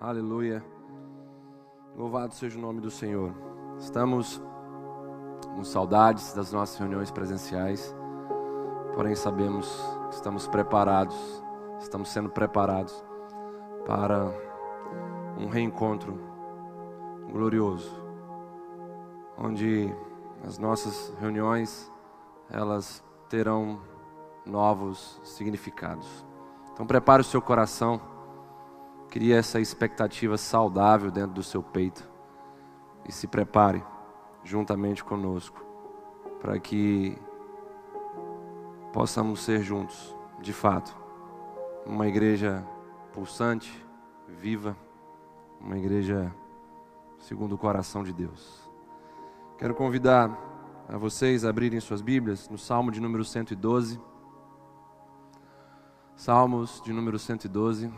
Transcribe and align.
Aleluia. 0.00 0.64
Louvado 1.94 2.32
seja 2.32 2.56
o 2.58 2.62
nome 2.62 2.80
do 2.80 2.90
Senhor. 2.90 3.34
Estamos 3.78 4.42
com 5.54 5.62
saudades 5.62 6.32
das 6.32 6.50
nossas 6.50 6.78
reuniões 6.78 7.10
presenciais, 7.10 7.94
porém 8.94 9.14
sabemos 9.14 9.70
que 10.08 10.14
estamos 10.14 10.48
preparados, 10.48 11.44
estamos 11.80 12.08
sendo 12.08 12.30
preparados 12.30 13.04
para 13.84 14.32
um 15.38 15.50
reencontro 15.50 16.18
glorioso, 17.30 17.92
onde 19.36 19.94
as 20.42 20.56
nossas 20.56 21.12
reuniões 21.20 21.92
elas 22.48 23.04
terão 23.28 23.78
novos 24.46 25.20
significados. 25.22 26.24
Então 26.72 26.86
prepare 26.86 27.20
o 27.20 27.24
seu 27.24 27.42
coração 27.42 28.00
Cria 29.10 29.36
essa 29.36 29.60
expectativa 29.60 30.38
saudável 30.38 31.10
dentro 31.10 31.32
do 31.32 31.42
seu 31.42 31.62
peito. 31.62 32.08
E 33.08 33.12
se 33.12 33.26
prepare 33.26 33.84
juntamente 34.44 35.02
conosco 35.02 35.64
para 36.40 36.58
que 36.58 37.18
possamos 38.92 39.40
ser 39.40 39.62
juntos, 39.62 40.16
de 40.40 40.52
fato, 40.52 40.96
uma 41.84 42.06
igreja 42.06 42.64
pulsante, 43.12 43.84
viva, 44.28 44.76
uma 45.60 45.76
igreja 45.76 46.34
segundo 47.18 47.54
o 47.54 47.58
coração 47.58 48.02
de 48.02 48.12
Deus. 48.12 48.70
Quero 49.58 49.74
convidar 49.74 50.30
a 50.88 50.96
vocês 50.96 51.44
a 51.44 51.50
abrirem 51.50 51.80
suas 51.80 52.00
Bíblias 52.00 52.48
no 52.48 52.56
Salmo 52.56 52.90
de 52.90 53.00
número 53.00 53.24
112. 53.24 54.00
Salmos 56.16 56.80
de 56.82 56.92
número 56.92 57.18
112. 57.18 57.92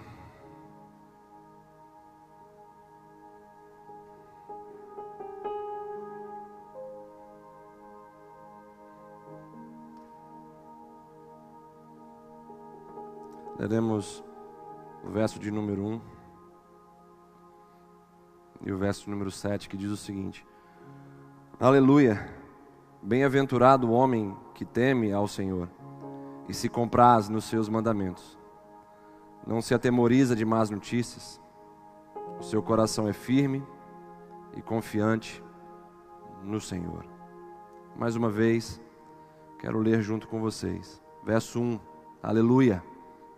Leremos 13.62 14.24
o 15.04 15.08
verso 15.08 15.38
de 15.38 15.48
número 15.48 15.84
1 15.84 16.00
e 18.66 18.72
o 18.72 18.76
verso 18.76 19.08
número 19.08 19.30
7 19.30 19.68
que 19.68 19.76
diz 19.76 19.88
o 19.88 19.96
seguinte: 19.96 20.44
Aleluia! 21.60 22.28
Bem-aventurado 23.00 23.86
o 23.86 23.92
homem 23.92 24.36
que 24.52 24.64
teme 24.64 25.12
ao 25.12 25.28
Senhor 25.28 25.68
e 26.48 26.52
se 26.52 26.68
compraz 26.68 27.28
nos 27.28 27.44
seus 27.44 27.68
mandamentos. 27.68 28.36
Não 29.46 29.62
se 29.62 29.74
atemoriza 29.74 30.34
de 30.34 30.44
más 30.44 30.68
notícias, 30.68 31.40
o 32.40 32.42
seu 32.42 32.64
coração 32.64 33.06
é 33.06 33.12
firme 33.12 33.64
e 34.56 34.60
confiante 34.60 35.40
no 36.42 36.60
Senhor. 36.60 37.06
Mais 37.96 38.16
uma 38.16 38.28
vez, 38.28 38.80
quero 39.60 39.78
ler 39.78 40.02
junto 40.02 40.26
com 40.26 40.40
vocês. 40.40 41.00
Verso 41.22 41.60
1. 41.60 41.78
Aleluia! 42.20 42.91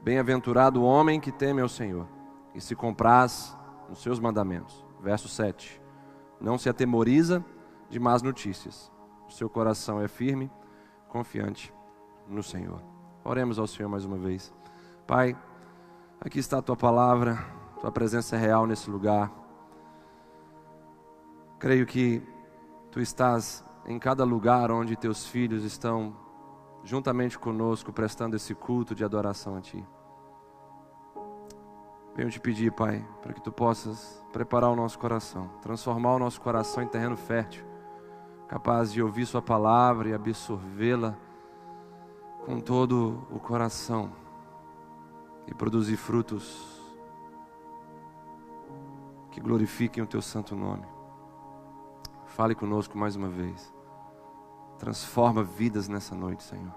Bem-aventurado 0.05 0.83
o 0.83 0.85
homem 0.85 1.19
que 1.19 1.33
teme 1.33 1.63
ao 1.63 1.69
Senhor 1.69 2.07
e 2.55 2.61
se 2.61 2.77
compraz 2.77 3.57
nos 3.89 4.03
seus 4.03 4.21
mandamentos. 4.21 4.85
Verso 5.01 5.29
7. 5.29 5.81
Não 6.39 6.59
se 6.59 6.69
atemoriza 6.69 7.43
de 7.89 7.99
más 7.99 8.21
notícias. 8.21 8.93
O 9.27 9.33
seu 9.33 9.49
coração 9.49 10.03
é 10.03 10.07
firme, 10.07 10.53
confiante 11.09 11.73
no 12.29 12.43
Senhor. 12.43 12.83
Oremos 13.25 13.59
ao 13.59 13.67
Senhor 13.67 13.89
mais 13.89 14.05
uma 14.05 14.19
vez. 14.19 14.53
Pai, 15.07 15.35
aqui 16.21 16.39
está 16.39 16.59
a 16.59 16.63
tua 16.63 16.77
palavra, 16.77 17.43
tua 17.81 17.91
presença 17.91 18.37
é 18.37 18.39
real 18.39 18.67
nesse 18.67 18.91
lugar. 18.91 19.33
Creio 21.59 21.87
que 21.87 22.23
tu 22.91 23.01
estás 23.01 23.65
em 23.87 23.99
cada 23.99 24.23
lugar 24.23 24.71
onde 24.71 24.97
teus 24.97 25.27
filhos 25.27 25.65
estão 25.65 26.15
juntamente 26.85 27.39
conosco 27.39 27.93
prestando 27.93 28.37
esse 28.37 28.55
culto 28.55 28.95
de 28.95 29.05
adoração 29.05 29.57
a 29.57 29.61
ti. 29.61 29.85
Venho 32.15 32.31
te 32.31 32.39
pedir, 32.39 32.71
Pai, 32.71 33.05
para 33.23 33.33
que 33.33 33.41
tu 33.41 33.51
possas 33.51 34.25
preparar 34.33 34.71
o 34.71 34.77
nosso 34.77 34.99
coração, 34.99 35.51
transformar 35.61 36.15
o 36.15 36.19
nosso 36.19 36.41
coração 36.41 36.83
em 36.83 36.87
terreno 36.87 37.17
fértil, 37.17 37.65
capaz 38.47 38.93
de 38.93 39.03
ouvir 39.03 39.27
Sua 39.27 39.43
palavra 39.43 40.11
e 40.11 40.15
absorvê-la 40.15 41.17
com 42.45 42.61
todo 42.61 43.27
o 43.31 43.41
coração 43.41 44.13
e 45.47 45.55
produzir 45.55 45.97
frutos 45.97 46.81
que 49.33 49.41
glorifiquem 49.41 50.05
o 50.05 50.07
Teu 50.07 50.23
santo 50.23 50.55
nome. 50.55 50.87
Fale 52.27 52.55
conosco 52.55 52.97
mais 52.97 53.17
uma 53.17 53.29
vez. 53.29 53.74
Transforma 54.85 55.43
vidas 55.43 55.89
nessa 55.89 56.15
noite, 56.15 56.43
Senhor. 56.43 56.75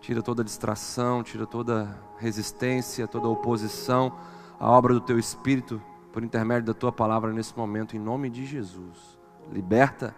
Tira 0.00 0.20
toda 0.20 0.42
distração, 0.42 1.22
tira 1.22 1.46
toda 1.46 1.96
resistência, 2.18 3.06
toda 3.06 3.28
oposição 3.28 4.18
à 4.58 4.68
obra 4.68 4.92
do 4.94 5.00
teu 5.00 5.16
espírito 5.16 5.80
por 6.12 6.24
intermédio 6.24 6.66
da 6.66 6.74
tua 6.74 6.90
palavra 6.90 7.32
nesse 7.32 7.56
momento, 7.56 7.94
em 7.94 8.00
nome 8.00 8.28
de 8.28 8.44
Jesus. 8.44 9.16
Liberta 9.48 10.12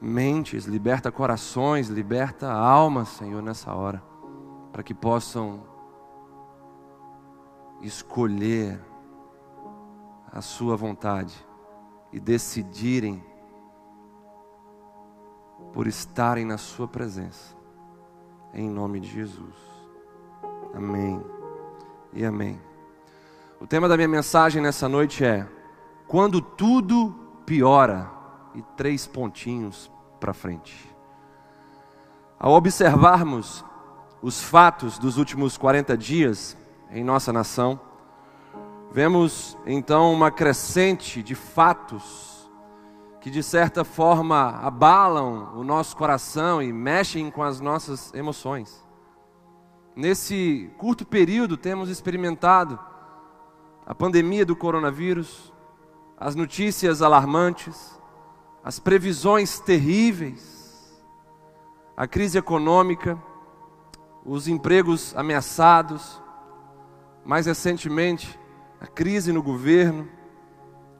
mentes, 0.00 0.64
liberta 0.64 1.12
corações, 1.12 1.86
liberta 1.86 2.50
almas, 2.50 3.10
Senhor, 3.10 3.40
nessa 3.40 3.72
hora, 3.72 4.02
para 4.72 4.82
que 4.82 4.92
possam 4.92 5.62
escolher 7.80 8.84
a 10.32 10.40
Sua 10.40 10.76
vontade 10.76 11.46
e 12.12 12.18
decidirem 12.18 13.24
por 15.76 15.86
estarem 15.86 16.46
na 16.46 16.56
Sua 16.56 16.88
presença 16.88 17.54
em 18.54 18.66
nome 18.66 18.98
de 18.98 19.08
Jesus. 19.08 19.54
Amém 20.74 21.22
e 22.14 22.24
amém. 22.24 22.58
O 23.60 23.66
tema 23.66 23.86
da 23.86 23.94
minha 23.94 24.08
mensagem 24.08 24.62
nessa 24.62 24.88
noite 24.88 25.22
é: 25.22 25.46
quando 26.08 26.40
tudo 26.40 27.14
piora, 27.44 28.10
e 28.54 28.62
três 28.74 29.06
pontinhos 29.06 29.92
para 30.18 30.32
frente. 30.32 30.74
Ao 32.38 32.52
observarmos 32.52 33.62
os 34.22 34.42
fatos 34.42 34.98
dos 34.98 35.18
últimos 35.18 35.58
40 35.58 35.94
dias 35.94 36.56
em 36.90 37.04
nossa 37.04 37.34
nação, 37.34 37.78
vemos 38.90 39.58
então 39.66 40.10
uma 40.10 40.30
crescente 40.30 41.22
de 41.22 41.34
fatos 41.34 42.35
que 43.26 43.30
de 43.30 43.42
certa 43.42 43.82
forma 43.82 44.50
abalam 44.62 45.50
o 45.56 45.64
nosso 45.64 45.96
coração 45.96 46.62
e 46.62 46.72
mexem 46.72 47.28
com 47.28 47.42
as 47.42 47.60
nossas 47.60 48.14
emoções. 48.14 48.86
Nesse 49.96 50.70
curto 50.78 51.04
período 51.04 51.56
temos 51.56 51.88
experimentado 51.88 52.78
a 53.84 53.92
pandemia 53.92 54.46
do 54.46 54.54
coronavírus, 54.54 55.52
as 56.16 56.36
notícias 56.36 57.02
alarmantes, 57.02 58.00
as 58.62 58.78
previsões 58.78 59.58
terríveis, 59.58 60.96
a 61.96 62.06
crise 62.06 62.38
econômica, 62.38 63.20
os 64.24 64.46
empregos 64.46 65.12
ameaçados, 65.16 66.22
mais 67.24 67.46
recentemente, 67.46 68.38
a 68.80 68.86
crise 68.86 69.32
no 69.32 69.42
governo, 69.42 70.08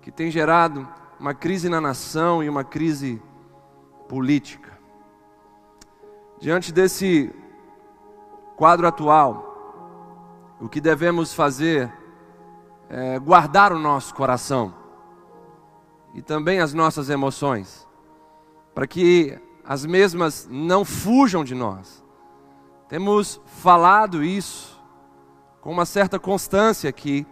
que 0.02 0.10
tem 0.10 0.28
gerado 0.28 0.88
uma 1.18 1.34
crise 1.34 1.68
na 1.68 1.80
nação 1.80 2.42
e 2.42 2.48
uma 2.48 2.64
crise 2.64 3.22
política. 4.08 4.78
Diante 6.38 6.72
desse 6.72 7.34
quadro 8.56 8.86
atual, 8.86 10.56
o 10.60 10.68
que 10.68 10.80
devemos 10.80 11.32
fazer 11.32 11.92
é 12.88 13.18
guardar 13.18 13.72
o 13.72 13.78
nosso 13.78 14.14
coração 14.14 14.74
e 16.14 16.22
também 16.22 16.60
as 16.60 16.72
nossas 16.72 17.10
emoções, 17.10 17.86
para 18.74 18.86
que 18.86 19.38
as 19.64 19.84
mesmas 19.84 20.46
não 20.50 20.84
fujam 20.84 21.42
de 21.42 21.54
nós. 21.54 22.04
Temos 22.88 23.40
falado 23.44 24.22
isso 24.22 24.80
com 25.60 25.72
uma 25.72 25.84
certa 25.84 26.18
constância 26.18 26.88
aqui, 26.88 27.26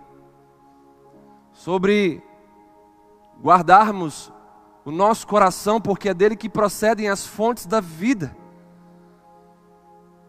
sobre 1.53 2.21
guardarmos 3.45 4.33
o 4.87 4.91
nosso 4.91 5.27
coração, 5.27 5.79
porque 5.79 6.09
é 6.09 6.15
dele 6.15 6.35
que 6.35 6.49
procedem 6.49 7.11
as 7.11 7.27
fontes 7.27 7.67
da 7.67 7.79
vida. 7.79 8.35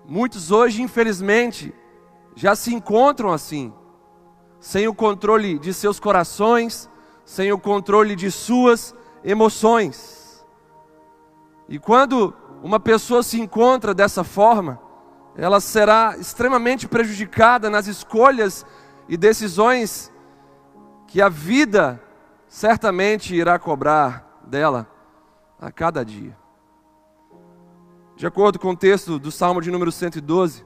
Muitos 0.06 0.52
hoje, 0.52 0.82
infelizmente, 0.82 1.74
já 2.36 2.56
se 2.56 2.74
encontram 2.74 3.32
assim, 3.32 3.74
sem 4.60 4.88
o 4.88 4.94
controle 4.94 5.58
de 5.58 5.74
seus 5.74 5.98
corações, 5.98 6.90
sem 7.24 7.54
o 7.54 7.58
controle 7.58 8.16
de 8.16 8.30
suas 8.30 8.94
emoções. 9.24 10.46
E 11.70 11.80
quando 11.80 12.34
uma 12.62 12.80
pessoa 12.80 13.24
se 13.24 13.40
encontra 13.40 13.94
dessa 13.94 14.24
forma, 14.24 14.80
ela 15.38 15.62
será 15.62 16.16
extremamente 16.18 16.88
prejudicada 16.88 17.70
nas 17.70 17.88
escolhas 17.88 18.66
e 19.08 19.16
decisões 19.16 20.12
que 21.08 21.22
a 21.22 21.30
vida 21.30 22.02
certamente 22.56 23.36
irá 23.36 23.60
cobrar 23.60 24.40
dela 24.48 24.88
a 25.60 25.70
cada 25.70 26.06
dia. 26.06 26.38
De 28.16 28.26
acordo 28.26 28.58
com 28.58 28.70
o 28.70 28.78
texto 28.78 29.20
do 29.20 29.30
Salmo 29.30 29.60
de 29.62 29.70
número 29.70 29.92
112, 29.92 30.66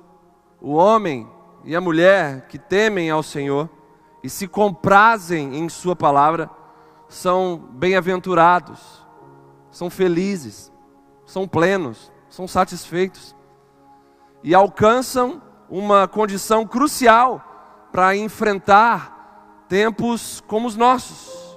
o 0.62 0.74
homem 0.74 1.28
e 1.64 1.76
a 1.76 1.82
mulher 1.82 2.46
que 2.46 2.60
temem 2.60 3.10
ao 3.10 3.24
Senhor 3.24 3.68
e 4.22 4.30
se 4.30 4.48
comprazem 4.48 5.58
em 5.58 5.68
Sua 5.68 5.96
palavra 5.96 6.48
são 7.08 7.58
bem-aventurados, 7.72 9.04
são 9.72 9.90
felizes, 9.90 10.72
são 11.26 11.48
plenos, 11.48 12.14
são 12.30 12.48
satisfeitos 12.48 13.36
e 14.44 14.54
alcançam 14.54 15.42
uma 15.68 16.08
condição 16.08 16.68
crucial 16.68 17.90
para 17.92 18.16
enfrentar 18.16 19.66
tempos 19.68 20.40
como 20.46 20.68
os 20.68 20.76
nossos. 20.76 21.49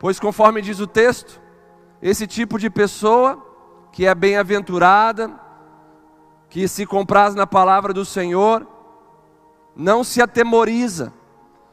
Pois, 0.00 0.18
conforme 0.18 0.62
diz 0.62 0.80
o 0.80 0.86
texto, 0.86 1.38
esse 2.00 2.26
tipo 2.26 2.58
de 2.58 2.70
pessoa 2.70 3.46
que 3.92 4.06
é 4.06 4.14
bem-aventurada, 4.14 5.30
que 6.48 6.66
se 6.66 6.86
compraz 6.86 7.34
na 7.34 7.46
palavra 7.46 7.92
do 7.92 8.02
Senhor, 8.02 8.66
não 9.76 10.02
se 10.02 10.22
atemoriza, 10.22 11.12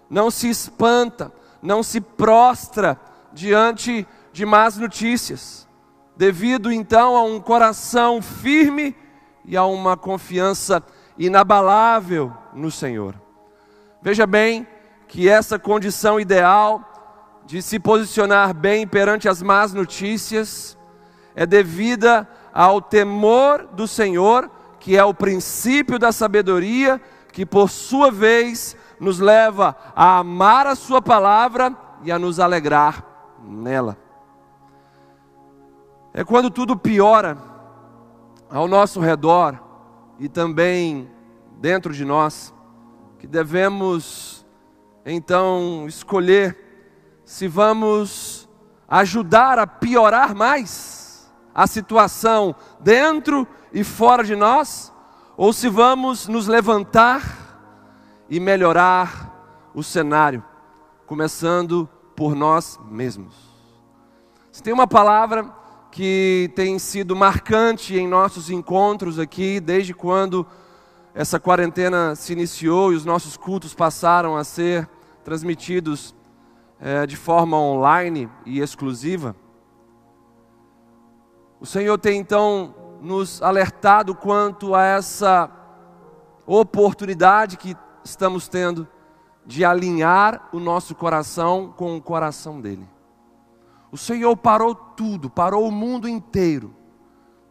não 0.10 0.30
se 0.30 0.50
espanta, 0.50 1.32
não 1.62 1.82
se 1.82 2.02
prostra 2.02 3.00
diante 3.32 4.06
de 4.34 4.46
más 4.46 4.78
notícias, 4.78 5.66
devido 6.18 6.70
então 6.70 7.16
a 7.16 7.24
um 7.24 7.40
coração 7.40 8.22
firme 8.22 8.94
e 9.46 9.56
a 9.56 9.64
uma 9.64 9.96
confiança 9.96 10.84
inabalável 11.18 12.34
no 12.54 12.70
Senhor. 12.70 13.16
Veja 14.02 14.28
bem 14.28 14.68
que 15.08 15.30
essa 15.30 15.58
condição 15.58 16.20
ideal 16.20 16.87
de 17.48 17.62
se 17.62 17.80
posicionar 17.80 18.54
bem 18.54 18.86
perante 18.86 19.30
as 19.30 19.42
más 19.42 19.74
notícias 19.74 20.78
é 21.34 21.46
devida 21.46 22.28
ao 22.54 22.82
temor 22.82 23.68
do 23.68 23.88
Senhor, 23.88 24.52
que 24.82 24.98
é 24.98 25.04
o 25.04 25.14
princípio 25.14 25.98
da 25.98 26.12
sabedoria, 26.12 27.02
que 27.32 27.46
por 27.46 27.70
sua 27.70 28.12
vez 28.12 28.76
nos 29.00 29.20
leva 29.20 29.78
a 29.96 30.18
amar 30.18 30.68
a 30.68 30.76
Sua 30.76 31.02
palavra 31.02 31.74
e 32.04 32.12
a 32.12 32.20
nos 32.20 32.38
alegrar 32.38 33.06
nela. 33.42 33.98
É 36.14 36.26
quando 36.26 36.52
tudo 36.52 36.76
piora 36.76 37.38
ao 38.50 38.68
nosso 38.68 39.00
redor 39.00 39.58
e 40.20 40.28
também 40.28 41.10
dentro 41.62 41.94
de 41.94 42.04
nós, 42.04 42.54
que 43.20 43.28
devemos 43.28 44.46
então 45.06 45.86
escolher 45.88 46.67
se 47.28 47.46
vamos 47.46 48.48
ajudar 48.88 49.60
a 49.60 49.68
piorar 49.68 50.34
mais 50.34 51.30
a 51.54 51.68
situação 51.68 52.56
dentro 52.80 53.46
e 53.74 53.84
fora 53.84 54.24
de 54.24 54.34
nós, 54.34 54.94
ou 55.36 55.52
se 55.52 55.68
vamos 55.68 56.30
nos 56.30 56.48
levantar 56.48 57.68
e 58.30 58.40
melhorar 58.40 59.70
o 59.76 59.84
cenário, 59.84 60.42
começando 61.06 61.88
por 62.16 62.34
nós 62.34 62.80
mesmos. 62.90 63.36
Se 64.50 64.64
tem 64.64 64.72
uma 64.72 64.88
palavra 64.88 65.54
que 65.92 66.50
tem 66.56 66.80
sido 66.80 67.14
marcante 67.14 67.94
em 67.94 68.08
nossos 68.08 68.50
encontros 68.50 69.20
aqui, 69.20 69.60
desde 69.60 69.94
quando 69.94 70.48
essa 71.14 71.42
quarentena 71.42 72.16
se 72.16 72.32
iniciou 72.32 72.94
e 72.94 72.96
os 72.96 73.04
nossos 73.04 73.36
cultos 73.36 73.74
passaram 73.74 74.38
a 74.38 74.46
ser 74.46 74.88
transmitidos 75.26 76.16
é, 76.80 77.06
de 77.06 77.16
forma 77.16 77.58
online 77.58 78.30
e 78.46 78.60
exclusiva. 78.60 79.36
O 81.60 81.66
Senhor 81.66 81.98
tem 81.98 82.20
então 82.20 82.76
nos 83.02 83.42
alertado 83.42 84.14
quanto 84.14 84.76
a 84.76 84.84
essa 84.84 85.50
oportunidade 86.46 87.58
que 87.58 87.76
estamos 88.04 88.48
tendo 88.48 88.88
de 89.46 89.64
alinhar 89.64 90.50
o 90.52 90.60
nosso 90.60 90.94
coração 90.94 91.74
com 91.76 91.96
o 91.96 92.02
coração 92.02 92.60
dele. 92.62 92.88
O 93.92 93.98
Senhor 93.98 94.36
parou 94.36 94.76
tudo, 94.76 95.30
parou 95.30 95.68
o 95.68 95.72
mundo 95.72 96.08
inteiro, 96.08 96.76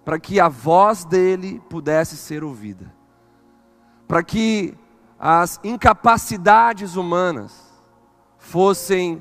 para 0.05 0.19
que 0.21 0.39
a 0.39 0.49
voz 0.49 1.05
dele 1.05 1.61
pudesse 1.69 2.17
ser 2.17 2.45
ouvida, 2.45 2.95
para 4.07 4.23
que 4.23 4.77
as 5.19 5.59
incapacidades 5.65 6.95
humanas 6.95 7.66
fossem 8.47 9.21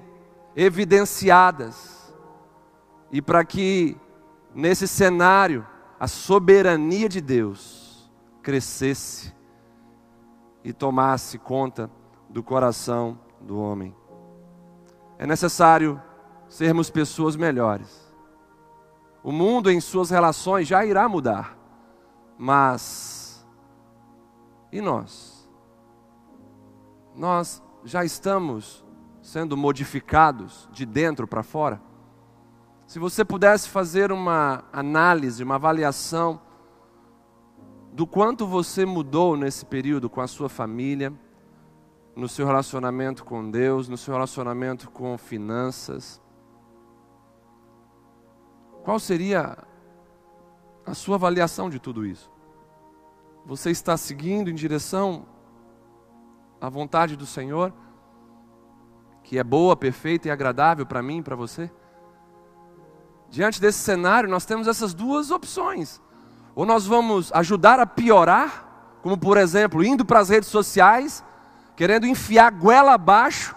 evidenciadas 0.56 2.14
e 3.12 3.22
para 3.22 3.44
que 3.44 3.98
nesse 4.54 4.88
cenário 4.88 5.66
a 6.00 6.08
soberania 6.08 7.10
de 7.10 7.20
Deus 7.22 8.08
crescesse 8.44 9.34
e 10.64 10.72
tomasse 10.72 11.40
conta 11.40 11.90
do 12.30 12.44
coração 12.44 13.20
do 13.42 13.60
homem. 13.60 13.96
É 15.18 15.26
necessário 15.26 16.00
sermos 16.48 16.92
pessoas 16.92 17.36
melhores. 17.36 18.14
O 19.24 19.32
mundo 19.32 19.72
em 19.72 19.82
suas 19.82 20.12
relações 20.12 20.68
já 20.68 20.86
irá 20.86 21.10
mudar, 21.10 21.58
mas 22.38 23.44
e 24.72 24.80
nós? 24.80 25.50
Nós 27.16 27.64
já 27.84 28.06
estamos 28.06 28.85
sendo 29.26 29.58
modificados 29.58 30.70
de 30.72 30.86
dentro 30.86 31.28
para 31.28 31.42
fora? 31.42 31.82
Se 32.86 33.00
você 33.00 33.26
pudesse 33.26 33.68
fazer 33.68 34.12
uma 34.12 34.64
análise, 34.72 35.44
uma 35.44 35.56
avaliação 35.56 36.40
do 37.92 38.06
quanto 38.06 38.46
você 38.46 38.86
mudou 38.86 39.36
nesse 39.36 39.66
período 39.66 40.12
com 40.12 40.22
a 40.22 40.28
sua 40.28 40.48
família, 40.48 41.12
no 42.16 42.30
seu 42.30 42.46
relacionamento 42.46 43.26
com 43.26 43.50
Deus, 43.50 43.90
no 43.90 43.98
seu 43.98 44.14
relacionamento 44.14 44.92
com 44.92 45.18
finanças, 45.18 46.22
qual 48.84 49.00
seria 49.00 49.58
a 50.86 50.94
sua 50.94 51.16
avaliação 51.16 51.68
de 51.68 51.80
tudo 51.80 52.06
isso? 52.06 52.32
Você 53.44 53.72
está 53.72 53.98
seguindo 53.98 54.52
em 54.52 54.56
direção 54.56 55.26
à 56.62 56.70
vontade 56.70 57.16
do 57.16 57.26
Senhor, 57.26 57.74
que 59.26 59.40
é 59.40 59.44
boa, 59.44 59.76
perfeita 59.76 60.28
e 60.28 60.32
agradável 60.32 60.86
para 60.86 61.02
mim 61.02 61.18
e 61.18 61.24
para 61.24 61.36
você? 61.36 61.72
Diante 63.28 63.60
desse 63.60 63.80
cenário, 63.80 64.30
nós 64.30 64.46
temos 64.46 64.68
essas 64.68 64.94
duas 64.94 65.32
opções. 65.32 66.00
Ou 66.54 66.64
nós 66.64 66.86
vamos 66.86 67.34
ajudar 67.34 67.80
a 67.80 67.88
piorar, 67.88 69.00
como 69.02 69.18
por 69.18 69.36
exemplo, 69.38 69.84
indo 69.84 70.06
para 70.06 70.20
as 70.20 70.30
redes 70.30 70.48
sociais, 70.48 71.24
querendo 71.76 72.06
enfiar 72.06 72.52
goela 72.52 72.94
abaixo 72.94 73.56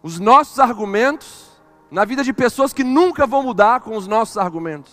os 0.00 0.20
nossos 0.20 0.60
argumentos, 0.60 1.50
na 1.90 2.04
vida 2.04 2.22
de 2.22 2.32
pessoas 2.32 2.72
que 2.72 2.84
nunca 2.84 3.26
vão 3.26 3.42
mudar 3.42 3.80
com 3.80 3.96
os 3.96 4.06
nossos 4.06 4.38
argumentos. 4.38 4.92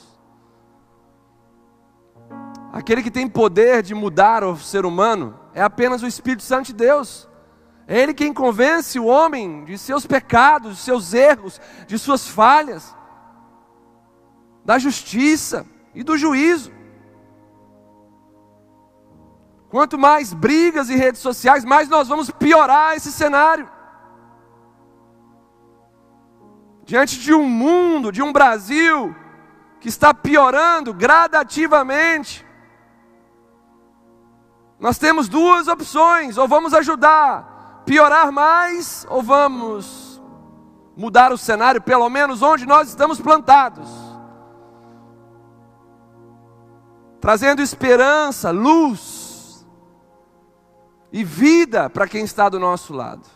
Aquele 2.74 3.03
que 3.03 3.12
tem 3.12 3.27
poder 3.27 3.84
de 3.84 3.93
mudar 3.93 4.43
o 4.43 4.58
ser 4.58 4.84
humano 4.84 5.39
é 5.53 5.62
apenas 5.62 6.01
o 6.01 6.08
Espírito 6.08 6.41
Santo 6.43 6.67
de 6.67 6.74
Deus. 6.74 7.28
É 7.89 8.00
Ele 8.00 8.13
quem 8.13 8.34
convence 8.34 8.98
o 8.98 9.05
homem 9.05 9.65
de 9.65 9.77
seus 9.77 10.05
pecados, 10.05 10.77
de 10.77 10.81
seus 10.84 11.13
erros, 11.13 11.60
de 11.88 12.00
suas 12.00 12.27
falhas, 12.27 12.96
da 14.63 14.79
justiça 14.79 15.65
e 15.93 16.03
do 16.03 16.17
juízo. 16.17 16.72
Quanto 19.69 19.98
mais 19.98 20.34
brigas 20.34 20.89
e 20.89 20.96
redes 20.96 21.19
sociais, 21.19 21.65
mais 21.65 21.89
nós 21.89 22.08
vamos 22.08 22.31
piorar 22.31 22.96
esse 22.96 23.12
cenário. 23.12 23.67
diante 26.89 27.19
de 27.19 27.31
um 27.31 27.48
mundo, 27.48 28.12
de 28.12 28.24
um 28.24 28.34
Brasil 28.34 29.15
que 29.79 29.88
está 29.88 30.12
piorando 30.12 30.91
gradativamente. 30.91 32.43
Nós 34.79 34.98
temos 34.98 35.29
duas 35.29 35.67
opções: 35.67 36.36
ou 36.36 36.48
vamos 36.48 36.74
ajudar, 36.74 37.59
piorar 37.89 38.31
mais, 38.31 39.03
ou 39.10 39.24
vamos 39.24 40.22
mudar 40.96 41.31
o 41.31 41.38
cenário, 41.39 41.81
pelo 41.81 42.08
menos 42.08 42.43
onde 42.43 42.63
nós 42.63 42.88
estamos 42.88 43.19
plantados, 43.19 43.89
trazendo 47.19 47.63
esperança, 47.63 48.51
luz 48.51 49.67
e 51.12 51.24
vida 51.24 51.89
para 51.89 52.08
quem 52.08 52.24
está 52.24 52.48
do 52.48 52.60
nosso 52.60 52.93
lado. 52.93 53.27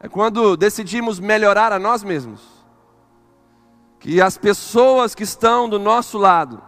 É 0.00 0.08
quando 0.08 0.56
decidimos 0.56 1.20
melhorar 1.20 1.74
a 1.74 1.78
nós 1.78 2.02
mesmos. 2.02 2.40
Que 3.98 4.22
as 4.22 4.38
pessoas 4.38 5.14
que 5.14 5.24
estão 5.24 5.68
do 5.68 5.78
nosso 5.78 6.16
lado 6.16 6.62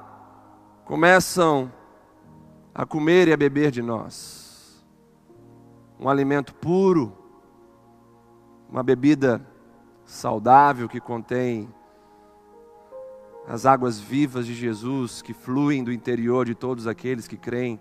começam 0.84 1.72
a 2.74 2.84
comer 2.84 3.28
e 3.28 3.32
a 3.32 3.36
beber 3.38 3.70
de 3.70 3.80
nós. 3.80 4.41
Um 6.02 6.08
alimento 6.08 6.52
puro, 6.52 7.16
uma 8.68 8.82
bebida 8.82 9.40
saudável 10.04 10.88
que 10.88 10.98
contém 10.98 11.72
as 13.46 13.66
águas 13.66 14.00
vivas 14.00 14.44
de 14.44 14.52
Jesus 14.52 15.22
que 15.22 15.32
fluem 15.32 15.84
do 15.84 15.92
interior 15.92 16.44
de 16.44 16.56
todos 16.56 16.88
aqueles 16.88 17.28
que 17.28 17.36
creem 17.36 17.80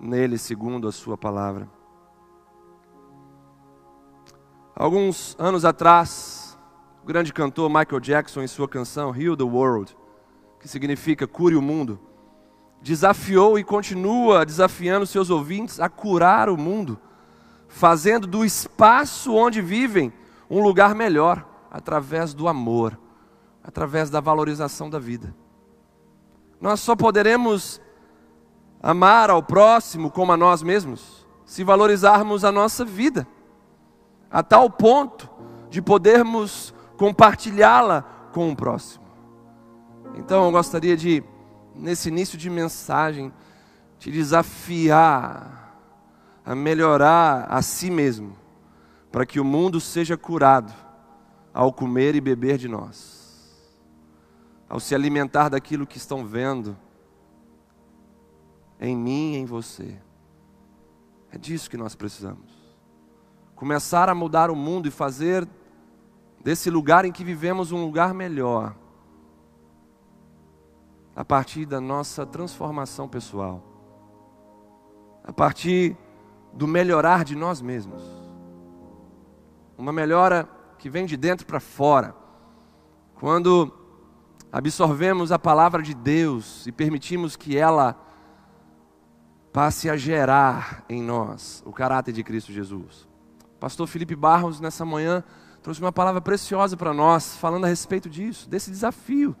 nele 0.00 0.38
segundo 0.38 0.88
a 0.88 0.92
sua 0.92 1.18
palavra. 1.18 1.68
Alguns 4.74 5.36
anos 5.38 5.66
atrás, 5.66 6.58
o 7.02 7.06
grande 7.06 7.30
cantor 7.30 7.68
Michael 7.68 8.00
Jackson, 8.00 8.40
em 8.40 8.46
sua 8.46 8.66
canção 8.66 9.14
Heal 9.14 9.36
the 9.36 9.44
World, 9.44 9.94
que 10.58 10.66
significa 10.66 11.26
cure 11.26 11.56
o 11.56 11.60
mundo, 11.60 12.00
desafiou 12.80 13.58
e 13.58 13.64
continua 13.64 14.46
desafiando 14.46 15.04
seus 15.04 15.28
ouvintes 15.28 15.78
a 15.78 15.90
curar 15.90 16.48
o 16.48 16.56
mundo, 16.56 16.98
fazendo 17.68 18.26
do 18.26 18.44
espaço 18.44 19.34
onde 19.34 19.60
vivem 19.60 20.12
um 20.50 20.62
lugar 20.62 20.94
melhor, 20.94 21.46
através 21.70 22.32
do 22.32 22.48
amor, 22.48 22.98
através 23.62 24.08
da 24.08 24.20
valorização 24.20 24.88
da 24.88 24.98
vida. 24.98 25.34
Nós 26.60 26.80
só 26.80 26.96
poderemos 26.96 27.80
amar 28.82 29.30
ao 29.30 29.42
próximo 29.42 30.10
como 30.10 30.32
a 30.32 30.36
nós 30.36 30.62
mesmos 30.62 31.26
se 31.44 31.62
valorizarmos 31.62 32.44
a 32.44 32.50
nossa 32.50 32.84
vida 32.84 33.26
a 34.30 34.42
tal 34.42 34.68
ponto 34.68 35.28
de 35.70 35.80
podermos 35.80 36.74
compartilhá-la 36.96 38.02
com 38.32 38.50
o 38.50 38.56
próximo. 38.56 39.04
Então 40.14 40.44
eu 40.44 40.52
gostaria 40.52 40.96
de, 40.96 41.22
nesse 41.74 42.08
início 42.08 42.36
de 42.36 42.50
mensagem, 42.50 43.32
te 43.98 44.10
desafiar 44.10 45.67
a 46.48 46.54
melhorar 46.54 47.44
a 47.50 47.60
si 47.60 47.90
mesmo, 47.90 48.34
para 49.12 49.26
que 49.26 49.38
o 49.38 49.44
mundo 49.44 49.78
seja 49.78 50.16
curado 50.16 50.72
ao 51.52 51.70
comer 51.70 52.14
e 52.14 52.22
beber 52.22 52.56
de 52.56 52.66
nós, 52.66 53.70
ao 54.66 54.80
se 54.80 54.94
alimentar 54.94 55.50
daquilo 55.50 55.86
que 55.86 55.98
estão 55.98 56.24
vendo 56.24 56.74
em 58.80 58.96
mim 58.96 59.34
e 59.34 59.36
em 59.36 59.44
você. 59.44 59.98
É 61.30 61.36
disso 61.36 61.68
que 61.68 61.76
nós 61.76 61.94
precisamos 61.94 62.50
começar 63.54 64.08
a 64.08 64.14
mudar 64.14 64.50
o 64.50 64.56
mundo 64.56 64.88
e 64.88 64.90
fazer 64.90 65.46
desse 66.42 66.70
lugar 66.70 67.04
em 67.04 67.12
que 67.12 67.24
vivemos 67.24 67.72
um 67.72 67.84
lugar 67.84 68.14
melhor, 68.14 68.74
a 71.14 71.22
partir 71.22 71.66
da 71.66 71.78
nossa 71.78 72.24
transformação 72.24 73.06
pessoal, 73.06 73.62
a 75.22 75.30
partir 75.30 75.94
do 76.52 76.66
melhorar 76.66 77.24
de 77.24 77.36
nós 77.36 77.60
mesmos, 77.60 78.02
uma 79.76 79.92
melhora 79.92 80.48
que 80.78 80.88
vem 80.88 81.06
de 81.06 81.16
dentro 81.16 81.46
para 81.46 81.60
fora, 81.60 82.14
quando 83.14 83.72
absorvemos 84.50 85.30
a 85.30 85.38
palavra 85.38 85.82
de 85.82 85.94
Deus 85.94 86.66
e 86.66 86.72
permitimos 86.72 87.36
que 87.36 87.56
ela 87.56 87.96
passe 89.52 89.90
a 89.90 89.96
gerar 89.96 90.84
em 90.88 91.02
nós 91.02 91.62
o 91.66 91.72
caráter 91.72 92.12
de 92.12 92.22
Cristo 92.22 92.52
Jesus. 92.52 93.08
Pastor 93.58 93.86
Felipe 93.86 94.14
Barros, 94.14 94.60
nessa 94.60 94.84
manhã, 94.84 95.24
trouxe 95.62 95.80
uma 95.80 95.92
palavra 95.92 96.20
preciosa 96.20 96.76
para 96.76 96.94
nós, 96.94 97.36
falando 97.36 97.64
a 97.64 97.68
respeito 97.68 98.08
disso, 98.08 98.48
desse 98.48 98.70
desafio, 98.70 99.36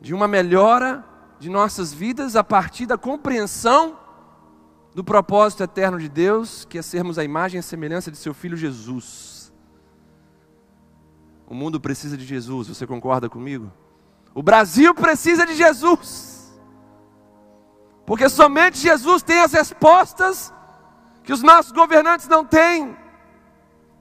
de 0.00 0.14
uma 0.14 0.28
melhora 0.28 1.04
de 1.38 1.50
nossas 1.50 1.92
vidas 1.92 2.36
a 2.36 2.44
partir 2.44 2.86
da 2.86 2.96
compreensão 2.96 3.98
do 4.94 5.04
propósito 5.04 5.62
eterno 5.62 5.98
de 5.98 6.08
Deus, 6.08 6.64
que 6.64 6.78
é 6.78 6.82
sermos 6.82 7.18
a 7.18 7.24
imagem 7.24 7.60
e 7.60 7.62
semelhança 7.62 8.10
de 8.10 8.16
seu 8.16 8.34
Filho 8.34 8.56
Jesus. 8.56 9.52
O 11.46 11.54
mundo 11.54 11.80
precisa 11.80 12.16
de 12.16 12.24
Jesus, 12.24 12.68
você 12.68 12.86
concorda 12.86 13.28
comigo? 13.28 13.72
O 14.34 14.42
Brasil 14.42 14.94
precisa 14.94 15.44
de 15.44 15.54
Jesus, 15.54 16.60
porque 18.06 18.28
somente 18.28 18.78
Jesus 18.78 19.22
tem 19.22 19.40
as 19.40 19.52
respostas 19.52 20.52
que 21.24 21.32
os 21.32 21.42
nossos 21.42 21.72
governantes 21.72 22.28
não 22.28 22.44
têm, 22.44 22.96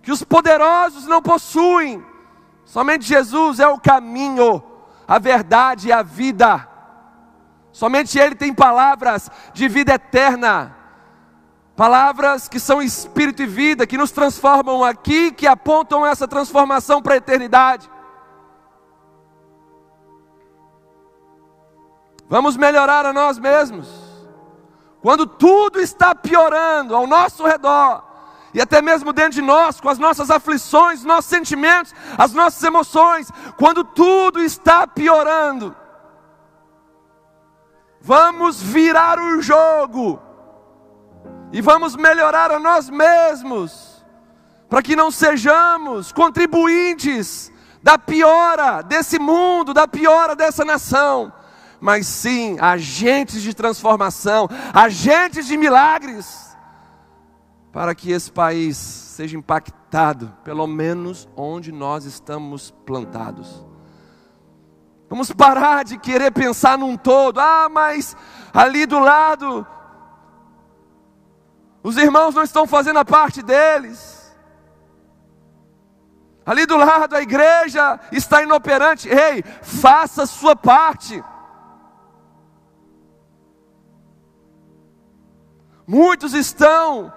que 0.01 0.11
os 0.11 0.23
poderosos 0.23 1.05
não 1.05 1.21
possuem. 1.21 2.03
Somente 2.65 3.05
Jesus 3.05 3.59
é 3.59 3.67
o 3.67 3.79
caminho, 3.79 4.63
a 5.07 5.17
verdade 5.19 5.87
e 5.87 5.91
a 5.91 6.03
vida. 6.03 6.67
Somente 7.71 8.17
Ele 8.17 8.35
tem 8.35 8.53
palavras 8.53 9.29
de 9.53 9.67
vida 9.67 9.93
eterna, 9.93 10.75
palavras 11.79 12.49
que 12.49 12.59
são 12.59 12.81
espírito 12.81 13.41
e 13.41 13.45
vida, 13.45 13.87
que 13.87 13.97
nos 13.97 14.11
transformam 14.11 14.83
aqui, 14.83 15.31
que 15.31 15.47
apontam 15.47 16.05
essa 16.05 16.27
transformação 16.27 17.01
para 17.01 17.13
a 17.13 17.17
eternidade. 17.17 17.89
Vamos 22.27 22.57
melhorar 22.57 23.05
a 23.05 23.13
nós 23.13 23.39
mesmos. 23.39 23.87
Quando 25.01 25.25
tudo 25.25 25.79
está 25.79 26.13
piorando 26.13 26.93
ao 26.93 27.07
nosso 27.07 27.47
redor, 27.47 28.03
e 28.53 28.59
até 28.59 28.81
mesmo 28.81 29.13
dentro 29.13 29.35
de 29.35 29.41
nós, 29.41 29.79
com 29.79 29.87
as 29.87 29.97
nossas 29.97 30.29
aflições, 30.29 31.05
nossos 31.05 31.29
sentimentos, 31.29 31.95
as 32.17 32.33
nossas 32.33 32.61
emoções, 32.61 33.31
quando 33.57 33.85
tudo 33.85 34.43
está 34.43 34.85
piorando, 34.85 35.73
vamos 38.01 38.61
virar 38.61 39.17
o 39.17 39.41
jogo 39.41 40.27
e 41.51 41.61
vamos 41.61 41.95
melhorar 41.95 42.51
a 42.51 42.59
nós 42.59 42.89
mesmos, 42.89 44.05
para 44.69 44.81
que 44.81 44.95
não 44.95 45.09
sejamos 45.09 46.11
contribuintes 46.11 47.51
da 47.81 47.97
piora 47.97 48.81
desse 48.81 49.17
mundo, 49.17 49.73
da 49.73 49.87
piora 49.87 50.35
dessa 50.35 50.63
nação 50.63 51.33
mas 51.79 52.07
sim 52.07 52.57
agentes 52.59 53.41
de 53.41 53.53
transformação, 53.53 54.47
agentes 54.73 55.47
de 55.47 55.57
milagres, 55.57 56.57
para 57.71 57.95
que 57.95 58.11
esse 58.11 58.31
país 58.31 58.77
seja 58.77 59.37
impactado, 59.37 60.33
pelo 60.43 60.67
menos 60.67 61.27
onde 61.35 61.71
nós 61.71 62.05
estamos 62.05 62.71
plantados. 62.85 63.65
Vamos 65.09 65.31
parar 65.31 65.83
de 65.83 65.97
querer 65.97 66.31
pensar 66.31 66.77
num 66.77 66.95
todo, 66.95 67.39
ah, 67.39 67.67
mas 67.71 68.15
ali 68.53 68.85
do 68.85 68.99
lado, 68.99 69.65
os 71.89 71.97
irmãos 71.97 72.35
não 72.35 72.43
estão 72.43 72.67
fazendo 72.67 72.99
a 72.99 73.05
parte 73.05 73.41
deles. 73.41 74.31
Ali 76.45 76.65
do 76.67 76.77
lado 76.77 77.15
a 77.15 77.21
igreja 77.21 77.99
está 78.11 78.43
inoperante. 78.43 79.09
Ei, 79.09 79.43
faça 79.63 80.23
a 80.23 80.27
sua 80.27 80.55
parte. 80.55 81.23
Muitos 85.87 86.35
estão 86.35 87.11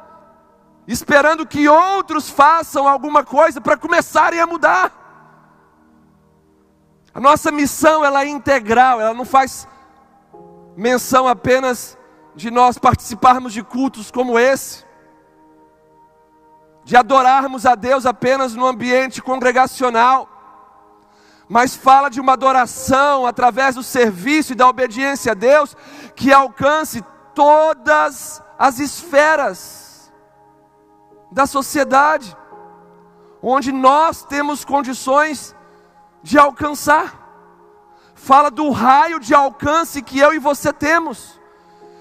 esperando 0.88 1.46
que 1.46 1.68
outros 1.68 2.30
façam 2.30 2.88
alguma 2.88 3.22
coisa 3.22 3.60
para 3.60 3.76
começarem 3.76 4.40
a 4.40 4.46
mudar. 4.46 4.90
A 7.12 7.20
nossa 7.20 7.52
missão 7.52 8.02
ela 8.02 8.24
é 8.24 8.28
integral, 8.28 8.98
ela 8.98 9.12
não 9.12 9.26
faz 9.26 9.68
menção 10.74 11.28
apenas 11.28 11.98
de 12.34 12.50
nós 12.50 12.78
participarmos 12.78 13.52
de 13.52 13.62
cultos 13.62 14.10
como 14.10 14.38
esse, 14.38 14.84
de 16.84 16.96
adorarmos 16.96 17.66
a 17.66 17.74
Deus 17.74 18.06
apenas 18.06 18.54
no 18.54 18.66
ambiente 18.66 19.22
congregacional, 19.22 20.28
mas 21.48 21.76
fala 21.76 22.08
de 22.08 22.20
uma 22.20 22.32
adoração 22.32 23.26
através 23.26 23.74
do 23.74 23.82
serviço 23.82 24.52
e 24.52 24.56
da 24.56 24.68
obediência 24.68 25.32
a 25.32 25.34
Deus 25.34 25.76
que 26.16 26.32
alcance 26.32 27.04
todas 27.34 28.42
as 28.58 28.78
esferas 28.78 30.12
da 31.30 31.46
sociedade, 31.46 32.36
onde 33.42 33.72
nós 33.72 34.24
temos 34.24 34.64
condições 34.64 35.54
de 36.22 36.38
alcançar. 36.38 37.20
Fala 38.14 38.50
do 38.50 38.70
raio 38.70 39.18
de 39.18 39.34
alcance 39.34 40.00
que 40.00 40.18
eu 40.18 40.32
e 40.32 40.38
você 40.38 40.72
temos, 40.72 41.40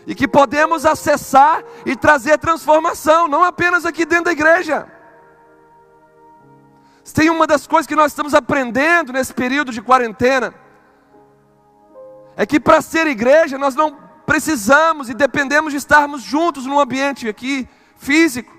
e 0.06 0.16
que 0.16 0.28
podemos 0.28 0.86
acessar 0.86 1.64
e 1.86 1.96
trazer 1.96 2.38
transformação, 2.38 3.28
não 3.28 3.44
apenas 3.44 3.86
aqui 3.86 4.06
dentro 4.06 4.26
da 4.26 4.32
igreja. 4.32 4.88
Tem 7.14 7.30
uma 7.30 7.46
das 7.46 7.68
coisas 7.68 7.88
que 7.88 7.96
nós 7.96 8.12
estamos 8.12 8.34
aprendendo 8.34 9.12
nesse 9.12 9.34
período 9.34 9.72
de 9.72 9.82
quarentena, 9.82 10.54
é 12.38 12.46
que 12.46 12.60
para 12.60 12.82
ser 12.82 13.06
igreja 13.08 13.58
nós 13.58 13.76
não 13.76 13.98
precisamos 14.26 15.10
e 15.10 15.14
dependemos 15.14 15.74
de 15.74 15.78
estarmos 15.78 16.22
juntos 16.22 16.66
num 16.66 16.80
ambiente 16.80 17.28
aqui 17.28 17.68
físico. 17.98 18.56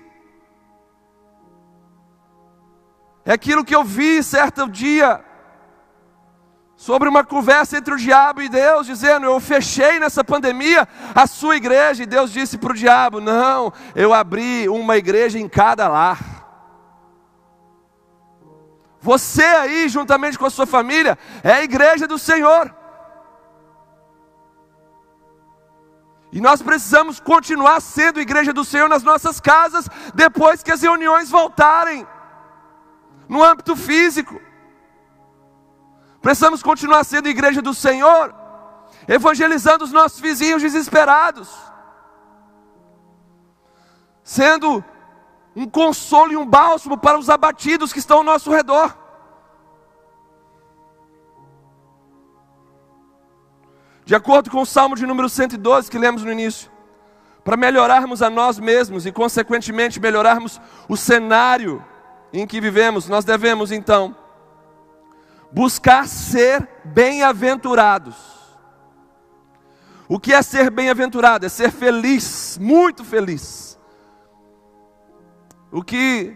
É 3.25 3.33
aquilo 3.33 3.63
que 3.63 3.75
eu 3.75 3.83
vi 3.83 4.21
certo 4.21 4.69
dia 4.69 5.23
sobre 6.83 7.07
uma 7.07 7.23
conversa 7.23 7.77
entre 7.77 7.93
o 7.93 7.97
diabo 7.97 8.41
e 8.41 8.49
Deus, 8.49 8.85
dizendo: 8.85 9.25
Eu 9.25 9.39
fechei 9.39 10.01
nessa 10.01 10.21
pandemia 10.21 10.85
a 11.15 11.25
sua 11.25 11.55
igreja. 11.55 12.03
E 12.03 12.05
Deus 12.05 12.29
disse 12.29 12.57
para 12.57 12.73
o 12.73 12.75
diabo: 12.75 13.21
Não, 13.21 13.71
eu 13.95 14.13
abri 14.13 14.67
uma 14.67 14.97
igreja 14.97 15.39
em 15.39 15.47
cada 15.47 15.87
lar. 15.87 16.19
Você 18.99 19.45
aí, 19.45 19.87
juntamente 19.87 20.37
com 20.37 20.45
a 20.45 20.49
sua 20.49 20.65
família, 20.65 21.17
é 21.41 21.53
a 21.53 21.63
igreja 21.63 22.05
do 22.05 22.19
Senhor. 22.19 22.75
E 26.33 26.41
nós 26.41 26.61
precisamos 26.61 27.17
continuar 27.17 27.79
sendo 27.79 28.19
igreja 28.19 28.51
do 28.51 28.65
Senhor 28.65 28.89
nas 28.89 29.03
nossas 29.03 29.39
casas, 29.39 29.87
depois 30.13 30.61
que 30.61 30.71
as 30.71 30.81
reuniões 30.81 31.29
voltarem, 31.29 32.05
no 33.29 33.41
âmbito 33.41 33.73
físico. 33.73 34.41
Precisamos 36.23 36.63
continuar 36.63 37.03
sendo 37.03 37.27
igreja 37.27 37.61
do 37.61 37.73
Senhor, 37.73 38.33
evangelizando 39.09 39.83
os 39.83 39.91
nossos 39.91 40.21
vizinhos 40.21 40.61
desesperados, 40.61 41.49
sendo 44.23 44.81
um 45.53 45.69
consolo 45.69 46.31
e 46.31 46.37
um 46.37 46.45
bálsamo 46.45 46.97
para 46.97 47.19
os 47.19 47.29
abatidos 47.29 47.91
que 47.91 47.99
estão 47.99 48.19
ao 48.19 48.23
nosso 48.23 48.49
redor. 48.49 48.97
De 54.05 54.15
acordo 54.15 54.49
com 54.49 54.61
o 54.61 54.65
Salmo 54.65 54.95
de 54.95 55.05
número 55.05 55.27
112 55.27 55.91
que 55.91 55.99
lemos 55.99 56.23
no 56.23 56.31
início, 56.31 56.71
para 57.43 57.57
melhorarmos 57.57 58.21
a 58.21 58.29
nós 58.29 58.57
mesmos 58.57 59.05
e, 59.05 59.11
consequentemente, 59.11 59.99
melhorarmos 59.99 60.61
o 60.87 60.95
cenário 60.95 61.83
em 62.31 62.47
que 62.47 62.61
vivemos, 62.61 63.09
nós 63.09 63.25
devemos 63.25 63.73
então 63.73 64.22
buscar 65.53 66.07
ser 66.07 66.67
bem-aventurados. 66.83 68.15
O 70.09 70.19
que 70.19 70.33
é 70.33 70.41
ser 70.41 70.71
bem-aventurado? 70.71 71.45
É 71.45 71.49
ser 71.49 71.71
feliz, 71.71 72.57
muito 72.59 73.03
feliz. 73.03 73.79
O 75.71 75.83
que 75.83 76.35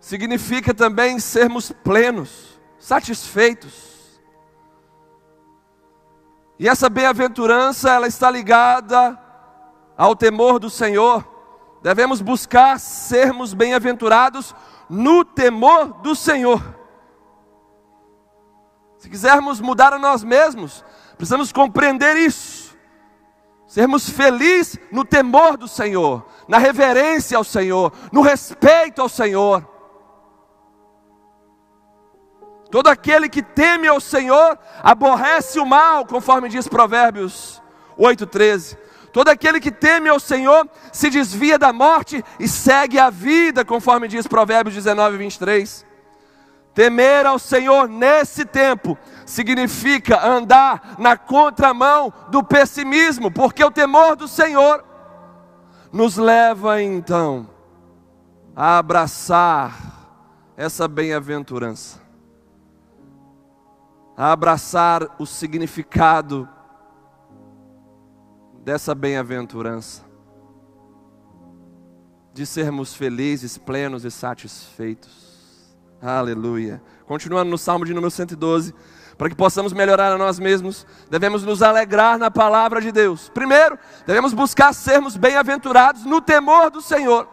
significa 0.00 0.72
também 0.72 1.18
sermos 1.18 1.70
plenos, 1.70 2.58
satisfeitos. 2.78 4.20
E 6.58 6.68
essa 6.68 6.88
bem-aventurança, 6.88 7.90
ela 7.90 8.06
está 8.06 8.30
ligada 8.30 9.18
ao 9.96 10.16
temor 10.16 10.58
do 10.58 10.70
Senhor. 10.70 11.26
Devemos 11.82 12.22
buscar 12.22 12.80
sermos 12.80 13.52
bem-aventurados 13.52 14.54
no 14.88 15.24
temor 15.24 16.00
do 16.02 16.14
Senhor. 16.14 16.75
Se 19.06 19.10
quisermos 19.10 19.60
mudar 19.60 19.92
a 19.92 20.00
nós 20.00 20.24
mesmos, 20.24 20.84
precisamos 21.16 21.52
compreender 21.52 22.16
isso. 22.16 22.76
Sermos 23.64 24.10
felizes 24.10 24.80
no 24.90 25.04
temor 25.04 25.56
do 25.56 25.68
Senhor, 25.68 26.26
na 26.48 26.58
reverência 26.58 27.38
ao 27.38 27.44
Senhor, 27.44 27.92
no 28.10 28.20
respeito 28.20 29.00
ao 29.00 29.08
Senhor. 29.08 29.64
Todo 32.68 32.88
aquele 32.88 33.28
que 33.28 33.44
teme 33.44 33.86
ao 33.86 34.00
Senhor 34.00 34.58
aborrece 34.82 35.60
o 35.60 35.64
mal, 35.64 36.04
conforme 36.04 36.48
diz 36.48 36.66
Provérbios 36.66 37.62
8,13. 37.96 38.76
Todo 39.12 39.28
aquele 39.28 39.60
que 39.60 39.70
teme 39.70 40.08
ao 40.08 40.18
Senhor 40.18 40.68
se 40.92 41.10
desvia 41.10 41.56
da 41.56 41.72
morte 41.72 42.24
e 42.40 42.48
segue 42.48 42.98
a 42.98 43.08
vida, 43.08 43.64
conforme 43.64 44.08
diz 44.08 44.26
Provérbios 44.26 44.74
19, 44.74 45.16
23. 45.16 45.85
Temer 46.76 47.24
ao 47.24 47.38
Senhor 47.38 47.88
nesse 47.88 48.44
tempo 48.44 48.98
significa 49.24 50.22
andar 50.28 50.96
na 50.98 51.16
contramão 51.16 52.12
do 52.28 52.44
pessimismo, 52.44 53.30
porque 53.30 53.64
o 53.64 53.70
temor 53.70 54.14
do 54.14 54.28
Senhor 54.28 54.84
nos 55.90 56.18
leva 56.18 56.82
então 56.82 57.48
a 58.54 58.76
abraçar 58.76 59.74
essa 60.54 60.86
bem-aventurança, 60.86 61.98
a 64.14 64.30
abraçar 64.30 65.16
o 65.18 65.24
significado 65.24 66.46
dessa 68.62 68.94
bem-aventurança, 68.94 70.04
de 72.34 72.44
sermos 72.44 72.94
felizes, 72.94 73.56
plenos 73.56 74.04
e 74.04 74.10
satisfeitos. 74.10 75.25
Aleluia. 76.00 76.82
Continuando 77.06 77.50
no 77.50 77.58
Salmo 77.58 77.84
de 77.84 77.94
número 77.94 78.10
112, 78.10 78.74
para 79.16 79.30
que 79.30 79.34
possamos 79.34 79.72
melhorar 79.72 80.12
a 80.12 80.18
nós 80.18 80.38
mesmos, 80.38 80.86
devemos 81.10 81.42
nos 81.42 81.62
alegrar 81.62 82.18
na 82.18 82.30
palavra 82.30 82.80
de 82.80 82.92
Deus. 82.92 83.30
Primeiro, 83.30 83.78
devemos 84.06 84.34
buscar 84.34 84.74
sermos 84.74 85.16
bem-aventurados 85.16 86.04
no 86.04 86.20
temor 86.20 86.70
do 86.70 86.82
Senhor. 86.82 87.26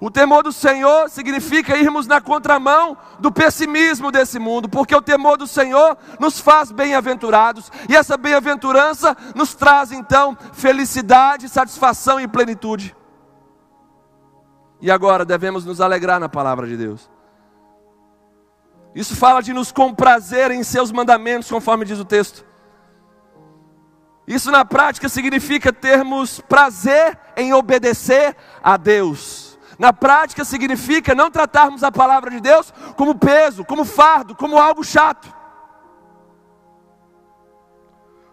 O 0.00 0.12
temor 0.12 0.44
do 0.44 0.52
Senhor 0.52 1.10
significa 1.10 1.76
irmos 1.76 2.06
na 2.06 2.20
contramão 2.20 2.96
do 3.18 3.32
pessimismo 3.32 4.12
desse 4.12 4.38
mundo, 4.38 4.68
porque 4.68 4.94
o 4.94 5.02
temor 5.02 5.36
do 5.36 5.46
Senhor 5.46 5.98
nos 6.20 6.38
faz 6.38 6.70
bem-aventurados, 6.70 7.72
e 7.88 7.96
essa 7.96 8.16
bem-aventurança 8.16 9.16
nos 9.34 9.56
traz 9.56 9.90
então 9.90 10.38
felicidade, 10.52 11.48
satisfação 11.48 12.20
e 12.20 12.28
plenitude. 12.28 12.94
E 14.80 14.88
agora 14.88 15.24
devemos 15.24 15.64
nos 15.64 15.80
alegrar 15.80 16.20
na 16.20 16.28
palavra 16.28 16.64
de 16.68 16.76
Deus. 16.76 17.10
Isso 18.98 19.14
fala 19.14 19.40
de 19.40 19.52
nos 19.52 19.70
comprazer 19.70 20.50
em 20.50 20.64
seus 20.64 20.90
mandamentos, 20.90 21.48
conforme 21.48 21.84
diz 21.84 22.00
o 22.00 22.04
texto. 22.04 22.44
Isso 24.26 24.50
na 24.50 24.64
prática 24.64 25.08
significa 25.08 25.72
termos 25.72 26.40
prazer 26.40 27.16
em 27.36 27.54
obedecer 27.54 28.36
a 28.60 28.76
Deus. 28.76 29.56
Na 29.78 29.92
prática 29.92 30.44
significa 30.44 31.14
não 31.14 31.30
tratarmos 31.30 31.84
a 31.84 31.92
palavra 31.92 32.28
de 32.28 32.40
Deus 32.40 32.74
como 32.96 33.14
peso, 33.14 33.64
como 33.64 33.84
fardo, 33.84 34.34
como 34.34 34.58
algo 34.58 34.82
chato. 34.82 35.32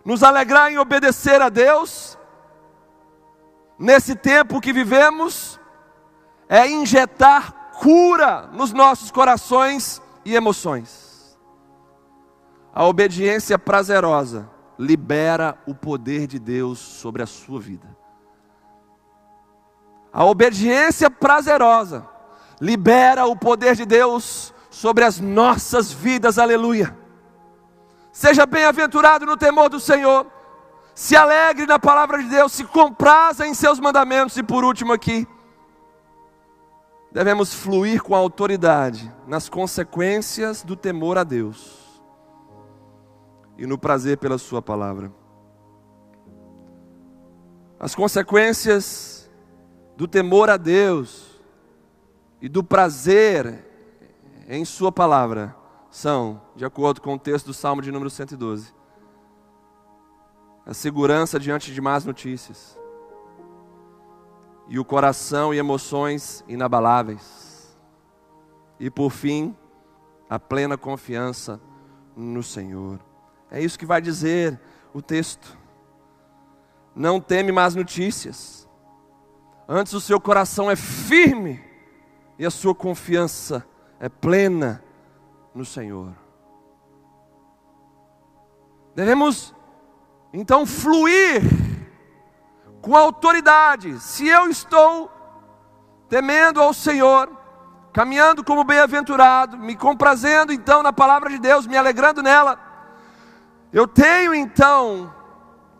Nos 0.04 0.24
alegrar 0.24 0.72
em 0.72 0.80
obedecer 0.80 1.44
a 1.44 1.50
Deus, 1.50 2.18
nesse 3.78 4.16
tempo 4.16 4.60
que 4.60 4.74
vivemos, 4.74 5.60
é 6.50 6.68
injetar 6.68 7.54
cura 7.80 8.50
nos 8.52 8.74
nossos 8.74 9.12
corações 9.12 10.02
e 10.26 10.36
emoções. 10.36 11.38
A 12.74 12.84
obediência 12.84 13.58
prazerosa 13.58 14.50
libera 14.78 15.58
o 15.66 15.74
poder 15.74 16.28
de 16.28 16.40
Deus 16.40 16.80
sobre 16.80 17.24
a 17.24 17.26
sua 17.26 17.62
vida. 17.62 17.96
A 20.12 20.26
obediência 20.26 21.10
prazerosa 21.10 22.06
libera 22.60 23.26
o 23.26 23.36
poder 23.36 23.76
de 23.76 23.86
Deus 23.86 24.54
sobre 24.70 25.04
as 25.06 25.20
nossas 25.20 25.92
vidas, 25.92 26.38
aleluia. 26.38 26.98
Seja 28.12 28.46
bem-aventurado 28.46 29.26
no 29.26 29.38
temor 29.38 29.70
do 29.70 29.80
Senhor, 29.80 30.26
se 30.94 31.16
alegre 31.16 31.66
na 31.66 31.78
palavra 31.78 32.18
de 32.18 32.30
Deus, 32.30 32.54
se 32.54 32.64
compraza 32.64 33.46
em 33.46 33.54
seus 33.54 33.80
mandamentos, 33.80 34.38
e 34.38 34.44
por 34.44 34.64
último 34.64 34.94
aqui, 34.94 35.28
devemos 37.16 37.54
fluir 37.54 38.04
com 38.04 38.14
autoridade 38.14 39.10
nas 39.26 39.48
consequências 39.48 40.64
do 40.64 40.76
temor 40.76 41.18
a 41.18 41.24
Deus 41.24 42.04
e 43.58 43.66
no 43.66 43.78
prazer 43.78 44.18
pela 44.18 44.38
Sua 44.38 44.62
palavra. 44.62 45.10
As 47.80 47.96
consequências 47.96 49.32
do 49.96 50.10
temor 50.10 50.50
a 50.50 50.58
Deus 50.58 51.42
e 52.42 52.50
do 52.50 52.62
prazer 52.62 53.64
em 54.50 54.66
Sua 54.66 54.92
palavra 54.92 55.56
são, 55.90 56.42
de 56.54 56.66
acordo 56.66 57.00
com 57.00 57.14
o 57.14 57.20
texto 57.20 57.46
do 57.46 57.54
Salmo 57.54 57.82
de 57.82 57.94
número 57.94 58.10
112, 58.10 58.74
a 60.66 60.74
segurança 60.74 61.40
diante 61.40 61.74
de 61.74 61.80
más 61.80 62.04
notícias 62.04 62.78
e 64.68 64.80
o 64.80 64.86
coração 64.86 65.54
e 65.54 65.58
emoções 65.58 66.44
inabaláveis. 66.48 67.76
E 68.80 68.90
por 68.90 69.12
fim, 69.12 69.56
a 70.30 70.40
plena 70.40 70.78
confiança 70.78 71.62
no 72.16 72.42
Senhor. 72.42 73.00
É 73.52 73.62
isso 73.62 73.78
que 73.78 73.86
vai 73.86 74.02
dizer 74.02 74.60
o 74.94 75.02
texto. 75.02 75.58
Não 76.96 77.20
teme 77.20 77.52
más 77.52 77.76
notícias. 77.76 78.68
Antes 79.68 79.94
o 79.94 80.02
seu 80.02 80.20
coração 80.20 80.70
é 80.70 80.76
firme 80.76 81.64
e 82.38 82.46
a 82.46 82.52
sua 82.52 82.76
confiança 82.76 83.66
é 84.00 84.10
plena 84.10 84.84
no 85.54 85.66
Senhor. 85.66 86.14
Devemos 88.96 89.54
então 90.34 90.66
fluir 90.66 91.65
com 92.86 92.96
autoridade. 92.96 94.00
Se 94.00 94.28
eu 94.28 94.48
estou 94.48 95.12
temendo 96.08 96.62
ao 96.62 96.72
Senhor, 96.72 97.36
caminhando 97.92 98.44
como 98.44 98.64
bem-aventurado, 98.64 99.58
me 99.58 99.76
comprazendo 99.76 100.54
então 100.54 100.84
na 100.84 100.94
palavra 100.94 101.32
de 101.32 101.40
Deus, 101.40 101.66
me 101.66 101.76
alegrando 101.76 102.22
nela, 102.22 102.60
eu 103.74 103.88
tenho 103.88 104.36
então 104.36 105.12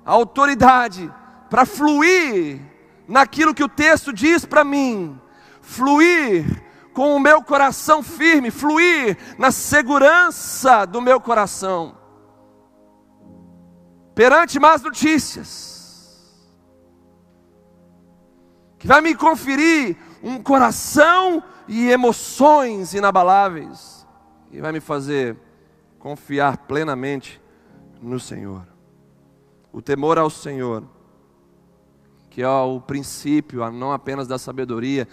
a 0.04 0.14
autoridade 0.14 1.14
para 1.48 1.64
fluir 1.64 2.60
naquilo 3.08 3.54
que 3.54 3.64
o 3.64 3.70
texto 3.70 4.12
diz 4.12 4.44
para 4.44 4.64
mim, 4.64 5.22
fluir 5.62 6.64
com 6.92 7.16
o 7.16 7.20
meu 7.20 7.44
coração 7.44 8.02
firme, 8.02 8.50
fluir 8.50 9.16
na 9.38 9.52
segurança 9.52 10.86
do 10.86 11.00
meu 11.00 11.22
coração. 11.22 11.96
Perante 14.16 14.60
más 14.60 14.82
notícias, 14.82 15.75
que 18.86 18.88
vai 18.88 19.02
me 19.02 19.16
conferir 19.16 19.98
um 20.22 20.38
coração 20.38 21.44
e 21.68 21.90
emoções 21.90 22.94
inabaláveis, 22.94 24.06
e 24.52 24.62
vai 24.62 24.72
me 24.72 24.80
fazer 24.80 25.36
confiar 25.98 26.56
plenamente 26.56 27.42
no 28.00 28.20
Senhor. 28.20 28.62
O 29.74 29.82
temor 29.82 30.20
ao 30.20 30.30
Senhor, 30.30 30.84
que 32.30 32.44
é 32.44 32.48
o 32.48 32.80
princípio, 32.80 33.68
não 33.72 33.92
apenas 33.92 34.28
da 34.28 34.38
sabedoria, 34.38 35.08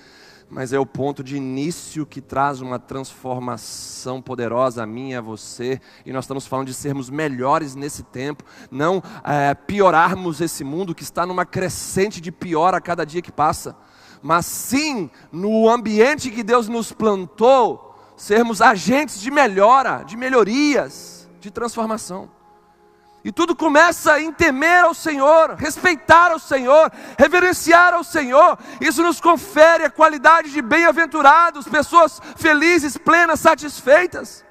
mas 0.52 0.70
é 0.74 0.78
o 0.78 0.84
ponto 0.84 1.24
de 1.24 1.34
início 1.34 2.04
que 2.04 2.20
traz 2.20 2.60
uma 2.60 2.78
transformação 2.78 4.20
poderosa 4.20 4.82
a 4.82 4.86
mim 4.86 5.12
e 5.12 5.14
a 5.14 5.20
você. 5.20 5.80
E 6.04 6.12
nós 6.12 6.24
estamos 6.24 6.46
falando 6.46 6.66
de 6.66 6.74
sermos 6.74 7.08
melhores 7.08 7.74
nesse 7.74 8.02
tempo, 8.02 8.44
não 8.70 9.02
é, 9.24 9.54
piorarmos 9.54 10.42
esse 10.42 10.62
mundo 10.62 10.94
que 10.94 11.02
está 11.02 11.24
numa 11.24 11.46
crescente 11.46 12.20
de 12.20 12.30
pior 12.30 12.74
a 12.74 12.82
cada 12.82 13.06
dia 13.06 13.22
que 13.22 13.32
passa, 13.32 13.74
mas 14.20 14.44
sim 14.44 15.10
no 15.32 15.70
ambiente 15.70 16.30
que 16.30 16.42
Deus 16.42 16.68
nos 16.68 16.92
plantou, 16.92 17.96
sermos 18.14 18.60
agentes 18.60 19.22
de 19.22 19.30
melhora, 19.30 20.02
de 20.02 20.18
melhorias, 20.18 21.30
de 21.40 21.50
transformação. 21.50 22.28
E 23.24 23.30
tudo 23.30 23.54
começa 23.54 24.20
em 24.20 24.32
temer 24.32 24.84
ao 24.84 24.94
Senhor, 24.94 25.54
respeitar 25.54 26.32
ao 26.32 26.40
Senhor, 26.40 26.90
reverenciar 27.16 27.94
ao 27.94 28.02
Senhor. 28.02 28.58
Isso 28.80 29.00
nos 29.02 29.20
confere 29.20 29.84
a 29.84 29.90
qualidade 29.90 30.50
de 30.50 30.60
bem-aventurados, 30.60 31.68
pessoas 31.68 32.20
felizes, 32.36 32.96
plenas, 32.96 33.38
satisfeitas. 33.38 34.44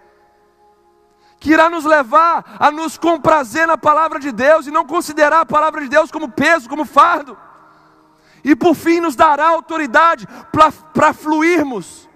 Que 1.38 1.52
irá 1.52 1.70
nos 1.70 1.84
levar 1.84 2.56
a 2.60 2.72
nos 2.72 2.98
comprazer 2.98 3.68
na 3.68 3.78
palavra 3.78 4.20
de 4.20 4.32
Deus 4.32 4.68
e 4.68 4.72
não 4.72 4.86
considerar 4.86 5.42
a 5.42 5.46
palavra 5.46 5.82
de 5.82 5.90
Deus 5.90 6.10
como 6.10 6.30
peso, 6.30 6.70
como 6.70 6.86
fardo. 6.86 7.38
E 8.42 8.56
por 8.56 8.74
fim 8.74 9.02
nos 9.02 9.18
dará 9.18 9.50
autoridade 9.50 10.26
para 10.94 11.14
fluirmos 11.14 12.10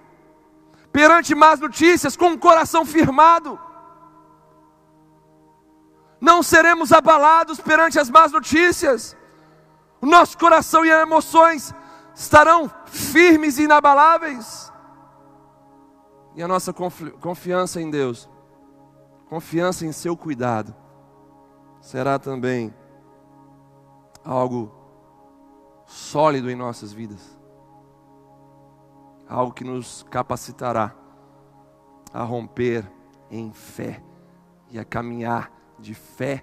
perante 0.90 1.34
más 1.34 1.60
notícias 1.60 2.16
com 2.16 2.32
o 2.32 2.38
coração 2.38 2.86
firmado 2.86 3.60
não 6.20 6.42
seremos 6.42 6.92
abalados 6.92 7.60
perante 7.60 7.98
as 7.98 8.10
más 8.10 8.32
notícias, 8.32 9.16
o 10.00 10.06
nosso 10.06 10.36
coração 10.38 10.84
e 10.84 10.90
emoções 10.90 11.74
estarão 12.14 12.70
firmes 12.86 13.58
e 13.58 13.64
inabaláveis, 13.64 14.72
e 16.34 16.42
a 16.42 16.48
nossa 16.48 16.72
confiança 16.72 17.80
em 17.80 17.90
Deus, 17.90 18.28
confiança 19.28 19.86
em 19.86 19.92
Seu 19.92 20.16
cuidado, 20.16 20.74
será 21.80 22.18
também 22.18 22.74
algo 24.24 24.72
sólido 25.86 26.50
em 26.50 26.56
nossas 26.56 26.92
vidas, 26.92 27.38
algo 29.28 29.52
que 29.52 29.64
nos 29.64 30.04
capacitará 30.10 30.94
a 32.12 32.22
romper 32.22 32.90
em 33.30 33.52
fé 33.52 34.02
e 34.70 34.78
a 34.78 34.84
caminhar 34.84 35.50
de 35.78 35.94
fé 35.94 36.42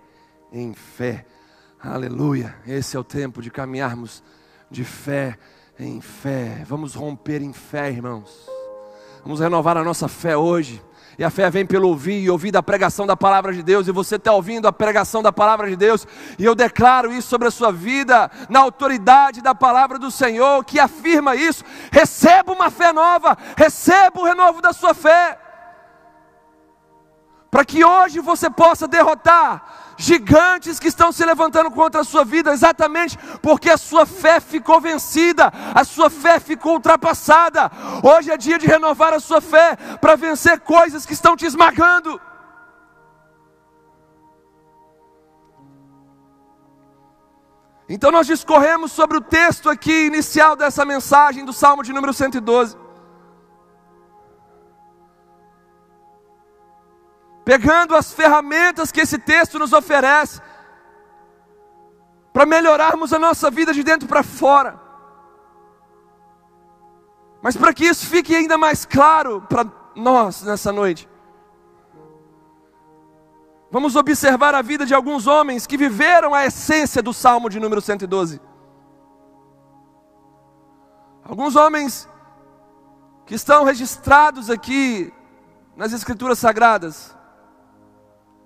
em 0.52 0.74
fé. 0.74 1.26
Aleluia. 1.82 2.56
Esse 2.66 2.96
é 2.96 3.00
o 3.00 3.04
tempo 3.04 3.42
de 3.42 3.52
caminharmos 3.52 4.24
de 4.70 4.84
fé 4.84 5.38
em 5.80 6.00
fé. 6.00 6.64
Vamos 6.66 6.94
romper 6.96 7.42
em 7.42 7.54
fé, 7.54 7.90
irmãos. 7.90 8.48
Vamos 9.24 9.40
renovar 9.40 9.78
a 9.78 9.84
nossa 9.84 10.08
fé 10.08 10.38
hoje. 10.38 10.82
E 11.18 11.24
a 11.24 11.30
fé 11.30 11.50
vem 11.50 11.66
pelo 11.66 11.90
ouvir 11.90 12.24
e 12.24 12.30
ouvir 12.30 12.52
da 12.52 12.64
pregação 12.64 13.06
da 13.06 13.16
palavra 13.16 13.54
de 13.54 13.62
Deus. 13.62 13.88
E 13.88 13.92
você 13.92 14.16
está 14.16 14.34
ouvindo 14.34 14.68
a 14.68 14.74
pregação 14.74 15.22
da 15.22 15.32
palavra 15.32 15.70
de 15.70 15.76
Deus. 15.76 16.08
E 16.40 16.46
eu 16.46 16.56
declaro 16.56 17.14
isso 17.14 17.28
sobre 17.28 17.48
a 17.48 17.52
sua 17.52 17.72
vida, 17.72 18.32
na 18.50 18.60
autoridade 18.60 19.42
da 19.42 19.54
palavra 19.54 20.00
do 20.00 20.10
Senhor, 20.10 20.64
que 20.66 20.80
afirma 20.80 21.36
isso. 21.36 21.64
Receba 21.92 22.52
uma 22.52 22.72
fé 22.72 22.92
nova, 22.92 23.38
receba 23.56 24.22
o 24.22 24.26
renovo 24.26 24.62
da 24.62 24.74
sua 24.74 24.94
fé 24.94 25.38
para 27.54 27.64
que 27.64 27.86
hoje 27.86 28.20
você 28.20 28.50
possa 28.50 28.88
derrotar 28.88 29.94
gigantes 29.96 30.80
que 30.80 30.88
estão 30.88 31.12
se 31.12 31.24
levantando 31.24 31.70
contra 31.70 32.02
a 32.02 32.04
sua 32.04 32.26
vida, 32.26 32.52
exatamente 32.52 33.16
porque 33.44 33.70
a 33.70 33.78
sua 33.78 34.08
fé 34.08 34.40
ficou 34.40 34.82
vencida, 34.82 35.54
a 35.76 35.84
sua 35.84 36.10
fé 36.10 36.40
ficou 36.40 36.74
ultrapassada. 36.74 37.72
Hoje 38.02 38.32
é 38.32 38.38
dia 38.38 38.58
de 38.58 38.66
renovar 38.66 39.14
a 39.14 39.20
sua 39.20 39.40
fé 39.40 39.76
para 40.02 40.16
vencer 40.16 40.62
coisas 40.62 41.06
que 41.06 41.14
estão 41.14 41.36
te 41.36 41.46
esmagando. 41.46 42.20
Então 47.88 48.12
nós 48.12 48.26
discorremos 48.26 48.92
sobre 48.92 49.18
o 49.18 49.22
texto 49.22 49.70
aqui 49.70 50.08
inicial 50.08 50.56
dessa 50.56 50.84
mensagem 50.84 51.46
do 51.46 51.54
Salmo 51.54 51.84
de 51.84 51.94
número 51.94 52.14
112. 52.14 52.83
Pegando 57.44 57.96
as 57.96 58.14
ferramentas 58.14 58.92
que 58.92 59.02
esse 59.02 59.18
texto 59.18 59.60
nos 59.60 59.74
oferece, 59.74 60.42
para 62.32 62.46
melhorarmos 62.46 63.14
a 63.14 63.20
nossa 63.20 63.52
vida 63.52 63.74
de 63.74 63.84
dentro 63.84 64.08
para 64.08 64.24
fora. 64.24 64.80
Mas 67.42 67.56
para 67.56 67.74
que 67.74 67.86
isso 67.86 68.08
fique 68.08 68.36
ainda 68.36 68.58
mais 68.58 68.86
claro 68.86 69.42
para 69.48 69.66
nós 69.96 70.42
nessa 70.42 70.72
noite, 70.72 71.08
vamos 73.70 73.96
observar 73.96 74.56
a 74.56 74.62
vida 74.62 74.86
de 74.86 74.96
alguns 74.96 75.28
homens 75.28 75.68
que 75.68 75.78
viveram 75.78 76.34
a 76.34 76.46
essência 76.46 77.04
do 77.04 77.14
Salmo 77.14 77.50
de 77.50 77.60
número 77.60 77.82
112. 77.82 78.42
Alguns 81.24 81.56
homens 81.56 82.10
que 83.26 83.36
estão 83.36 83.64
registrados 83.64 84.50
aqui 84.50 85.14
nas 85.76 85.94
Escrituras 85.94 86.40
Sagradas 86.40 87.13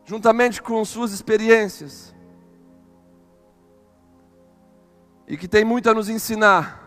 juntamente 0.07 0.61
com 0.61 0.83
suas 0.85 1.11
experiências, 1.11 2.15
e 5.27 5.35
que 5.35 5.49
tem 5.49 5.65
muito 5.65 5.89
a 5.89 5.93
nos 5.93 6.07
ensinar, 6.07 6.81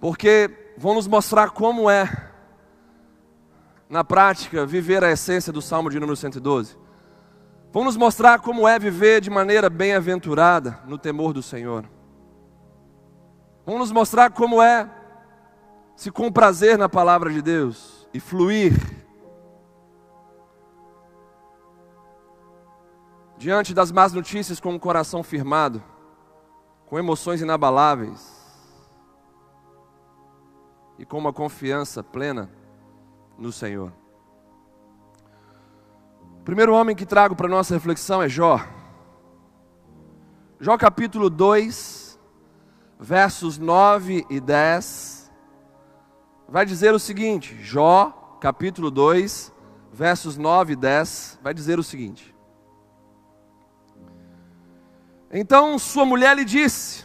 porque 0.00 0.72
vão 0.78 0.94
nos 0.94 1.06
mostrar 1.06 1.50
como 1.50 1.90
é, 1.90 2.32
na 3.86 4.02
prática, 4.02 4.64
viver 4.64 5.04
a 5.04 5.12
essência 5.12 5.52
do 5.52 5.60
Salmo 5.60 5.90
de 5.90 6.00
número 6.00 6.16
112. 6.16 6.76
Vão 7.70 7.84
nos 7.84 7.98
mostrar 7.98 8.40
como 8.40 8.66
é 8.66 8.78
viver 8.78 9.20
de 9.20 9.28
maneira 9.28 9.68
bem-aventurada 9.68 10.80
no 10.86 10.96
temor 10.96 11.34
do 11.34 11.42
Senhor. 11.42 11.84
Vão 13.66 13.78
nos 13.78 13.92
mostrar 13.92 14.30
como 14.30 14.62
é 14.62 14.88
se 15.94 16.10
comprazer 16.10 16.78
na 16.78 16.88
palavra 16.88 17.30
de 17.30 17.42
Deus 17.42 18.08
e 18.14 18.18
fluir 18.18 18.95
diante 23.46 23.72
das 23.72 23.92
más 23.92 24.12
notícias 24.12 24.58
com 24.58 24.74
o 24.74 24.80
coração 24.80 25.22
firmado, 25.22 25.80
com 26.84 26.98
emoções 26.98 27.40
inabaláveis 27.40 28.28
e 30.98 31.06
com 31.06 31.16
uma 31.16 31.32
confiança 31.32 32.02
plena 32.02 32.50
no 33.38 33.52
Senhor. 33.52 33.92
O 36.40 36.42
primeiro 36.42 36.74
homem 36.74 36.96
que 36.96 37.06
trago 37.06 37.36
para 37.36 37.46
nossa 37.46 37.72
reflexão 37.72 38.20
é 38.20 38.28
Jó. 38.28 38.58
Jó 40.58 40.76
capítulo 40.76 41.30
2, 41.30 42.18
versos 42.98 43.58
9 43.58 44.26
e 44.28 44.40
10, 44.40 45.32
vai 46.48 46.66
dizer 46.66 46.92
o 46.92 46.98
seguinte: 46.98 47.56
Jó, 47.62 48.38
capítulo 48.40 48.90
2, 48.90 49.52
versos 49.92 50.36
9 50.36 50.72
e 50.72 50.76
10, 50.76 51.38
vai 51.40 51.54
dizer 51.54 51.78
o 51.78 51.84
seguinte: 51.84 52.35
então 55.32 55.78
sua 55.78 56.04
mulher 56.04 56.36
lhe 56.36 56.44
disse: 56.44 57.04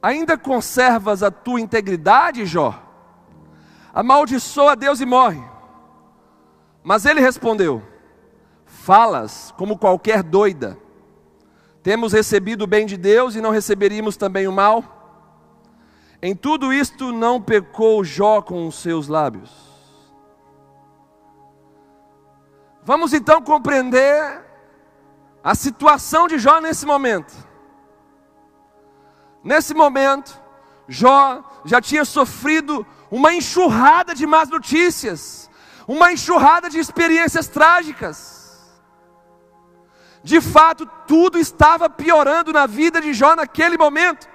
Ainda 0.00 0.38
conservas 0.38 1.22
a 1.22 1.30
tua 1.30 1.60
integridade, 1.60 2.46
Jó? 2.46 2.82
Amaldiçoa 3.92 4.76
Deus 4.76 5.00
e 5.00 5.06
morre. 5.06 5.42
Mas 6.82 7.04
ele 7.04 7.20
respondeu: 7.20 7.82
Falas 8.64 9.52
como 9.56 9.76
qualquer 9.78 10.22
doida. 10.22 10.78
Temos 11.82 12.12
recebido 12.12 12.62
o 12.62 12.66
bem 12.66 12.86
de 12.86 12.96
Deus 12.96 13.34
e 13.34 13.40
não 13.40 13.50
receberíamos 13.50 14.16
também 14.16 14.46
o 14.46 14.52
mal? 14.52 14.98
Em 16.20 16.34
tudo 16.34 16.72
isto 16.72 17.12
não 17.12 17.40
pecou 17.40 18.04
Jó 18.04 18.42
com 18.42 18.66
os 18.66 18.76
seus 18.76 19.08
lábios. 19.08 19.68
Vamos 22.82 23.12
então 23.12 23.42
compreender 23.42 24.47
a 25.42 25.54
situação 25.54 26.26
de 26.26 26.38
Jó 26.38 26.60
nesse 26.60 26.84
momento. 26.84 27.34
Nesse 29.42 29.72
momento, 29.74 30.38
Jó 30.88 31.42
já 31.64 31.80
tinha 31.80 32.04
sofrido 32.04 32.86
uma 33.10 33.32
enxurrada 33.32 34.14
de 34.14 34.26
más 34.26 34.48
notícias, 34.48 35.50
uma 35.86 36.12
enxurrada 36.12 36.68
de 36.68 36.78
experiências 36.78 37.48
trágicas. 37.48 38.38
De 40.22 40.40
fato, 40.40 40.84
tudo 41.06 41.38
estava 41.38 41.88
piorando 41.88 42.52
na 42.52 42.66
vida 42.66 43.00
de 43.00 43.14
Jó 43.14 43.34
naquele 43.36 43.78
momento. 43.78 44.28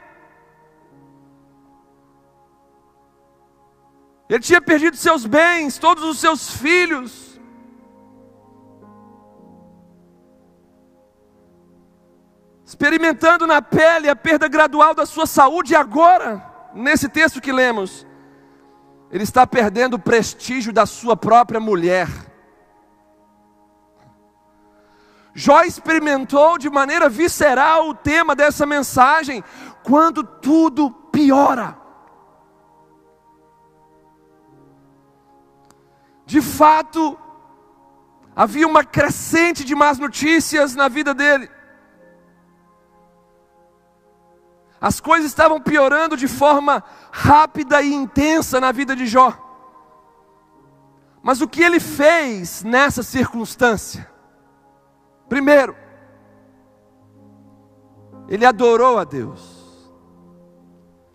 Ele 4.30 4.40
tinha 4.40 4.62
perdido 4.62 4.98
seus 4.98 5.26
bens, 5.26 5.78
todos 5.78 6.04
os 6.04 6.18
seus 6.20 6.50
filhos. 6.56 7.33
Experimentando 12.74 13.46
na 13.46 13.62
pele 13.62 14.10
a 14.10 14.16
perda 14.16 14.48
gradual 14.48 14.96
da 14.96 15.06
sua 15.06 15.28
saúde, 15.28 15.74
e 15.74 15.76
agora, 15.76 16.44
nesse 16.74 17.08
texto 17.08 17.40
que 17.40 17.52
lemos, 17.52 18.04
ele 19.12 19.24
está 19.24 19.46
perdendo 19.46 19.94
o 19.94 20.00
prestígio 20.00 20.74
da 20.74 20.88
sua 20.88 21.16
própria 21.16 21.60
mulher. 21.60 22.08
Jó 25.36 25.62
experimentou 25.62 26.58
de 26.58 26.68
maneira 26.68 27.08
visceral 27.08 27.90
o 27.90 27.94
tema 27.94 28.36
dessa 28.36 28.66
mensagem, 28.66 29.44
quando 29.84 30.24
tudo 30.24 30.90
piora. 30.90 31.78
De 36.26 36.42
fato, 36.42 37.20
havia 38.36 38.68
uma 38.68 38.84
crescente 38.84 39.64
de 39.64 39.76
más 39.76 40.00
notícias 40.00 40.74
na 40.74 40.88
vida 40.88 41.14
dele. 41.14 41.53
As 44.84 45.00
coisas 45.00 45.32
estavam 45.32 45.62
piorando 45.62 46.18
de 46.18 46.28
forma 46.28 46.84
rápida 47.10 47.82
e 47.82 47.94
intensa 47.94 48.60
na 48.60 48.70
vida 48.74 48.94
de 48.94 49.06
Jó. 49.06 49.32
Mas 51.22 51.40
o 51.40 51.48
que 51.48 51.64
ele 51.64 51.80
fez 51.80 52.66
nessa 52.66 53.02
circunstância? 53.02 54.12
Primeiro, 55.30 55.74
ele 58.28 58.46
adorou 58.46 59.00
a 59.00 59.06
Deus. 59.06 59.90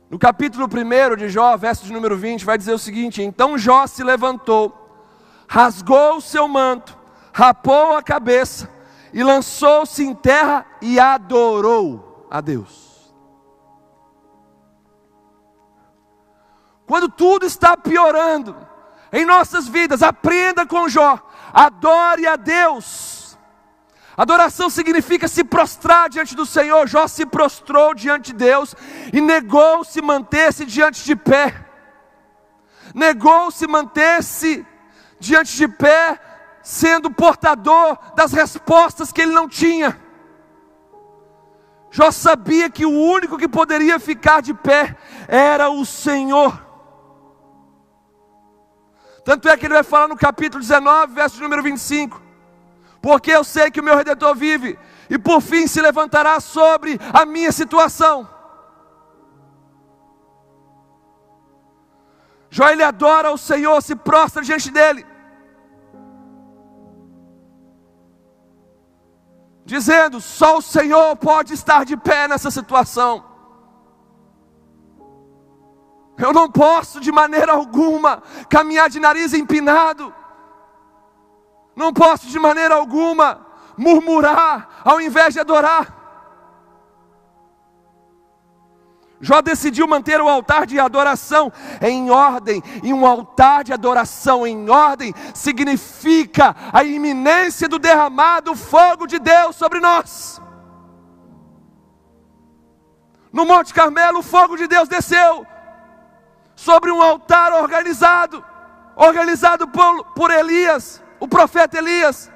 No 0.09 0.19
capítulo 0.19 0.65
1 0.65 1.17
de 1.17 1.29
Jó, 1.29 1.55
verso 1.59 1.85
de 1.85 1.93
número 1.93 2.17
20, 2.17 2.47
vai 2.47 2.57
dizer 2.57 2.73
o 2.73 2.79
seguinte: 2.79 3.23
Então 3.23 3.59
Jó 3.59 3.87
se 3.87 4.03
levantou, 4.03 4.73
rasgou 5.47 6.17
o 6.17 6.23
seu 6.23 6.49
manto, 6.49 6.97
rapou 7.35 7.99
a 7.99 8.03
cabeça 8.03 8.67
e 9.13 9.23
lançou-se 9.23 10.03
em 10.03 10.15
terra 10.15 10.65
e 10.81 10.99
adorou 10.99 12.27
a 12.31 12.41
Deus. 12.41 12.88
Quando 16.89 17.09
tudo 17.09 17.47
está 17.47 17.77
piorando 17.77 18.57
em 19.13 19.25
nossas 19.25 19.69
vidas, 19.69 20.03
aprenda 20.03 20.67
com 20.67 20.89
Jó, 20.89 21.21
adore 21.53 22.27
a 22.27 22.35
Deus 22.35 23.19
Adoração 24.19 24.69
significa 24.69 25.29
se 25.29 25.45
prostrar 25.45 26.09
diante 26.09 26.35
do 26.35 26.45
Senhor. 26.45 26.89
Jó 26.89 27.07
se 27.07 27.25
prostrou 27.25 27.95
diante 27.95 28.33
de 28.33 28.39
Deus 28.47 28.75
e 29.13 29.21
negou-se 29.21 30.03
manter-se 30.03 30.65
diante 30.65 31.05
de 31.05 31.15
pé. 31.15 31.55
Negou-se 32.93 33.65
manter-se 33.69 34.67
diante 35.21 35.57
de 35.57 35.69
pé, 35.69 36.19
sendo 36.65 37.13
portador 37.13 37.97
das 38.17 38.33
respostas 38.33 39.13
que 39.13 39.23
ele 39.23 39.31
não 39.31 39.49
tinha. 39.49 39.97
Jó 41.89 42.11
sabia 42.11 42.69
que 42.69 42.85
o 42.85 42.91
único 42.91 43.39
que 43.39 43.47
poderia 43.47 44.01
ficar 44.01 44.43
de 44.43 44.53
pé 44.53 44.97
era 45.29 45.71
o 45.71 45.87
Senhor. 45.87 46.68
Tanto 49.29 49.47
é 49.49 49.57
que 49.59 49.67
ele 49.67 49.75
vai 49.75 49.83
falar 49.83 50.09
no 50.09 50.17
capítulo 50.17 50.63
19, 50.63 51.13
verso 51.13 51.43
número 51.43 51.63
25 51.63 52.29
porque 53.01 53.31
eu 53.31 53.45
sei 53.45 53.71
que 53.71 53.81
o 53.81 53.85
meu 53.85 53.97
redentor 53.97 54.35
vive 54.35 54.79
e 55.09 55.19
por 55.19 55.41
fim 55.41 55.67
se 55.67 55.81
levantará 55.81 56.41
sobre 56.41 56.99
a 57.13 57.25
minha 57.25 57.53
situação. 57.53 58.29
Jó 62.51 62.69
ele 62.69 62.83
adora 62.83 63.31
o 63.31 63.39
Senhor, 63.39 63.81
se 63.83 63.95
prostra 63.95 64.43
diante 64.43 64.71
dele, 64.71 65.07
dizendo: 69.65 70.21
só 70.21 70.59
o 70.59 70.63
Senhor 70.63 71.15
pode 71.17 71.53
estar 71.53 71.85
de 71.85 71.97
pé 71.97 72.27
nessa 72.27 72.51
situação. 72.51 73.28
Eu 76.19 76.33
não 76.33 76.51
posso 76.51 77.01
de 77.01 77.13
maneira 77.13 77.53
alguma 77.53 78.23
caminhar 78.49 78.91
de 78.91 78.99
nariz 78.99 79.33
empinado 79.33 80.13
não 81.79 81.93
posso 81.93 82.27
de 82.27 82.41
maneira 82.41 82.75
alguma 82.75 83.47
murmurar 83.77 84.83
ao 84.85 85.01
invés 85.01 85.33
de 85.33 85.39
adorar. 85.39 85.97
Jó 89.21 89.41
decidiu 89.41 89.87
manter 89.87 90.21
o 90.21 90.29
altar 90.29 90.67
de 90.67 90.81
adoração 90.81 91.53
em 91.81 92.11
ordem, 92.11 92.63
e 92.83 92.93
um 92.93 93.07
altar 93.07 93.63
de 93.63 93.73
adoração 93.73 94.45
em 94.45 94.69
ordem 94.69 95.15
significa 95.33 96.55
a 96.73 96.83
iminência 96.83 97.69
do 97.69 97.79
derramado 97.79 98.57
fogo 98.57 99.07
de 99.07 99.21
Deus 99.21 99.55
sobre 99.55 99.79
nós. 99.79 100.43
No 103.33 103.45
Monte 103.45 103.73
Carmelo, 103.73 104.19
o 104.19 104.23
fogo 104.23 104.57
de 104.57 104.67
Deus 104.67 104.89
desceu 104.89 105.47
sobre 106.59 106.91
um 106.91 107.01
altar 107.01 107.53
organizado, 107.53 108.45
organizado 108.97 109.69
por, 109.69 110.07
por 110.07 110.29
Elias 110.29 111.01
o 111.21 111.29
profeta 111.29 111.79
Elias. 111.79 112.29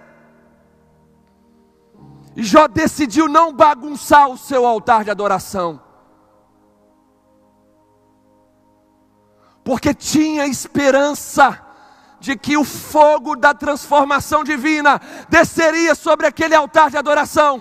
E 2.37 2.43
Jó 2.45 2.69
decidiu 2.69 3.29
não 3.29 3.53
bagunçar 3.53 4.29
o 4.29 4.39
seu 4.39 4.65
altar 4.65 5.03
de 5.03 5.11
adoração. 5.11 5.83
Porque 9.65 9.93
tinha 9.93 10.47
esperança 10.47 11.61
de 12.21 12.37
que 12.37 12.57
o 12.57 12.63
fogo 12.63 13.35
da 13.35 13.53
transformação 13.53 14.45
divina 14.45 15.01
desceria 15.29 15.97
sobre 15.97 16.29
aquele 16.29 16.55
altar 16.55 16.91
de 16.91 16.97
adoração. 16.97 17.61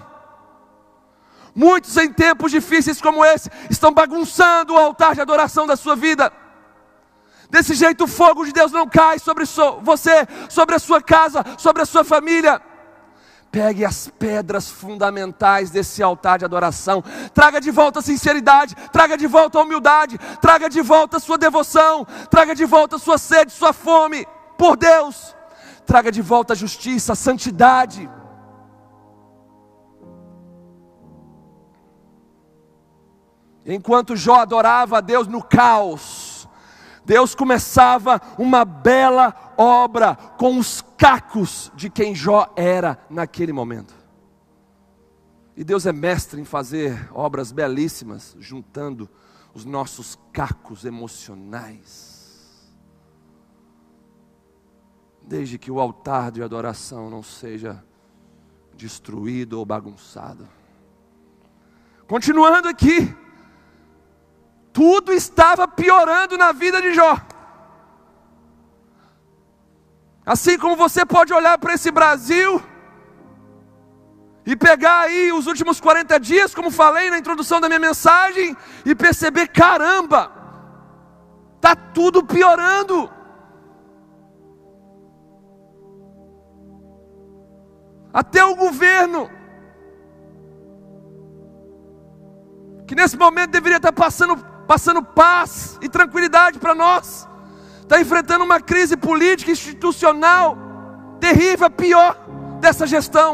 Muitos 1.56 1.98
em 1.98 2.14
tempos 2.14 2.52
difíceis 2.52 3.02
como 3.02 3.26
esse 3.26 3.50
estão 3.68 3.92
bagunçando 3.92 4.76
o 4.76 4.78
altar 4.78 5.16
de 5.16 5.22
adoração 5.22 5.66
da 5.66 5.76
sua 5.76 5.96
vida. 5.96 6.32
Desse 7.52 7.76
jeito 7.76 8.06
o 8.06 8.08
fogo 8.08 8.46
de 8.46 8.54
Deus 8.54 8.72
não 8.72 8.88
cai 8.88 9.20
sobre 9.20 9.44
você, 9.82 10.26
sobre 10.50 10.74
a 10.74 10.80
sua 10.80 11.02
casa, 11.02 11.44
sobre 11.58 11.82
a 11.82 11.86
sua 11.86 12.02
família. 12.02 12.62
Pegue 13.52 13.84
as 13.84 14.08
pedras 14.08 14.70
fundamentais 14.70 15.70
desse 15.70 16.02
altar 16.02 16.40
de 16.40 16.46
adoração, 16.46 17.04
traga 17.34 17.60
de 17.60 17.70
volta 17.70 18.00
a 18.00 18.02
sinceridade, 18.02 18.74
traga 18.94 19.18
de 19.18 19.28
volta 19.28 19.60
a 19.60 19.64
humildade, 19.64 20.18
traga 20.42 20.70
de 20.70 20.82
volta 20.82 21.18
a 21.18 21.20
sua 21.20 21.38
devoção, 21.38 22.08
traga 22.30 22.56
de 22.56 22.64
volta 22.64 22.96
a 22.96 23.00
sua 23.00 23.18
sede, 23.18 23.52
sua 23.52 23.74
fome 23.74 24.26
por 24.58 24.78
Deus, 24.78 25.36
traga 25.86 26.10
de 26.10 26.22
volta 26.22 26.54
a 26.54 26.56
justiça, 26.56 27.12
a 27.12 27.18
santidade. 27.18 28.10
Enquanto 33.66 34.16
Jó 34.16 34.36
adorava 34.36 35.00
a 35.00 35.02
Deus 35.02 35.28
no 35.28 35.44
caos, 35.44 36.31
Deus 37.06 37.34
começava 37.34 38.22
uma 38.38 38.64
bela 38.64 39.54
obra 39.58 40.16
com 40.16 40.58
os 40.58 40.84
cacos 40.98 41.72
de 41.76 41.90
quem 41.90 42.14
Jó 42.14 42.54
era 42.56 43.00
naquele 43.10 43.52
momento. 43.52 43.94
E 45.56 45.64
Deus 45.64 45.86
é 45.86 45.92
mestre 45.92 46.40
em 46.40 46.46
fazer 46.46 47.10
obras 47.14 47.52
belíssimas, 47.52 48.36
juntando 48.40 49.10
os 49.54 49.66
nossos 49.66 50.18
cacos 50.32 50.86
emocionais. 50.86 52.72
Desde 55.22 55.58
que 55.58 55.72
o 55.72 55.80
altar 55.80 56.32
de 56.32 56.42
adoração 56.42 57.10
não 57.10 57.22
seja 57.22 57.84
destruído 58.76 59.54
ou 59.54 59.66
bagunçado. 59.66 60.48
Continuando 62.08 62.68
aqui, 62.68 63.16
tudo 64.74 65.14
estava 65.14 65.68
piorando 65.68 66.38
na 66.38 66.52
vida 66.52 66.82
de 66.82 66.94
Jó. 66.94 67.18
Assim 70.26 70.58
como 70.58 70.76
você 70.76 71.06
pode 71.06 71.34
olhar 71.34 71.58
para 71.58 71.74
esse 71.74 71.92
Brasil 71.92 72.62
e 74.46 74.56
pegar 74.56 75.02
aí 75.02 75.32
os 75.32 75.48
últimos 75.48 75.80
40 75.80 76.20
dias, 76.20 76.56
como 76.56 76.72
falei 76.72 77.10
na 77.10 77.18
introdução 77.18 77.60
da 77.60 77.68
minha 77.68 77.80
mensagem, 77.80 78.56
e 78.86 78.96
perceber: 78.96 79.48
caramba, 79.48 80.32
está 81.56 81.76
tudo 81.76 82.24
piorando. 82.24 83.10
Até 88.14 88.44
o 88.44 88.56
governo 88.56 89.30
que 92.86 92.96
nesse 92.96 93.16
momento 93.16 93.52
deveria 93.52 93.78
estar 93.78 93.94
passando 93.94 94.51
passando 94.72 95.04
paz 95.04 95.78
e 95.82 95.90
tranquilidade 95.90 96.58
para 96.58 96.74
nós, 96.74 97.28
está 97.82 98.00
enfrentando 98.00 98.46
uma 98.46 98.62
crise 98.62 98.96
política 98.96 99.52
institucional 99.52 100.58
terrível, 101.20 101.68
a 101.68 101.70
pior 101.70 102.16
dessa 102.62 102.88
gestão. 102.88 103.32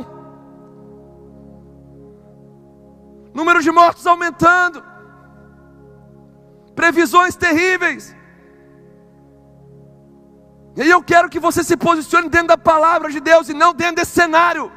Número 3.36 3.62
de 3.62 3.72
mortos 3.72 4.08
aumentando, 4.08 4.84
previsões 6.74 7.36
terríveis. 7.36 8.16
E 10.76 10.90
eu 10.90 11.04
quero 11.04 11.30
que 11.30 11.40
você 11.40 11.64
se 11.64 11.78
posicione 11.78 12.30
dentro 12.30 12.48
da 12.48 12.58
palavra 12.58 13.12
de 13.12 13.20
Deus 13.20 13.48
e 13.48 13.54
não 13.54 13.76
dentro 13.76 13.98
desse 13.98 14.14
cenário. 14.22 14.72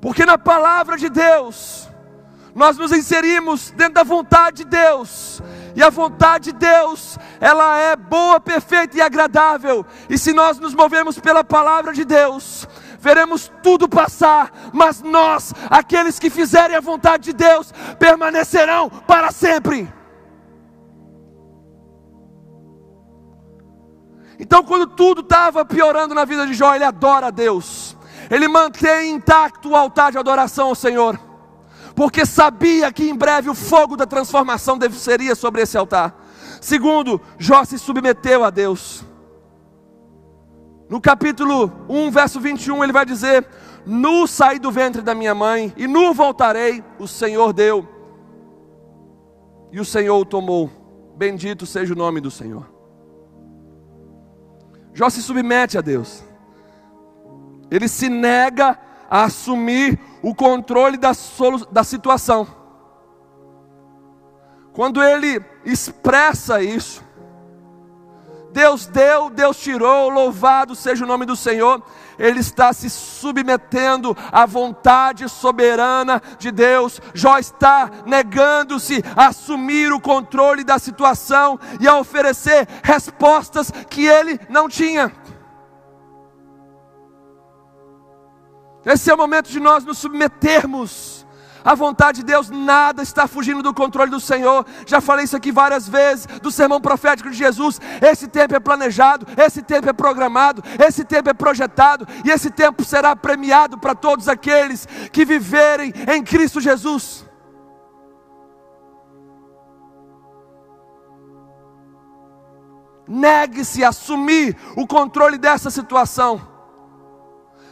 Porque 0.00 0.24
na 0.24 0.38
palavra 0.38 0.96
de 0.96 1.10
Deus, 1.10 1.92
nós 2.54 2.78
nos 2.78 2.92
inserimos 2.92 3.70
dentro 3.70 3.94
da 3.94 4.04
vontade 4.04 4.58
de 4.58 4.64
Deus. 4.64 5.42
E 5.74 5.82
a 5.82 5.90
vontade 5.90 6.52
de 6.52 6.58
Deus, 6.58 7.18
ela 7.40 7.76
é 7.76 7.96
boa, 7.96 8.38
perfeita 8.38 8.96
e 8.96 9.00
agradável. 9.00 9.84
E 10.08 10.16
se 10.16 10.32
nós 10.32 10.58
nos 10.58 10.72
movemos 10.72 11.18
pela 11.18 11.42
palavra 11.42 11.92
de 11.92 12.04
Deus, 12.04 12.68
veremos 13.00 13.50
tudo 13.60 13.88
passar, 13.88 14.52
mas 14.72 15.02
nós, 15.02 15.52
aqueles 15.68 16.18
que 16.18 16.30
fizerem 16.30 16.76
a 16.76 16.80
vontade 16.80 17.24
de 17.24 17.32
Deus, 17.32 17.72
permanecerão 17.98 18.88
para 18.88 19.32
sempre. 19.32 19.92
Então, 24.38 24.62
quando 24.62 24.86
tudo 24.86 25.22
estava 25.22 25.64
piorando 25.64 26.14
na 26.14 26.24
vida 26.24 26.46
de 26.46 26.54
Jó, 26.54 26.74
ele 26.74 26.84
adora 26.84 27.26
a 27.26 27.30
Deus, 27.30 27.96
ele 28.30 28.46
mantém 28.46 29.12
intacto 29.12 29.70
o 29.70 29.76
altar 29.76 30.12
de 30.12 30.18
adoração 30.18 30.68
ao 30.68 30.74
Senhor, 30.74 31.18
porque 31.94 32.26
sabia 32.26 32.92
que 32.92 33.08
em 33.08 33.14
breve 33.14 33.48
o 33.48 33.54
fogo 33.54 33.96
da 33.96 34.06
transformação 34.06 34.78
seria 34.90 35.34
sobre 35.34 35.62
esse 35.62 35.76
altar. 35.78 36.14
Segundo, 36.60 37.20
Jó 37.38 37.64
se 37.64 37.78
submeteu 37.78 38.42
a 38.44 38.50
Deus. 38.50 39.04
No 40.88 41.00
capítulo 41.00 41.72
1, 41.88 42.10
verso 42.10 42.40
21, 42.40 42.82
ele 42.82 42.92
vai 42.92 43.06
dizer: 43.06 43.46
Nu 43.86 44.26
saí 44.26 44.58
do 44.58 44.70
ventre 44.70 45.02
da 45.02 45.14
minha 45.14 45.34
mãe, 45.34 45.72
e 45.76 45.86
nu 45.86 46.12
voltarei, 46.12 46.82
o 46.98 47.06
Senhor 47.06 47.52
deu, 47.52 47.86
e 49.70 49.80
o 49.80 49.84
Senhor 49.84 50.18
o 50.18 50.24
tomou. 50.24 50.70
Bendito 51.16 51.64
seja 51.64 51.94
o 51.94 51.96
nome 51.96 52.20
do 52.20 52.30
Senhor. 52.30 52.68
Jó 54.92 55.08
se 55.10 55.22
submete 55.22 55.78
a 55.78 55.80
Deus. 55.80 56.24
Ele 57.70 57.88
se 57.88 58.08
nega 58.08 58.78
a 59.14 59.26
assumir 59.26 59.96
o 60.20 60.34
controle 60.34 60.96
da, 60.96 61.12
da 61.70 61.84
situação. 61.84 62.48
Quando 64.72 65.00
ele 65.00 65.40
expressa 65.64 66.60
isso, 66.60 67.00
Deus 68.50 68.86
deu, 68.86 69.30
Deus 69.30 69.56
tirou, 69.60 70.08
louvado 70.08 70.74
seja 70.74 71.04
o 71.04 71.06
nome 71.06 71.24
do 71.24 71.36
Senhor. 71.36 71.80
Ele 72.18 72.40
está 72.40 72.72
se 72.72 72.90
submetendo 72.90 74.16
à 74.32 74.46
vontade 74.46 75.28
soberana 75.28 76.20
de 76.36 76.50
Deus. 76.50 77.00
Jó 77.14 77.38
está 77.38 77.88
negando-se 78.04 79.00
a 79.14 79.28
assumir 79.28 79.92
o 79.92 80.00
controle 80.00 80.64
da 80.64 80.80
situação 80.80 81.56
e 81.78 81.86
a 81.86 81.96
oferecer 81.98 82.66
respostas 82.82 83.70
que 83.88 84.04
ele 84.04 84.40
não 84.48 84.68
tinha. 84.68 85.12
Esse 88.84 89.10
é 89.10 89.14
o 89.14 89.18
momento 89.18 89.48
de 89.50 89.60
nós 89.60 89.84
nos 89.84 89.98
submetermos 89.98 91.24
a 91.64 91.74
vontade 91.74 92.18
de 92.18 92.26
Deus, 92.26 92.50
nada 92.50 93.02
está 93.02 93.26
fugindo 93.26 93.62
do 93.62 93.72
controle 93.72 94.10
do 94.10 94.20
Senhor. 94.20 94.66
Já 94.86 95.00
falei 95.00 95.24
isso 95.24 95.34
aqui 95.34 95.50
várias 95.50 95.88
vezes, 95.88 96.26
do 96.42 96.50
sermão 96.50 96.78
profético 96.78 97.30
de 97.30 97.36
Jesus. 97.36 97.80
Esse 98.02 98.28
tempo 98.28 98.54
é 98.54 98.60
planejado, 98.60 99.26
esse 99.34 99.62
tempo 99.62 99.88
é 99.88 99.92
programado, 99.94 100.62
esse 100.78 101.04
tempo 101.04 101.30
é 101.30 101.32
projetado, 101.32 102.06
e 102.22 102.30
esse 102.30 102.50
tempo 102.50 102.84
será 102.84 103.16
premiado 103.16 103.78
para 103.78 103.94
todos 103.94 104.28
aqueles 104.28 104.86
que 105.10 105.24
viverem 105.24 105.94
em 106.14 106.22
Cristo 106.22 106.60
Jesus. 106.60 107.24
Negue-se 113.08 113.82
a 113.82 113.88
assumir 113.88 114.54
o 114.76 114.86
controle 114.86 115.38
dessa 115.38 115.70
situação. 115.70 116.53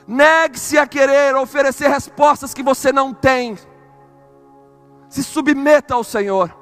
Negue-se 0.07 0.79
a 0.79 0.87
querer 0.87 1.35
oferecer 1.37 1.89
respostas 1.89 2.53
que 2.53 2.63
você 2.63 2.93
não 2.93 3.13
tem 3.15 3.57
se 5.13 5.23
submeta 5.23 5.93
ao 5.93 6.03
Senhor. 6.03 6.57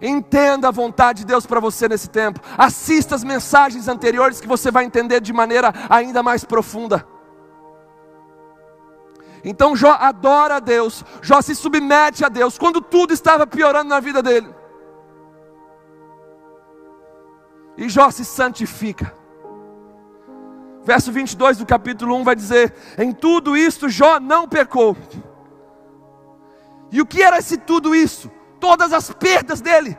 Entenda 0.00 0.68
a 0.68 0.70
vontade 0.70 1.20
de 1.20 1.26
Deus 1.26 1.44
para 1.44 1.58
você 1.58 1.88
nesse 1.88 2.08
tempo. 2.08 2.38
Assista 2.56 3.16
as 3.16 3.24
mensagens 3.24 3.88
anteriores 3.88 4.40
que 4.40 4.46
você 4.46 4.70
vai 4.70 4.84
entender 4.84 5.20
de 5.20 5.32
maneira 5.32 5.72
ainda 5.90 6.22
mais 6.22 6.44
profunda. 6.44 7.04
Então 9.42 9.74
Jó 9.74 9.96
adora 9.98 10.56
a 10.56 10.60
Deus, 10.60 11.04
Jó 11.20 11.42
se 11.42 11.54
submete 11.54 12.24
a 12.24 12.28
Deus 12.28 12.56
quando 12.56 12.80
tudo 12.80 13.12
estava 13.12 13.46
piorando 13.46 13.88
na 13.88 13.98
vida 13.98 14.22
dele. 14.22 14.54
E 17.76 17.88
Jó 17.88 18.10
se 18.10 18.24
santifica. 18.24 19.15
Verso 20.86 21.12
22 21.12 21.58
do 21.58 21.66
capítulo 21.66 22.16
1 22.16 22.24
vai 22.24 22.34
dizer: 22.34 22.72
Em 22.96 23.12
tudo 23.12 23.54
isto 23.56 23.90
Jó 23.90 24.18
não 24.18 24.48
pecou 24.48 24.96
e 26.90 27.00
o 27.00 27.06
que 27.06 27.22
era 27.22 27.38
esse 27.38 27.56
tudo 27.56 27.94
isso? 27.94 28.30
Todas 28.60 28.92
as 28.92 29.10
perdas 29.12 29.60
dele, 29.60 29.96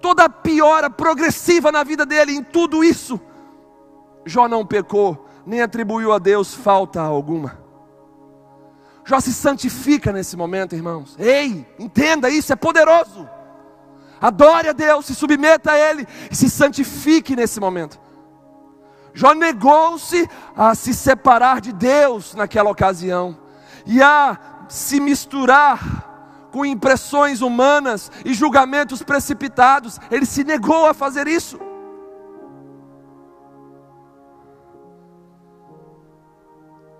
toda 0.00 0.24
a 0.24 0.28
piora 0.28 0.90
progressiva 0.90 1.70
na 1.70 1.84
vida 1.84 2.04
dele, 2.04 2.32
em 2.32 2.42
tudo 2.42 2.82
isso, 2.82 3.20
Jó 4.24 4.48
não 4.48 4.66
pecou, 4.66 5.26
nem 5.46 5.62
atribuiu 5.62 6.12
a 6.12 6.18
Deus 6.18 6.54
falta 6.54 7.00
alguma. 7.00 7.60
Jó 9.04 9.20
se 9.20 9.32
santifica 9.32 10.12
nesse 10.12 10.36
momento, 10.36 10.74
irmãos. 10.74 11.16
Ei, 11.18 11.66
entenda 11.78 12.30
isso, 12.30 12.52
é 12.52 12.56
poderoso. 12.56 13.28
Adore 14.20 14.68
a 14.68 14.72
Deus, 14.72 15.06
se 15.06 15.14
submeta 15.14 15.72
a 15.72 15.78
Ele 15.78 16.06
e 16.30 16.36
se 16.36 16.48
santifique 16.48 17.34
nesse 17.34 17.58
momento. 17.58 18.00
Jó 19.14 19.34
negou-se 19.34 20.28
a 20.56 20.74
se 20.74 20.94
separar 20.94 21.60
de 21.60 21.72
Deus 21.72 22.34
naquela 22.34 22.70
ocasião 22.70 23.36
e 23.84 24.02
a 24.02 24.38
se 24.68 25.00
misturar 25.00 26.48
com 26.50 26.64
impressões 26.64 27.40
humanas 27.40 28.10
e 28.24 28.32
julgamentos 28.32 29.02
precipitados. 29.02 29.98
Ele 30.10 30.26
se 30.26 30.44
negou 30.44 30.86
a 30.86 30.94
fazer 30.94 31.26
isso. 31.26 31.58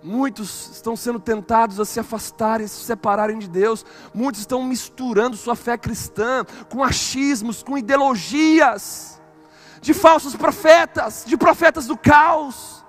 Muitos 0.03 0.71
estão 0.73 0.97
sendo 0.97 1.21
tentados 1.21 1.79
a 1.79 1.85
se 1.85 2.01
afastarem, 2.01 2.65
a 2.65 2.69
se 2.69 2.85
separarem 2.85 3.39
de 3.39 3.49
Deus. 3.49 3.87
Muitos 4.13 4.41
estão 4.41 4.65
misturando 4.65 5.37
sua 5.37 5.55
fé 5.55 5.79
cristã 5.79 6.45
com 6.69 6.83
achismos, 6.83 7.63
com 7.63 7.79
ideologias 7.79 9.22
de 9.83 9.93
falsos 9.93 10.37
profetas, 10.37 11.25
de 11.27 11.37
profetas 11.37 11.87
do 11.87 11.97
caos. 11.97 12.83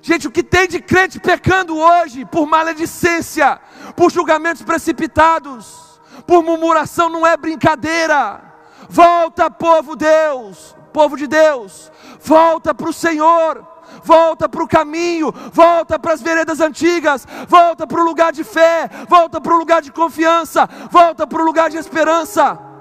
Gente, 0.00 0.28
o 0.28 0.30
que 0.30 0.42
tem 0.42 0.68
de 0.68 0.80
crente 0.80 1.18
pecando 1.18 1.76
hoje 1.76 2.24
por 2.24 2.46
maledicência, 2.46 3.60
por 3.96 4.10
julgamentos 4.10 4.62
precipitados, 4.62 6.00
por 6.26 6.42
murmuração 6.42 7.08
não 7.08 7.26
é 7.26 7.36
brincadeira. 7.36 8.40
Volta, 8.88 9.50
povo 9.50 9.96
Deus, 9.96 10.76
povo 10.92 11.16
de 11.16 11.26
Deus, 11.26 11.90
volta 12.20 12.72
para 12.72 12.88
o 12.88 12.92
Senhor, 12.92 13.66
volta 14.04 14.48
para 14.48 14.62
o 14.62 14.68
caminho, 14.68 15.32
volta 15.52 15.98
para 15.98 16.12
as 16.12 16.22
veredas 16.22 16.60
antigas, 16.60 17.26
volta 17.48 17.84
para 17.84 18.00
o 18.00 18.04
lugar 18.04 18.32
de 18.32 18.44
fé, 18.44 18.88
volta 19.08 19.40
para 19.40 19.54
o 19.54 19.58
lugar 19.58 19.82
de 19.82 19.90
confiança, 19.90 20.68
volta 20.90 21.26
para 21.26 21.42
o 21.42 21.44
lugar 21.44 21.68
de 21.68 21.78
esperança. 21.78 22.71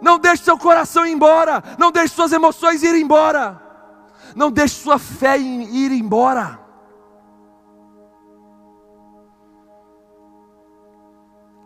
Não 0.00 0.18
deixe 0.18 0.44
seu 0.44 0.56
coração 0.56 1.06
ir 1.06 1.12
embora, 1.12 1.62
não 1.78 1.90
deixe 1.90 2.14
suas 2.14 2.32
emoções 2.32 2.82
ir 2.82 2.94
embora. 2.94 3.60
Não 4.34 4.50
deixe 4.50 4.76
sua 4.76 4.98
fé 4.98 5.38
ir 5.38 5.92
embora. 5.92 6.60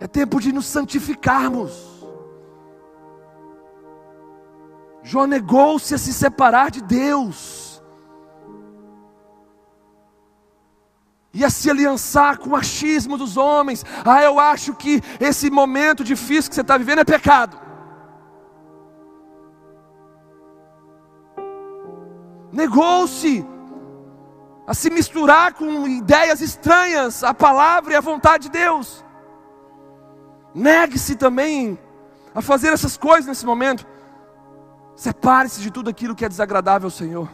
É 0.00 0.06
tempo 0.06 0.40
de 0.40 0.52
nos 0.52 0.66
santificarmos. 0.66 1.92
Jó 5.02 5.26
negou-se 5.26 5.94
a 5.94 5.98
se 5.98 6.12
separar 6.12 6.70
de 6.70 6.80
Deus. 6.80 7.82
E 11.34 11.44
a 11.44 11.50
se 11.50 11.70
aliançar 11.70 12.38
com 12.38 12.50
o 12.50 12.56
achismo 12.56 13.16
dos 13.16 13.36
homens. 13.36 13.84
Ah, 14.04 14.22
eu 14.22 14.38
acho 14.38 14.74
que 14.74 15.00
esse 15.20 15.50
momento 15.50 16.04
difícil 16.04 16.50
que 16.50 16.54
você 16.54 16.60
está 16.60 16.76
vivendo 16.76 17.00
é 17.00 17.04
pecado. 17.04 17.56
Negou-se 22.52 23.44
a 24.66 24.74
se 24.74 24.90
misturar 24.90 25.54
com 25.54 25.88
ideias 25.88 26.40
estranhas 26.40 27.24
à 27.24 27.32
palavra 27.34 27.94
e 27.94 27.96
à 27.96 28.00
vontade 28.00 28.44
de 28.44 28.50
Deus. 28.50 29.04
Negue-se 30.54 31.16
também 31.16 31.78
a 32.34 32.42
fazer 32.42 32.72
essas 32.72 32.96
coisas 32.96 33.26
nesse 33.26 33.46
momento. 33.46 33.86
Separe-se 34.94 35.60
de 35.60 35.70
tudo 35.70 35.88
aquilo 35.90 36.14
que 36.14 36.24
é 36.24 36.28
desagradável 36.28 36.86
ao 36.86 36.90
Senhor. 36.90 37.28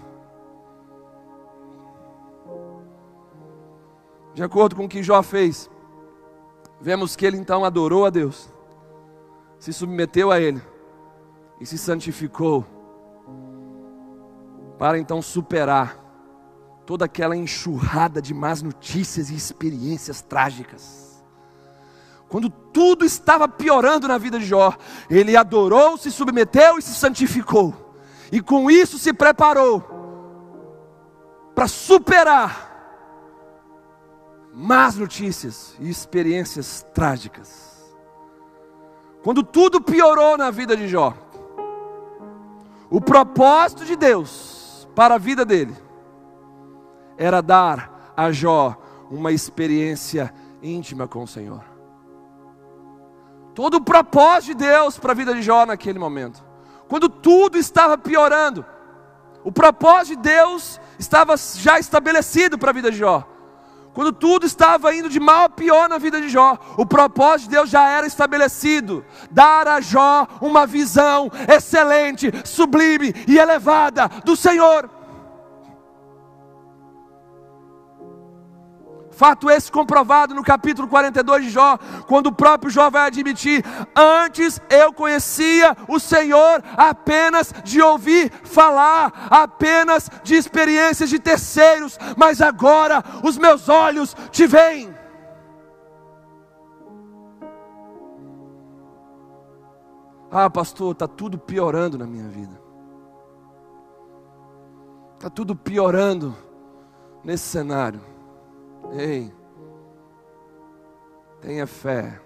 De 4.34 4.42
acordo 4.42 4.76
com 4.76 4.84
o 4.84 4.88
que 4.88 5.02
Jó 5.02 5.20
fez, 5.20 5.68
vemos 6.80 7.16
que 7.16 7.26
ele 7.26 7.36
então 7.36 7.64
adorou 7.64 8.06
a 8.06 8.10
Deus, 8.10 8.48
se 9.58 9.72
submeteu 9.72 10.30
a 10.30 10.40
Ele 10.40 10.62
e 11.60 11.66
se 11.66 11.76
santificou, 11.76 12.64
para 14.78 14.98
então 14.98 15.20
superar 15.20 15.98
toda 16.86 17.04
aquela 17.04 17.36
enxurrada 17.36 18.22
de 18.22 18.32
más 18.32 18.62
notícias 18.62 19.28
e 19.28 19.34
experiências 19.34 20.22
trágicas. 20.22 21.22
Quando 22.28 22.48
tudo 22.48 23.04
estava 23.04 23.48
piorando 23.48 24.06
na 24.06 24.16
vida 24.16 24.38
de 24.38 24.46
Jó, 24.46 24.74
ele 25.10 25.36
adorou, 25.36 25.98
se 25.98 26.10
submeteu 26.10 26.78
e 26.78 26.82
se 26.82 26.94
santificou, 26.94 27.74
e 28.30 28.40
com 28.40 28.70
isso 28.70 28.98
se 28.98 29.12
preparou 29.12 29.84
para 31.54 31.66
superar 31.66 32.68
más 34.54 34.96
notícias 34.96 35.74
e 35.80 35.90
experiências 35.90 36.86
trágicas. 36.94 37.68
Quando 39.22 39.42
tudo 39.42 39.80
piorou 39.80 40.36
na 40.36 40.50
vida 40.50 40.76
de 40.76 40.86
Jó, 40.86 41.14
o 42.88 43.00
propósito 43.00 43.84
de 43.84 43.96
Deus 43.96 44.57
para 44.99 45.14
a 45.14 45.18
vida 45.18 45.44
dele 45.44 45.76
era 47.16 47.40
dar 47.40 48.12
a 48.16 48.32
Jó 48.32 48.76
uma 49.09 49.30
experiência 49.30 50.34
íntima 50.61 51.07
com 51.07 51.22
o 51.22 51.28
Senhor. 51.28 51.62
Todo 53.55 53.74
o 53.74 53.80
propósito 53.80 54.59
de 54.59 54.66
Deus 54.66 54.99
para 54.99 55.12
a 55.12 55.14
vida 55.14 55.32
de 55.32 55.40
Jó 55.40 55.64
naquele 55.64 56.01
momento. 56.01 56.44
Quando 56.88 57.09
tudo 57.09 57.57
estava 57.57 57.96
piorando, 57.96 58.66
o 59.44 59.53
propósito 59.53 60.16
de 60.16 60.30
Deus 60.30 60.80
estava 60.99 61.36
já 61.36 61.78
estabelecido 61.78 62.59
para 62.59 62.70
a 62.70 62.74
vida 62.74 62.90
de 62.90 62.96
Jó. 62.96 63.24
Quando 63.95 64.12
tudo 64.12 64.47
estava 64.47 64.95
indo 64.95 65.09
de 65.09 65.18
mal 65.18 65.45
a 65.45 65.49
pior 65.49 65.89
na 65.89 65.99
vida 65.99 66.20
de 66.20 66.28
Jó, 66.28 66.57
o 66.76 66.86
propósito 66.86 67.49
de 67.49 67.57
Deus 67.57 67.70
já 67.70 67.89
era 67.89 68.07
estabelecido: 68.07 69.05
dar 69.30 69.66
a 69.66 69.80
Jó 69.80 70.26
uma 70.41 70.66
visão 70.66 71.30
excelente, 71.49 72.32
sublime 72.45 73.14
e 73.26 73.39
elevada 73.39 74.09
do 74.24 74.36
Senhor. 74.36 74.97
Fato 79.18 79.50
esse 79.50 79.72
comprovado 79.72 80.32
no 80.32 80.44
capítulo 80.44 80.86
42 80.86 81.46
de 81.46 81.50
Jó, 81.50 81.76
quando 82.06 82.28
o 82.28 82.32
próprio 82.32 82.70
Jó 82.70 82.88
vai 82.88 83.08
admitir: 83.08 83.64
Antes 83.96 84.60
eu 84.70 84.92
conhecia 84.92 85.76
o 85.88 85.98
Senhor 85.98 86.62
apenas 86.76 87.52
de 87.64 87.82
ouvir 87.82 88.30
falar, 88.44 89.26
apenas 89.28 90.08
de 90.22 90.36
experiências 90.36 91.10
de 91.10 91.18
terceiros, 91.18 91.98
mas 92.16 92.40
agora 92.40 93.02
os 93.24 93.36
meus 93.36 93.68
olhos 93.68 94.14
te 94.30 94.46
veem. 94.46 94.94
Ah, 100.30 100.48
pastor, 100.48 100.92
está 100.92 101.08
tudo 101.08 101.36
piorando 101.36 101.98
na 101.98 102.06
minha 102.06 102.28
vida. 102.28 102.56
Está 105.16 105.28
tudo 105.28 105.56
piorando 105.56 106.36
nesse 107.24 107.48
cenário. 107.48 108.17
Ei, 108.92 109.32
tenha 111.40 111.66
fé. 111.66 112.20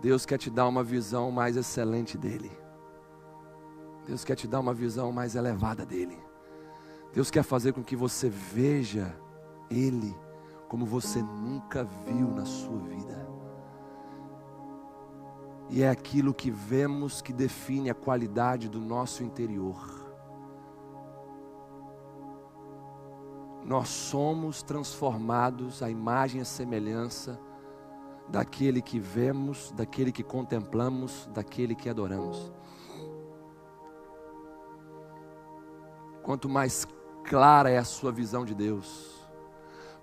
Deus 0.00 0.26
quer 0.26 0.38
te 0.38 0.50
dar 0.50 0.66
uma 0.66 0.82
visão 0.82 1.30
mais 1.30 1.56
excelente 1.56 2.18
dele. 2.18 2.50
Deus 4.06 4.24
quer 4.24 4.34
te 4.34 4.48
dar 4.48 4.60
uma 4.60 4.74
visão 4.74 5.12
mais 5.12 5.36
elevada 5.36 5.86
dele. 5.86 6.18
Deus 7.12 7.30
quer 7.30 7.42
fazer 7.42 7.72
com 7.72 7.82
que 7.82 7.94
você 7.94 8.28
veja 8.28 9.14
ele 9.70 10.16
como 10.68 10.86
você 10.86 11.22
nunca 11.22 11.84
viu 11.84 12.28
na 12.28 12.44
sua 12.44 12.78
vida. 12.78 13.28
E 15.68 15.82
é 15.82 15.88
aquilo 15.88 16.34
que 16.34 16.50
vemos 16.50 17.22
que 17.22 17.32
define 17.32 17.90
a 17.90 17.94
qualidade 17.94 18.68
do 18.68 18.80
nosso 18.80 19.22
interior. 19.22 20.01
Nós 23.64 23.88
somos 23.88 24.62
transformados 24.62 25.82
à 25.82 25.90
imagem 25.90 26.40
e 26.40 26.44
semelhança 26.44 27.38
daquele 28.28 28.80
que 28.80 28.98
vemos, 28.98 29.72
daquele 29.72 30.10
que 30.10 30.22
contemplamos, 30.22 31.28
daquele 31.32 31.74
que 31.74 31.88
adoramos. 31.88 32.52
Quanto 36.22 36.48
mais 36.48 36.86
clara 37.24 37.70
é 37.70 37.78
a 37.78 37.84
sua 37.84 38.12
visão 38.12 38.44
de 38.44 38.54
Deus, 38.54 39.28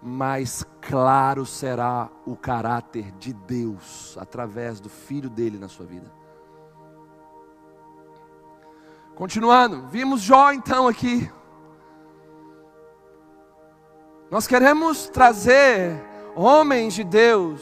mais 0.01 0.65
claro 0.81 1.45
será 1.45 2.09
o 2.25 2.35
caráter 2.35 3.11
de 3.13 3.33
Deus 3.33 4.17
através 4.17 4.79
do 4.79 4.89
Filho 4.89 5.29
dele 5.29 5.57
na 5.57 5.67
sua 5.67 5.85
vida. 5.85 6.11
Continuando, 9.15 9.87
vimos 9.87 10.21
Jó 10.21 10.53
então 10.53 10.87
aqui, 10.87 11.29
nós 14.29 14.45
queremos 14.45 15.07
trazer 15.07 15.99
homens 16.35 16.93
de 16.93 17.03
Deus 17.03 17.61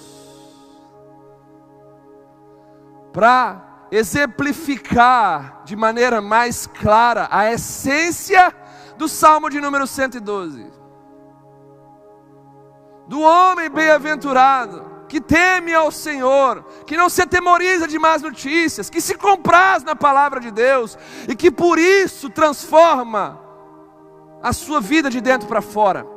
para 3.13 3.87
exemplificar 3.89 5.61
de 5.63 5.75
maneira 5.75 6.21
mais 6.21 6.67
clara 6.67 7.27
a 7.31 7.51
essência 7.51 8.53
do 8.97 9.07
Salmo 9.07 9.49
de 9.49 9.61
número 9.61 9.87
112. 9.87 10.67
Do 13.07 13.21
homem 13.21 13.69
bem-aventurado, 13.69 15.05
que 15.07 15.21
teme 15.21 15.73
ao 15.73 15.89
Senhor, 15.89 16.65
que 16.85 16.97
não 16.97 17.07
se 17.07 17.21
atemoriza 17.21 17.87
de 17.87 17.97
más 17.97 18.21
notícias, 18.21 18.89
que 18.89 18.99
se 18.99 19.15
compraz 19.15 19.83
na 19.85 19.95
palavra 19.95 20.41
de 20.41 20.51
Deus 20.51 20.97
e 21.29 21.33
que 21.33 21.49
por 21.49 21.79
isso 21.79 22.29
transforma 22.29 23.39
a 24.43 24.51
sua 24.51 24.81
vida 24.81 25.09
de 25.09 25.21
dentro 25.21 25.47
para 25.47 25.61
fora. 25.61 26.16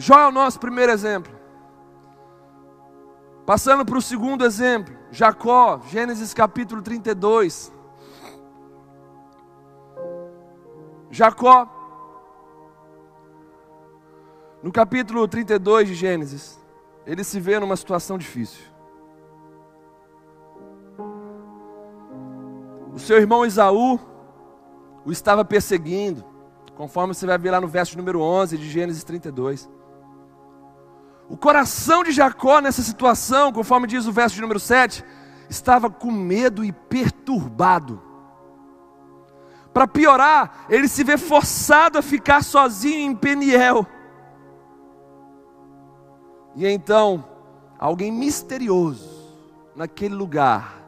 Jó 0.00 0.16
é 0.20 0.28
o 0.28 0.32
nosso 0.32 0.60
primeiro 0.60 0.92
exemplo. 0.92 1.32
Passando 3.44 3.84
para 3.84 3.98
o 3.98 4.02
segundo 4.02 4.44
exemplo, 4.44 4.96
Jacó, 5.10 5.80
Gênesis 5.90 6.32
capítulo 6.32 6.80
32. 6.80 7.72
Jacó, 11.10 11.68
no 14.62 14.70
capítulo 14.70 15.26
32 15.26 15.88
de 15.88 15.94
Gênesis, 15.94 16.60
ele 17.04 17.24
se 17.24 17.40
vê 17.40 17.58
numa 17.58 17.74
situação 17.74 18.16
difícil. 18.16 18.62
O 22.94 23.00
seu 23.00 23.16
irmão 23.16 23.44
Esaú 23.44 23.98
o 25.04 25.10
estava 25.10 25.44
perseguindo, 25.44 26.24
conforme 26.76 27.14
você 27.14 27.26
vai 27.26 27.38
ver 27.38 27.50
lá 27.50 27.60
no 27.60 27.66
verso 27.66 27.96
número 27.96 28.20
11 28.20 28.56
de 28.56 28.70
Gênesis 28.70 29.02
32. 29.02 29.77
O 31.28 31.36
coração 31.36 32.02
de 32.02 32.10
Jacó 32.10 32.60
nessa 32.60 32.82
situação, 32.82 33.52
conforme 33.52 33.86
diz 33.86 34.06
o 34.06 34.12
verso 34.12 34.34
de 34.34 34.40
número 34.40 34.58
7, 34.58 35.04
estava 35.48 35.90
com 35.90 36.10
medo 36.10 36.64
e 36.64 36.72
perturbado. 36.72 38.02
Para 39.72 39.86
piorar, 39.86 40.66
ele 40.70 40.88
se 40.88 41.04
vê 41.04 41.18
forçado 41.18 41.98
a 41.98 42.02
ficar 42.02 42.42
sozinho 42.42 43.10
em 43.10 43.14
Peniel. 43.14 43.86
E 46.56 46.66
então, 46.66 47.24
alguém 47.78 48.10
misterioso 48.10 49.18
naquele 49.76 50.14
lugar 50.14 50.78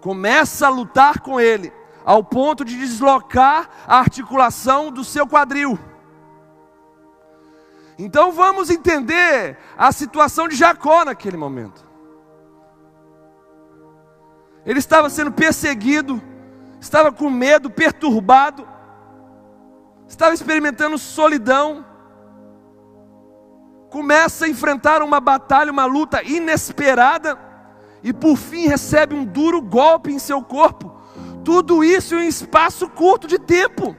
começa 0.00 0.66
a 0.66 0.70
lutar 0.70 1.20
com 1.20 1.40
ele, 1.40 1.72
ao 2.04 2.22
ponto 2.22 2.64
de 2.64 2.76
deslocar 2.78 3.68
a 3.86 3.98
articulação 3.98 4.92
do 4.92 5.02
seu 5.02 5.26
quadril. 5.26 5.78
Então 7.98 8.30
vamos 8.30 8.68
entender 8.68 9.56
a 9.76 9.90
situação 9.90 10.48
de 10.48 10.54
Jacó 10.54 11.04
naquele 11.04 11.36
momento. 11.36 11.84
Ele 14.66 14.78
estava 14.78 15.08
sendo 15.08 15.32
perseguido, 15.32 16.20
estava 16.80 17.10
com 17.10 17.30
medo, 17.30 17.70
perturbado, 17.70 18.68
estava 20.06 20.34
experimentando 20.34 20.98
solidão. 20.98 21.84
Começa 23.90 24.44
a 24.44 24.48
enfrentar 24.48 25.02
uma 25.02 25.20
batalha, 25.20 25.72
uma 25.72 25.86
luta 25.86 26.22
inesperada, 26.22 27.38
e 28.02 28.12
por 28.12 28.36
fim 28.36 28.66
recebe 28.66 29.14
um 29.14 29.24
duro 29.24 29.62
golpe 29.62 30.12
em 30.12 30.18
seu 30.18 30.42
corpo. 30.42 30.94
Tudo 31.44 31.82
isso 31.82 32.14
em 32.14 32.18
um 32.18 32.28
espaço 32.28 32.88
curto 32.88 33.26
de 33.26 33.38
tempo 33.38 33.96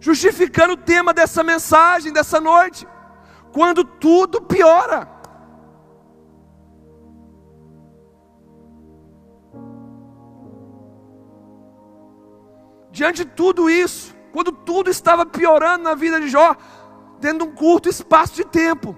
justificando 0.00 0.74
o 0.74 0.76
tema 0.76 1.12
dessa 1.12 1.42
mensagem, 1.42 2.12
dessa 2.12 2.40
noite, 2.40 2.86
quando 3.52 3.84
tudo 3.84 4.42
piora. 4.42 5.08
Diante 12.90 13.24
de 13.24 13.30
tudo 13.30 13.68
isso, 13.68 14.14
quando 14.32 14.52
tudo 14.52 14.90
estava 14.90 15.26
piorando 15.26 15.84
na 15.84 15.94
vida 15.94 16.20
de 16.20 16.28
Jó, 16.28 16.56
dentro 17.20 17.46
de 17.46 17.52
um 17.52 17.54
curto 17.54 17.88
espaço 17.88 18.34
de 18.34 18.44
tempo, 18.44 18.96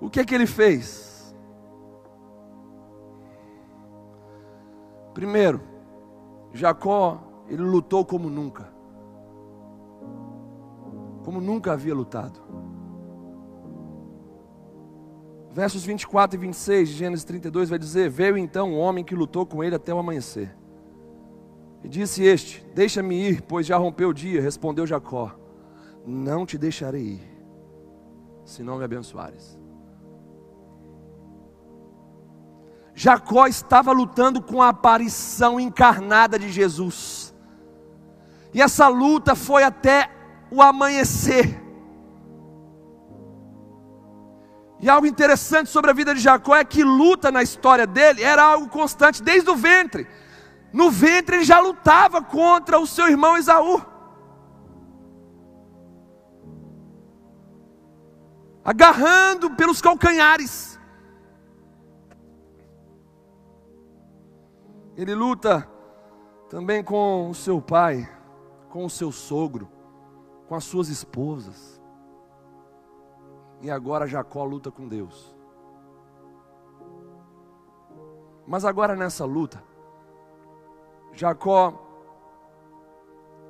o 0.00 0.10
que 0.10 0.20
é 0.20 0.24
que 0.24 0.34
ele 0.34 0.46
fez? 0.46 1.34
Primeiro, 5.14 5.60
Jacó 6.52 7.31
ele 7.48 7.62
lutou 7.62 8.04
como 8.04 8.28
nunca. 8.28 8.72
Como 11.24 11.40
nunca 11.40 11.72
havia 11.72 11.94
lutado. 11.94 12.40
Versos 15.52 15.84
24 15.84 16.36
e 16.36 16.40
26 16.40 16.88
de 16.88 16.94
Gênesis 16.94 17.24
32 17.24 17.68
vai 17.68 17.78
dizer: 17.78 18.08
Veio 18.08 18.38
então 18.38 18.72
o 18.72 18.78
homem 18.78 19.04
que 19.04 19.14
lutou 19.14 19.44
com 19.44 19.62
ele 19.62 19.74
até 19.74 19.92
o 19.92 19.98
amanhecer. 19.98 20.56
E 21.84 21.88
disse 21.88 22.22
este: 22.22 22.64
Deixa-me 22.74 23.14
ir, 23.14 23.42
pois 23.42 23.66
já 23.66 23.76
rompeu 23.76 24.08
o 24.08 24.14
dia. 24.14 24.40
Respondeu 24.40 24.86
Jacó: 24.86 25.30
Não 26.06 26.46
te 26.46 26.56
deixarei 26.56 27.02
ir, 27.02 27.44
se 28.44 28.62
não 28.62 28.78
me 28.78 28.84
abençoares. 28.84 29.60
Jacó 32.94 33.46
estava 33.46 33.92
lutando 33.92 34.40
com 34.40 34.62
a 34.62 34.68
aparição 34.68 35.60
encarnada 35.60 36.38
de 36.38 36.50
Jesus. 36.50 37.21
E 38.52 38.60
essa 38.60 38.88
luta 38.88 39.34
foi 39.34 39.62
até 39.62 40.10
o 40.50 40.60
amanhecer. 40.60 41.60
E 44.82 44.90
algo 44.90 45.06
interessante 45.06 45.70
sobre 45.70 45.90
a 45.90 45.94
vida 45.94 46.12
de 46.12 46.20
Jacó 46.20 46.56
é 46.56 46.64
que 46.64 46.82
luta 46.82 47.30
na 47.30 47.42
história 47.42 47.86
dele 47.86 48.22
era 48.22 48.42
algo 48.42 48.68
constante 48.68 49.22
desde 49.22 49.48
o 49.48 49.54
ventre. 49.54 50.08
No 50.72 50.90
ventre 50.90 51.36
ele 51.36 51.44
já 51.44 51.60
lutava 51.60 52.20
contra 52.20 52.80
o 52.80 52.86
seu 52.86 53.08
irmão 53.08 53.36
Esaú. 53.36 53.80
Agarrando 58.64 59.50
pelos 59.50 59.80
calcanhares. 59.80 60.78
Ele 64.96 65.14
luta 65.14 65.68
também 66.50 66.82
com 66.82 67.30
o 67.30 67.34
seu 67.34 67.62
pai, 67.62 68.08
com 68.72 68.86
o 68.86 68.90
seu 68.90 69.12
sogro, 69.12 69.68
com 70.48 70.54
as 70.54 70.64
suas 70.64 70.88
esposas. 70.88 71.78
E 73.60 73.70
agora 73.70 74.06
Jacó 74.06 74.42
luta 74.44 74.70
com 74.70 74.88
Deus. 74.88 75.36
Mas 78.46 78.64
agora 78.64 78.96
nessa 78.96 79.26
luta, 79.26 79.62
Jacó, 81.12 81.86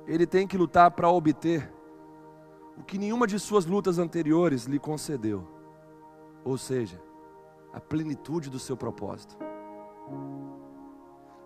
ele 0.05 0.27
tem 0.27 0.45
que 0.45 0.57
lutar 0.57 0.91
para 0.91 1.09
obter 1.09 1.73
o 2.77 2.83
que 2.83 2.97
nenhuma 2.97 3.25
de 3.25 3.39
suas 3.39 3.65
lutas 3.65 3.97
anteriores 3.99 4.65
lhe 4.65 4.77
concedeu, 4.77 5.47
ou 6.43 6.57
seja, 6.57 7.01
a 7.71 7.79
plenitude 7.79 8.49
do 8.49 8.59
seu 8.59 8.75
propósito. 8.75 9.37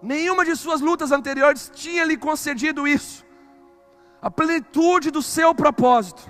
Nenhuma 0.01 0.43
de 0.43 0.55
suas 0.55 0.81
lutas 0.81 1.11
anteriores 1.11 1.71
tinha 1.75 2.03
lhe 2.03 2.17
concedido 2.17 2.87
isso, 2.87 3.26
a 4.21 4.31
plenitude 4.31 5.11
do 5.11 5.21
seu 5.21 5.53
propósito. 5.53 6.29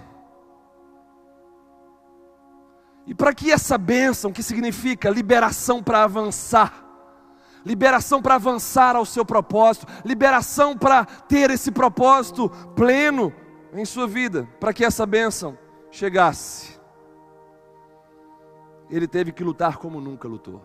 E 3.05 3.15
para 3.15 3.33
que 3.33 3.51
essa 3.51 3.77
bênção, 3.77 4.33
que 4.33 4.43
significa 4.43 5.09
liberação 5.09 5.81
para 5.81 6.03
avançar, 6.03 6.85
liberação 7.65 8.21
para 8.21 8.35
avançar 8.35 8.95
ao 8.95 9.05
seu 9.05 9.25
propósito, 9.25 9.87
liberação 10.03 10.77
para 10.77 11.05
ter 11.05 11.49
esse 11.49 11.71
propósito 11.71 12.49
pleno 12.75 13.33
em 13.73 13.85
sua 13.85 14.07
vida, 14.07 14.47
para 14.59 14.73
que 14.73 14.83
essa 14.83 15.05
bênção 15.05 15.57
chegasse. 15.89 16.77
Ele 18.89 19.07
teve 19.07 19.31
que 19.31 19.43
lutar 19.43 19.77
como 19.77 19.99
nunca 20.01 20.27
lutou. 20.27 20.61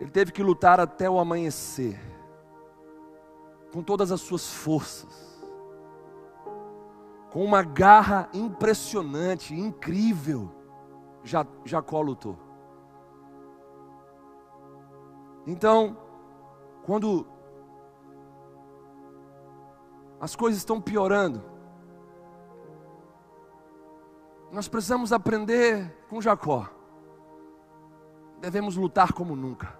Ele 0.00 0.10
teve 0.10 0.32
que 0.32 0.42
lutar 0.42 0.80
até 0.80 1.08
o 1.10 1.18
amanhecer, 1.18 2.00
com 3.72 3.82
todas 3.82 4.10
as 4.10 4.20
suas 4.20 4.52
forças, 4.52 5.40
com 7.30 7.44
uma 7.44 7.62
garra 7.62 8.28
impressionante, 8.32 9.54
incrível. 9.54 10.50
Jacó 11.64 12.00
lutou. 12.00 12.36
Então, 15.46 15.96
quando 16.82 17.26
as 20.20 20.34
coisas 20.34 20.58
estão 20.58 20.80
piorando, 20.80 21.42
nós 24.50 24.66
precisamos 24.66 25.12
aprender 25.12 26.04
com 26.08 26.20
Jacó. 26.20 26.68
Devemos 28.40 28.76
lutar 28.76 29.12
como 29.12 29.36
nunca. 29.36 29.78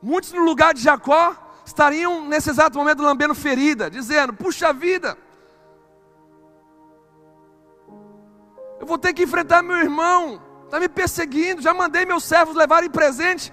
Muitos 0.00 0.32
no 0.32 0.42
lugar 0.42 0.72
de 0.72 0.80
Jacó 0.80 1.36
estariam 1.64 2.26
nesse 2.26 2.50
exato 2.50 2.76
momento 2.76 3.02
lambendo 3.02 3.34
ferida, 3.34 3.90
dizendo: 3.90 4.32
Puxa 4.32 4.72
vida, 4.72 5.16
eu 8.80 8.86
vou 8.86 8.98
ter 8.98 9.12
que 9.12 9.22
enfrentar 9.22 9.62
meu 9.62 9.76
irmão, 9.76 10.42
está 10.64 10.80
me 10.80 10.88
perseguindo, 10.88 11.62
já 11.62 11.72
mandei 11.72 12.04
meus 12.04 12.24
servos 12.24 12.56
levarem 12.56 12.90
presente 12.90 13.52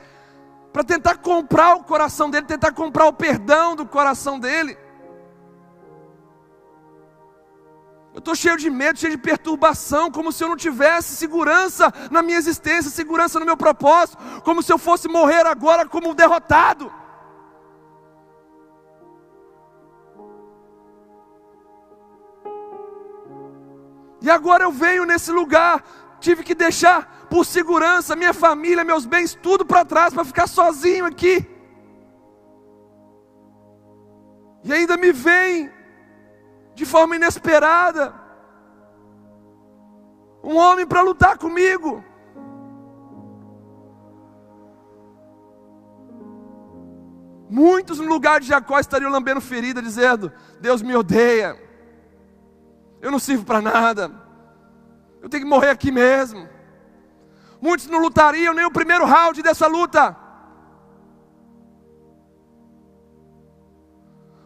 para 0.71 0.83
tentar 0.83 1.17
comprar 1.17 1.75
o 1.75 1.83
coração 1.83 2.29
dele, 2.29 2.45
tentar 2.45 2.71
comprar 2.71 3.05
o 3.05 3.13
perdão 3.13 3.75
do 3.75 3.85
coração 3.85 4.39
dele. 4.39 4.77
Eu 8.13 8.19
estou 8.19 8.35
cheio 8.35 8.57
de 8.57 8.69
medo, 8.69 8.99
cheio 8.99 9.11
de 9.11 9.17
perturbação, 9.17 10.11
como 10.11 10.31
se 10.31 10.43
eu 10.43 10.49
não 10.49 10.57
tivesse 10.57 11.15
segurança 11.15 11.93
na 12.09 12.21
minha 12.21 12.37
existência, 12.37 12.89
segurança 12.91 13.39
no 13.39 13.45
meu 13.45 13.55
propósito, 13.55 14.17
como 14.43 14.63
se 14.63 14.73
eu 14.73 14.77
fosse 14.77 15.07
morrer 15.07 15.45
agora 15.45 15.87
como 15.87 16.09
um 16.09 16.15
derrotado. 16.15 16.91
E 24.21 24.29
agora 24.29 24.63
eu 24.63 24.71
venho 24.71 25.05
nesse 25.05 25.31
lugar 25.31 25.83
tive 26.19 26.43
que 26.43 26.53
deixar 26.53 27.27
por 27.29 27.45
segurança 27.45 28.15
minha 28.15 28.33
família, 28.33 28.83
meus 28.83 29.05
bens, 29.05 29.33
tudo 29.33 29.65
para 29.65 29.85
trás 29.85 30.13
para 30.13 30.25
ficar 30.25 30.47
sozinho 30.47 31.05
aqui. 31.05 31.47
E 34.63 34.73
ainda 34.73 34.97
me 34.97 35.11
vem 35.11 35.71
de 36.75 36.85
forma 36.85 37.15
inesperada 37.15 38.13
um 40.43 40.55
homem 40.55 40.85
para 40.85 41.01
lutar 41.01 41.37
comigo. 41.37 42.03
Muitos 47.49 47.99
no 47.99 48.07
lugar 48.07 48.39
de 48.39 48.47
Jacó 48.47 48.79
estariam 48.79 49.11
lambendo 49.11 49.41
ferida, 49.41 49.81
dizendo: 49.81 50.31
Deus 50.61 50.81
me 50.81 50.95
odeia, 50.95 51.57
eu 53.01 53.11
não 53.11 53.19
sirvo 53.19 53.45
para 53.45 53.61
nada, 53.61 54.11
eu 55.21 55.29
tenho 55.29 55.43
que 55.43 55.49
morrer 55.49 55.69
aqui 55.69 55.91
mesmo. 55.91 56.47
Muitos 57.61 57.87
não 57.87 57.99
lutariam 57.99 58.53
nem 58.53 58.65
o 58.65 58.71
primeiro 58.71 59.05
round 59.05 59.41
dessa 59.41 59.67
luta. 59.67 60.15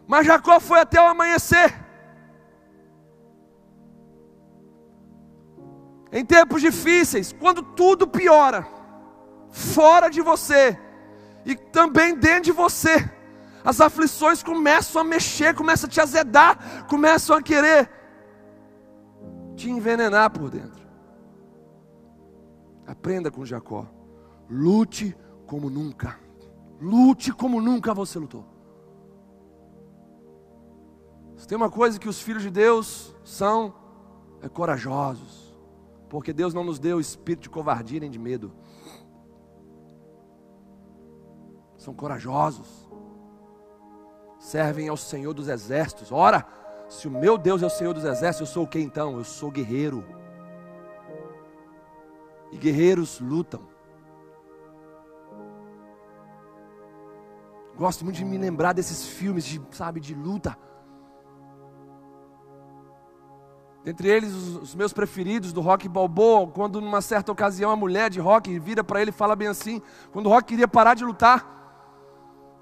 Mas 0.06 0.26
Jacó 0.26 0.58
foi 0.60 0.80
até 0.80 1.00
o 1.00 1.06
amanhecer. 1.06 1.74
Em 6.12 6.24
tempos 6.24 6.60
difíceis, 6.60 7.32
quando 7.32 7.62
tudo 7.62 8.06
piora, 8.06 8.66
fora 9.50 10.08
de 10.08 10.20
você 10.20 10.78
e 11.44 11.56
também 11.56 12.14
dentro 12.14 12.42
de 12.42 12.52
você, 12.52 13.10
as 13.64 13.80
aflições 13.80 14.42
começam 14.42 15.00
a 15.00 15.04
mexer, 15.04 15.54
começam 15.54 15.88
a 15.88 15.90
te 15.90 16.00
azedar, 16.00 16.86
começam 16.86 17.36
a 17.36 17.42
querer 17.42 17.90
te 19.54 19.70
envenenar 19.70 20.30
por 20.30 20.50
dentro. 20.50 20.84
Aprenda 22.86 23.30
com 23.30 23.44
Jacó. 23.44 23.86
Lute 24.48 25.16
como 25.46 25.70
nunca. 25.70 26.18
Lute 26.80 27.32
como 27.32 27.60
nunca 27.60 27.94
você 27.94 28.18
lutou. 28.18 28.44
Se 31.36 31.48
tem 31.48 31.56
uma 31.56 31.70
coisa 31.70 31.98
que 31.98 32.08
os 32.08 32.20
filhos 32.20 32.42
de 32.42 32.50
Deus 32.50 33.14
são, 33.24 33.74
é 34.40 34.48
corajosos. 34.48 35.54
Porque 36.08 36.32
Deus 36.32 36.54
não 36.54 36.64
nos 36.64 36.78
deu 36.78 37.00
espírito 37.00 37.44
de 37.44 37.50
covardia 37.50 38.00
nem 38.00 38.10
de 38.10 38.18
medo. 38.18 38.52
São 41.76 41.94
corajosos. 41.94 42.88
Servem 44.38 44.88
ao 44.88 44.96
Senhor 44.96 45.32
dos 45.32 45.48
exércitos. 45.48 46.12
Ora, 46.12 46.46
se 46.94 47.08
o 47.08 47.10
meu 47.10 47.36
Deus 47.36 47.62
é 47.62 47.66
o 47.66 47.70
Senhor 47.70 47.92
dos 47.92 48.04
exércitos, 48.04 48.48
eu 48.48 48.54
sou 48.54 48.64
o 48.64 48.66
que 48.66 48.78
então? 48.78 49.18
Eu 49.18 49.24
sou 49.24 49.50
guerreiro. 49.50 50.04
E 52.52 52.56
guerreiros 52.56 53.18
lutam. 53.20 53.62
Gosto 57.76 58.04
muito 58.04 58.16
de 58.16 58.24
me 58.24 58.38
lembrar 58.38 58.72
desses 58.72 59.04
filmes, 59.04 59.44
de, 59.44 59.60
sabe, 59.72 59.98
de 59.98 60.14
luta. 60.14 60.56
Entre 63.84 64.08
eles, 64.08 64.32
os, 64.32 64.74
meus 64.74 64.92
preferidos 64.92 65.52
do 65.52 65.60
rock 65.60 65.88
balboa, 65.88 66.46
quando 66.46 66.80
numa 66.80 67.02
certa 67.02 67.32
ocasião 67.32 67.72
a 67.72 67.76
mulher 67.76 68.08
de 68.08 68.20
rock 68.20 68.56
vira 68.58 68.84
para 68.84 69.02
ele 69.02 69.10
e 69.10 69.12
fala 69.12 69.34
bem 69.34 69.48
assim, 69.48 69.82
quando 70.12 70.26
o 70.26 70.28
rock 70.28 70.46
queria 70.46 70.68
parar 70.68 70.94
de 70.94 71.04
lutar, 71.04 71.52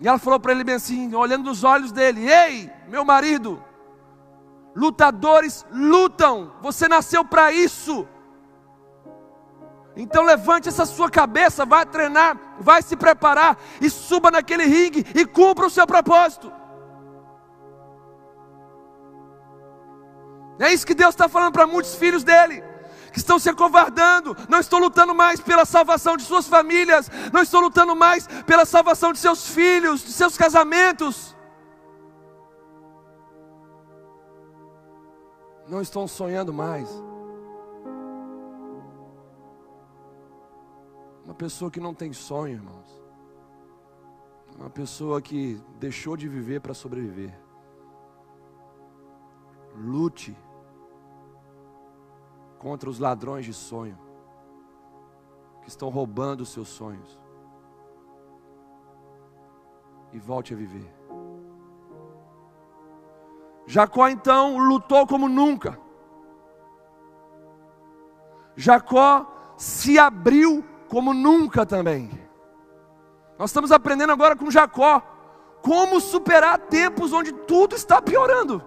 e 0.01 0.09
ela 0.09 0.19
falou 0.19 0.41
para 0.41 0.53
ele 0.53 0.65
bem 0.65 0.75
assim, 0.75 1.15
olhando 1.15 1.45
nos 1.45 1.63
olhos 1.63 1.93
dele: 1.93 2.29
Ei, 2.29 2.69
meu 2.89 3.05
marido, 3.05 3.63
lutadores 4.75 5.65
lutam, 5.71 6.53
você 6.61 6.89
nasceu 6.89 7.25
para 7.25 7.53
isso. 7.53 8.07
Então 9.95 10.23
levante 10.23 10.69
essa 10.69 10.87
sua 10.87 11.11
cabeça, 11.11 11.67
vai 11.67 11.85
treinar, 11.85 12.37
vai 12.59 12.81
se 12.83 12.97
preparar 12.97 13.59
e 13.81 13.91
suba 13.91 14.31
naquele 14.31 14.65
ringue 14.65 15.07
e 15.15 15.27
cumpra 15.27 15.67
o 15.67 15.71
seu 15.71 15.87
propósito. 15.87 16.51
É 20.59 20.73
isso 20.73 20.87
que 20.87 20.95
Deus 20.95 21.11
está 21.11 21.29
falando 21.29 21.53
para 21.53 21.67
muitos 21.67 21.95
filhos 21.95 22.25
dele, 22.25 22.63
que 23.13 23.19
estão 23.19 23.39
se 23.39 23.51
acovardando, 23.51 24.37
não 24.49 24.61
estão 24.61 24.79
lutando 24.79 25.15
mais 25.15 25.41
pela 25.41 25.65
salvação 25.65 26.17
de 26.17 26.23
suas 26.23 26.47
famílias, 26.47 27.11
não 27.33 27.43
estão 27.43 27.61
lutando 27.61 27.95
mais 27.97 28.27
pela 28.47 28.65
salvação 28.65 29.13
de 29.13 29.19
seus 29.19 29.49
filhos, 29.49 30.03
de 30.03 30.13
seus 30.13 30.37
casamentos. 30.37 31.32
Não 35.73 35.81
estão 35.81 36.07
sonhando 36.07 36.53
mais. 36.53 36.87
Uma 41.25 41.35
pessoa 41.35 41.71
que 41.71 41.81
não 41.81 41.95
tem 41.95 42.13
sonho, 42.13 42.57
irmãos. 42.57 43.03
Uma 44.55 44.69
pessoa 44.69 45.23
que 45.23 45.59
deixou 45.79 46.15
de 46.15 46.29
viver 46.29 46.61
para 46.61 46.75
sobreviver. 46.75 47.33
Lute 49.75 50.37
contra 52.59 52.91
os 52.91 52.99
ladrões 52.99 53.47
de 53.47 53.55
sonho 53.55 53.99
que 55.63 55.71
estão 55.71 55.89
roubando 55.89 56.43
os 56.43 56.51
seus 56.51 56.69
sonhos. 56.69 57.19
E 60.13 60.19
volte 60.19 60.53
a 60.53 60.57
viver. 60.59 61.02
Jacó 63.67 64.09
então 64.09 64.59
lutou 64.59 65.07
como 65.07 65.29
nunca. 65.29 65.79
Jacó 68.57 69.27
se 69.57 69.99
abriu 69.99 70.65
como 70.89 71.15
nunca 71.15 71.65
também. 71.65 72.11
Nós 73.39 73.51
estamos 73.51 73.73
aprendendo 73.73 74.13
agora 74.13 74.37
com 74.37 74.51
Jacó 74.51 75.03
como 75.63 76.01
superar 76.01 76.59
tempos 76.59 77.13
onde 77.13 77.33
tudo 77.33 77.75
está 77.75 78.03
piorando. 78.03 78.63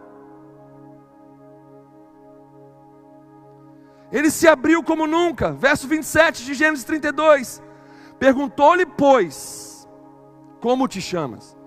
Ele 4.12 4.30
se 4.30 4.48
abriu 4.48 4.82
como 4.82 5.06
nunca. 5.06 5.52
Verso 5.52 5.88
27 5.88 6.46
de 6.46 6.54
Gênesis 6.54 6.86
32. 6.86 7.62
Perguntou-lhe, 8.18 8.86
pois, 8.86 9.88
como 10.62 10.88
te 10.88 11.02
chamas? 11.02 11.58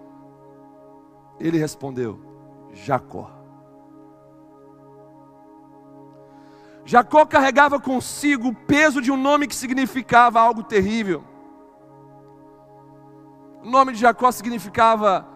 Ele 1.39 1.59
respondeu: 1.59 2.28
Jacó. 2.73 3.31
Jacó 6.85 7.27
carregava 7.27 7.79
consigo 7.79 8.49
o 8.49 8.55
peso 8.55 9.03
de 9.03 9.13
um 9.13 9.17
nome 9.17 9.47
que 9.47 9.55
significava 9.55 10.41
algo 10.41 10.63
terrível. 10.63 11.23
O 13.63 13.69
nome 13.69 13.93
de 13.93 13.99
Jacó 13.99 14.33
significava 14.33 15.29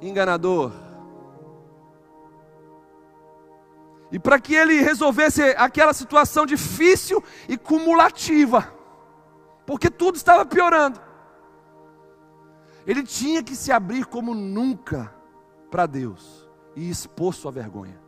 enganador. 0.00 0.72
E 4.10 4.18
para 4.18 4.40
que 4.40 4.54
ele 4.54 4.82
resolvesse 4.82 5.40
aquela 5.56 5.92
situação 5.92 6.44
difícil 6.44 7.22
e 7.48 7.56
cumulativa, 7.56 8.74
porque 9.64 9.88
tudo 9.88 10.16
estava 10.16 10.44
piorando, 10.44 11.00
ele 12.84 13.04
tinha 13.04 13.42
que 13.42 13.54
se 13.54 13.70
abrir 13.70 14.04
como 14.06 14.34
nunca 14.34 15.14
para 15.72 15.86
Deus 15.86 16.48
e 16.76 16.88
expor 16.88 17.34
sua 17.34 17.50
vergonha. 17.50 18.02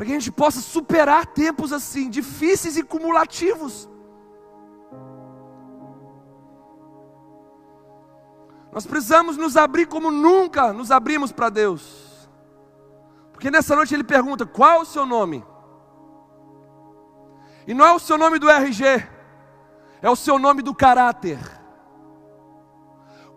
para 0.00 0.06
que 0.06 0.12
a 0.12 0.18
gente 0.18 0.32
possa 0.32 0.62
superar 0.62 1.26
tempos 1.26 1.74
assim, 1.74 2.08
difíceis 2.08 2.74
e 2.78 2.82
cumulativos. 2.82 3.86
Nós 8.72 8.86
precisamos 8.86 9.36
nos 9.36 9.58
abrir 9.58 9.84
como 9.84 10.10
nunca 10.10 10.72
nos 10.72 10.90
abrimos 10.90 11.32
para 11.32 11.50
Deus. 11.50 12.30
Porque 13.30 13.50
nessa 13.50 13.76
noite 13.76 13.92
ele 13.92 14.02
pergunta: 14.02 14.46
qual 14.46 14.80
o 14.80 14.86
seu 14.86 15.04
nome? 15.04 15.44
E 17.66 17.74
não 17.74 17.84
é 17.84 17.92
o 17.92 17.98
seu 17.98 18.16
nome 18.16 18.38
do 18.38 18.48
RG, 18.48 19.06
é 20.00 20.08
o 20.08 20.16
seu 20.16 20.38
nome 20.38 20.62
do 20.62 20.74
caráter. 20.74 21.59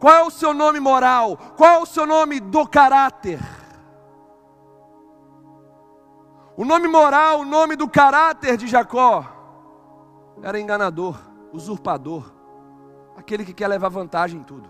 Qual 0.03 0.13
é 0.13 0.21
o 0.21 0.29
seu 0.29 0.53
nome 0.53 0.81
moral? 0.81 1.37
Qual 1.55 1.75
é 1.75 1.81
o 1.81 1.85
seu 1.85 2.05
nome 2.05 2.41
do 2.41 2.67
caráter? 2.67 3.39
O 6.57 6.65
nome 6.65 6.89
moral, 6.89 7.39
o 7.39 7.45
nome 7.45 7.77
do 7.77 7.87
caráter 7.87 8.57
de 8.57 8.67
Jacó 8.67 9.25
era 10.41 10.59
enganador, 10.59 11.17
usurpador, 11.53 12.33
aquele 13.15 13.45
que 13.45 13.53
quer 13.53 13.69
levar 13.69 13.87
vantagem 13.87 14.41
em 14.41 14.43
tudo. 14.43 14.69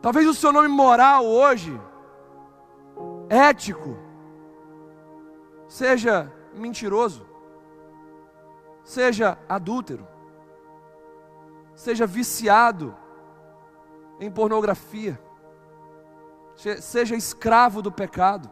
Talvez 0.00 0.26
o 0.26 0.32
seu 0.32 0.50
nome 0.50 0.68
moral 0.68 1.26
hoje, 1.26 1.78
ético, 3.28 3.94
seja 5.68 6.32
mentiroso, 6.54 7.26
seja 8.82 9.36
adúltero, 9.46 10.08
seja 11.78 12.06
viciado 12.06 12.94
em 14.18 14.28
pornografia 14.28 15.16
seja 16.80 17.14
escravo 17.14 17.80
do 17.80 17.92
pecado. 17.92 18.50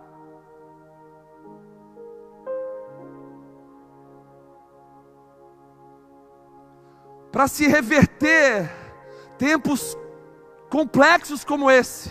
Para 7.33 7.49
se 7.49 7.67
reverter 7.67 8.71
tempos 9.37 9.99
complexos 10.71 11.45
como 11.45 11.69
esse, 11.69 12.11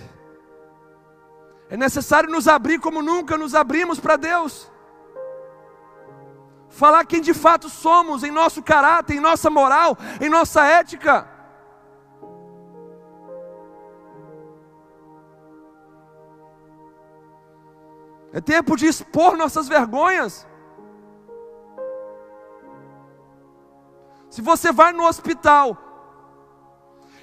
é 1.70 1.78
necessário 1.78 2.30
nos 2.30 2.48
abrir 2.48 2.80
como 2.80 3.02
nunca 3.02 3.38
nos 3.38 3.56
abrimos 3.56 4.00
para 4.00 4.18
Deus. 4.18 4.70
Falar 6.76 7.06
quem 7.06 7.22
de 7.22 7.34
fato 7.34 7.70
somos 7.70 8.22
em 8.22 8.32
nosso 8.32 8.62
caráter, 8.62 9.16
em 9.16 9.22
nossa 9.22 9.50
moral, 9.50 9.98
em 10.20 10.30
nossa 10.30 10.62
ética. 10.66 11.26
É 18.34 18.42
tempo 18.42 18.76
de 18.76 18.88
expor 18.88 19.38
nossas 19.38 19.70
vergonhas. 19.70 20.46
Se 24.30 24.42
você 24.42 24.74
vai 24.74 24.92
no 24.92 25.08
hospital 25.08 25.78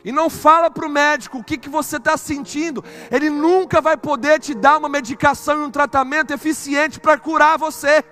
e 0.03 0.11
não 0.11 0.31
fala 0.31 0.71
para 0.71 0.87
o 0.87 0.89
médico 0.89 1.37
o 1.37 1.45
que, 1.45 1.59
que 1.59 1.69
você 1.69 1.99
está 1.99 2.17
sentindo, 2.17 2.83
ele 3.11 3.29
nunca 3.29 3.83
vai 3.83 3.99
poder 3.99 4.41
te 4.41 4.55
dar 4.55 4.79
uma 4.79 4.89
medicação 4.89 5.61
e 5.61 5.67
um 5.67 5.71
tratamento 5.71 6.33
eficiente 6.33 6.99
para 6.99 7.19
curar 7.19 7.59
você. 7.59 8.03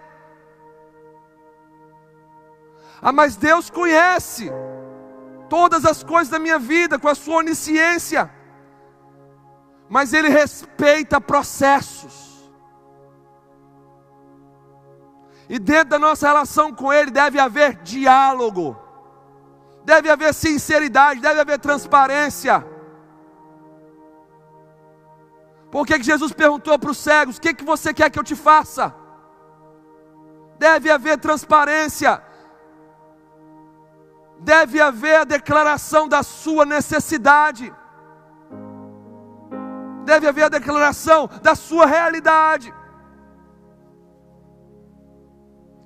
Ah, 3.03 3.13
mas 3.13 3.37
Deus 3.37 3.71
conhece 3.71 4.51
todas 5.49 5.85
as 5.85 6.03
coisas 6.03 6.29
da 6.29 6.39
minha 6.39 6.59
vida 6.59 6.99
com 6.99 7.09
a 7.09 7.15
sua 7.15 7.37
onisciência, 7.37 8.31
mas 9.89 10.13
Ele 10.13 10.29
respeita 10.29 11.21
processos. 11.21 12.31
E 15.49 15.59
dentro 15.59 15.91
da 15.91 15.99
nossa 15.99 16.29
relação 16.29 16.73
com 16.73 16.93
Ele 16.93 17.11
deve 17.11 17.41
haver 17.41 17.77
diálogo, 17.83 18.79
deve 19.85 20.09
haver 20.09 20.33
sinceridade, 20.33 21.21
deve 21.21 21.41
haver 21.41 21.59
transparência. 21.59 22.65
Por 25.71 25.87
que, 25.87 26.03
Jesus 26.03 26.33
perguntou 26.33 26.79
para 26.79 26.91
os 26.91 26.99
cegos: 26.99 27.37
O 27.37 27.41
que, 27.41 27.55
que 27.55 27.65
você 27.65 27.95
quer 27.95 28.11
que 28.11 28.19
eu 28.19 28.25
te 28.25 28.37
faça? 28.37 28.95
Deve 30.59 30.91
haver 30.91 31.19
transparência, 31.19 32.23
deve 34.41 34.81
haver 34.81 35.21
a 35.21 35.25
declaração 35.25 36.09
da 36.09 36.23
sua 36.23 36.65
necessidade, 36.65 37.73
deve 40.05 40.27
haver 40.27 40.45
a 40.45 40.49
declaração 40.49 41.29
da 41.43 41.55
sua 41.55 41.87
realidade. 41.87 42.75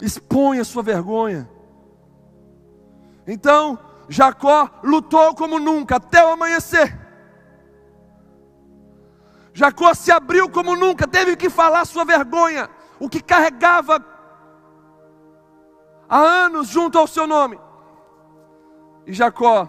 expõe 0.04 0.60
a 0.60 0.64
sua 0.64 0.82
vergonha. 0.82 1.48
Então, 3.26 3.78
Jacó 4.08 4.68
lutou 4.82 5.34
como 5.34 5.58
nunca 5.58 5.96
até 5.96 6.24
o 6.24 6.32
amanhecer. 6.32 7.00
Jacó 9.52 9.94
se 9.94 10.10
abriu 10.10 10.48
como 10.50 10.76
nunca, 10.76 11.06
teve 11.06 11.36
que 11.36 11.48
falar 11.48 11.84
sua 11.84 12.04
vergonha, 12.04 12.68
o 12.98 13.08
que 13.08 13.20
carregava 13.20 14.04
há 16.08 16.18
anos 16.18 16.68
junto 16.68 16.98
ao 16.98 17.06
seu 17.06 17.26
nome. 17.26 17.58
E 19.06 19.12
Jacó, 19.12 19.68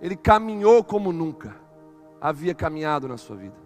ele 0.00 0.16
caminhou 0.16 0.82
como 0.84 1.12
nunca 1.12 1.56
havia 2.20 2.54
caminhado 2.54 3.08
na 3.08 3.16
sua 3.16 3.36
vida. 3.36 3.56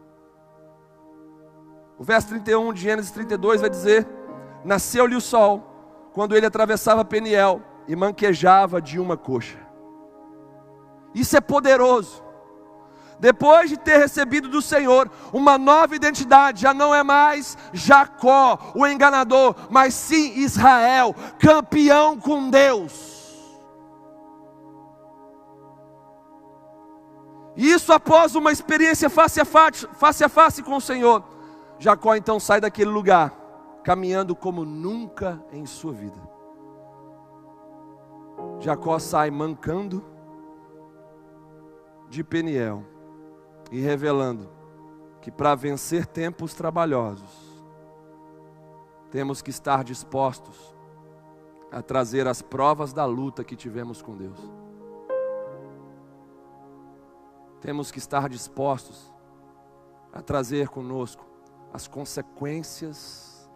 O 1.98 2.04
verso 2.04 2.28
31 2.28 2.72
de 2.72 2.82
Gênesis 2.82 3.10
32 3.10 3.60
vai 3.60 3.70
dizer: 3.70 4.06
Nasceu-lhe 4.64 5.14
o 5.14 5.20
sol 5.20 6.10
quando 6.12 6.36
ele 6.36 6.46
atravessava 6.46 7.04
Peniel 7.04 7.62
e 7.88 7.96
manquejava 7.96 8.80
de 8.80 8.98
uma 8.98 9.16
coxa. 9.16 9.58
Isso 11.14 11.36
é 11.36 11.40
poderoso. 11.40 12.22
Depois 13.18 13.70
de 13.70 13.78
ter 13.78 13.96
recebido 13.96 14.46
do 14.48 14.60
Senhor 14.60 15.10
uma 15.32 15.56
nova 15.56 15.96
identidade, 15.96 16.60
já 16.60 16.74
não 16.74 16.94
é 16.94 17.02
mais 17.02 17.56
Jacó, 17.72 18.58
o 18.74 18.86
enganador, 18.86 19.54
mas 19.70 19.94
sim 19.94 20.38
Israel, 20.38 21.14
campeão 21.38 22.20
com 22.20 22.50
Deus. 22.50 23.15
Isso 27.56 27.92
após 27.92 28.34
uma 28.34 28.52
experiência 28.52 29.08
face 29.08 29.40
a 29.40 29.44
face, 29.44 29.86
face 29.94 30.22
a 30.22 30.28
face 30.28 30.62
com 30.62 30.76
o 30.76 30.80
Senhor. 30.80 31.24
Jacó 31.78 32.14
então 32.14 32.38
sai 32.38 32.60
daquele 32.60 32.90
lugar, 32.90 33.32
caminhando 33.82 34.36
como 34.36 34.64
nunca 34.64 35.42
em 35.50 35.64
sua 35.64 35.92
vida. 35.92 36.20
Jacó 38.60 38.98
sai 38.98 39.30
mancando 39.30 40.04
de 42.08 42.22
Peniel 42.22 42.84
e 43.70 43.80
revelando 43.80 44.48
que 45.20 45.30
para 45.30 45.54
vencer 45.54 46.06
tempos 46.06 46.54
trabalhosos, 46.54 47.46
temos 49.10 49.40
que 49.42 49.50
estar 49.50 49.82
dispostos 49.82 50.74
a 51.72 51.82
trazer 51.82 52.28
as 52.28 52.42
provas 52.42 52.92
da 52.92 53.04
luta 53.04 53.42
que 53.42 53.56
tivemos 53.56 54.00
com 54.00 54.16
Deus. 54.16 54.38
Temos 57.60 57.90
que 57.90 57.98
estar 57.98 58.28
dispostos 58.28 59.12
a 60.12 60.22
trazer 60.22 60.68
conosco 60.68 61.24
as 61.72 61.86
consequências 61.86 63.50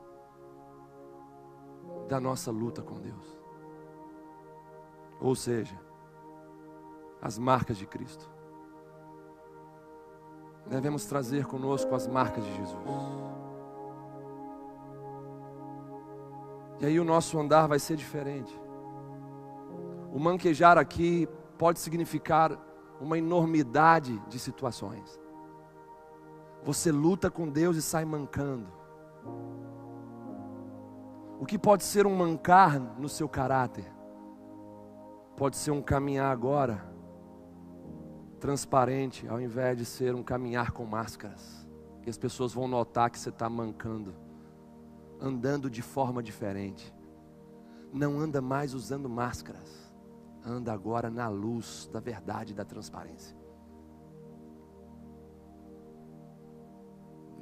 da 2.09 2.21
nossa 2.21 2.51
luta 2.51 2.83
com 2.83 3.01
Deus. 3.01 3.41
Ou 5.21 5.35
seja, 5.35 5.79
as 7.21 7.39
marcas 7.39 7.77
de 7.77 7.87
Cristo. 7.87 8.29
Devemos 10.67 11.05
trazer 11.05 11.47
conosco 11.47 11.95
as 11.95 12.07
marcas 12.07 12.45
de 12.45 12.57
Jesus. 12.57 12.77
E 16.81 16.87
aí 16.87 16.99
o 16.99 17.05
nosso 17.05 17.39
andar 17.39 17.67
vai 17.67 17.79
ser 17.79 17.97
diferente. 17.97 18.59
O 20.13 20.19
manquejar 20.19 20.79
aqui 20.79 21.29
pode 21.59 21.79
significar 21.79 22.59
uma 23.01 23.17
enormidade 23.17 24.19
de 24.29 24.39
situações. 24.39 25.19
Você 26.63 26.93
luta 26.93 27.31
com 27.31 27.49
Deus 27.49 27.77
e 27.77 27.83
sai 27.83 28.05
mancando. 28.05 28.69
O 31.41 31.47
que 31.47 31.59
pode 31.59 31.85
ser 31.85 32.07
um 32.07 32.15
mancar 32.15 32.79
no 32.79 33.09
seu 33.09 33.27
caráter, 33.27 33.91
pode 35.37 35.57
ser 35.57 35.71
um 35.71 35.81
caminhar 35.81 36.31
agora 36.31 36.87
transparente, 38.39 39.27
ao 39.27 39.41
invés 39.41 39.77
de 39.79 39.85
ser 39.87 40.15
um 40.15 40.23
caminhar 40.23 40.73
com 40.73 40.85
máscaras. 40.85 41.67
E 42.05 42.11
as 42.11 42.19
pessoas 42.19 42.53
vão 42.53 42.69
notar 42.69 43.11
que 43.11 43.19
você 43.19 43.31
está 43.31 43.49
mancando, 43.49 44.15
andando 45.19 45.71
de 45.71 45.81
forma 45.81 46.23
diferente. 46.23 46.95
Não 47.93 48.21
anda 48.21 48.41
mais 48.41 48.75
usando 48.75 49.09
máscaras, 49.09 49.90
anda 50.45 50.73
agora 50.73 51.11
na 51.11 51.29
luz 51.29 51.89
da 51.93 52.01
verdade 52.01 52.53
e 52.53 52.57
da 52.57 52.65
transparência. 52.65 53.37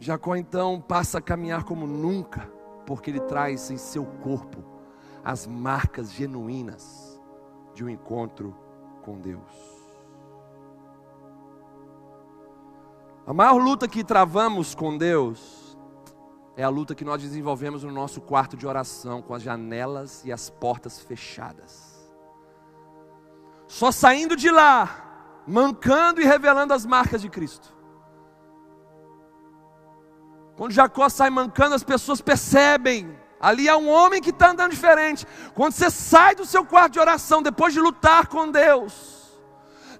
Jacó 0.00 0.36
então 0.36 0.80
passa 0.80 1.18
a 1.18 1.22
caminhar 1.22 1.64
como 1.64 1.86
nunca, 1.86 2.50
porque 2.86 3.10
ele 3.10 3.20
traz 3.20 3.70
em 3.70 3.76
seu 3.76 4.04
corpo 4.04 4.62
as 5.24 5.46
marcas 5.46 6.12
genuínas 6.12 7.20
de 7.74 7.84
um 7.84 7.88
encontro 7.88 8.56
com 9.02 9.20
Deus. 9.20 9.78
A 13.26 13.34
maior 13.34 13.58
luta 13.58 13.86
que 13.86 14.02
travamos 14.02 14.74
com 14.74 14.96
Deus 14.96 15.76
é 16.56 16.62
a 16.62 16.68
luta 16.68 16.94
que 16.94 17.04
nós 17.04 17.20
desenvolvemos 17.20 17.84
no 17.84 17.92
nosso 17.92 18.20
quarto 18.20 18.56
de 18.56 18.66
oração, 18.66 19.20
com 19.20 19.34
as 19.34 19.42
janelas 19.42 20.24
e 20.24 20.32
as 20.32 20.48
portas 20.48 20.98
fechadas. 20.98 21.97
Só 23.68 23.92
saindo 23.92 24.34
de 24.34 24.50
lá, 24.50 25.42
mancando 25.46 26.20
e 26.20 26.24
revelando 26.24 26.74
as 26.74 26.84
marcas 26.84 27.22
de 27.22 27.28
Cristo. 27.28 27.72
Quando 30.56 30.72
Jacó 30.72 31.08
sai 31.08 31.30
mancando, 31.30 31.74
as 31.74 31.84
pessoas 31.84 32.20
percebem. 32.20 33.16
Ali 33.38 33.68
há 33.68 33.76
um 33.76 33.88
homem 33.88 34.20
que 34.20 34.30
está 34.30 34.50
andando 34.50 34.72
diferente. 34.72 35.24
Quando 35.54 35.72
você 35.72 35.90
sai 35.90 36.34
do 36.34 36.44
seu 36.44 36.64
quarto 36.64 36.94
de 36.94 36.98
oração, 36.98 37.40
depois 37.40 37.72
de 37.72 37.80
lutar 37.80 38.26
com 38.26 38.50
Deus, 38.50 39.38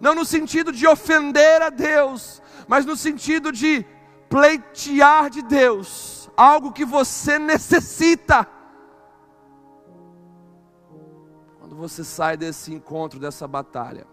não 0.01 0.15
no 0.15 0.25
sentido 0.25 0.73
de 0.73 0.87
ofender 0.87 1.63
a 1.63 1.71
Deus, 1.71 2.43
mas 2.67 2.85
no 2.85 2.97
sentido 2.97 3.53
de 3.53 3.87
pleitear 4.29 5.31
de 5.31 5.43
Deus 5.43 6.29
algo 6.37 6.73
que 6.73 6.85
você 6.85 7.39
necessita. 7.39 8.47
Você 11.79 12.03
sai 12.03 12.37
desse 12.37 12.75
encontro, 12.75 13.21
dessa 13.21 13.47
batalha, 13.47 14.05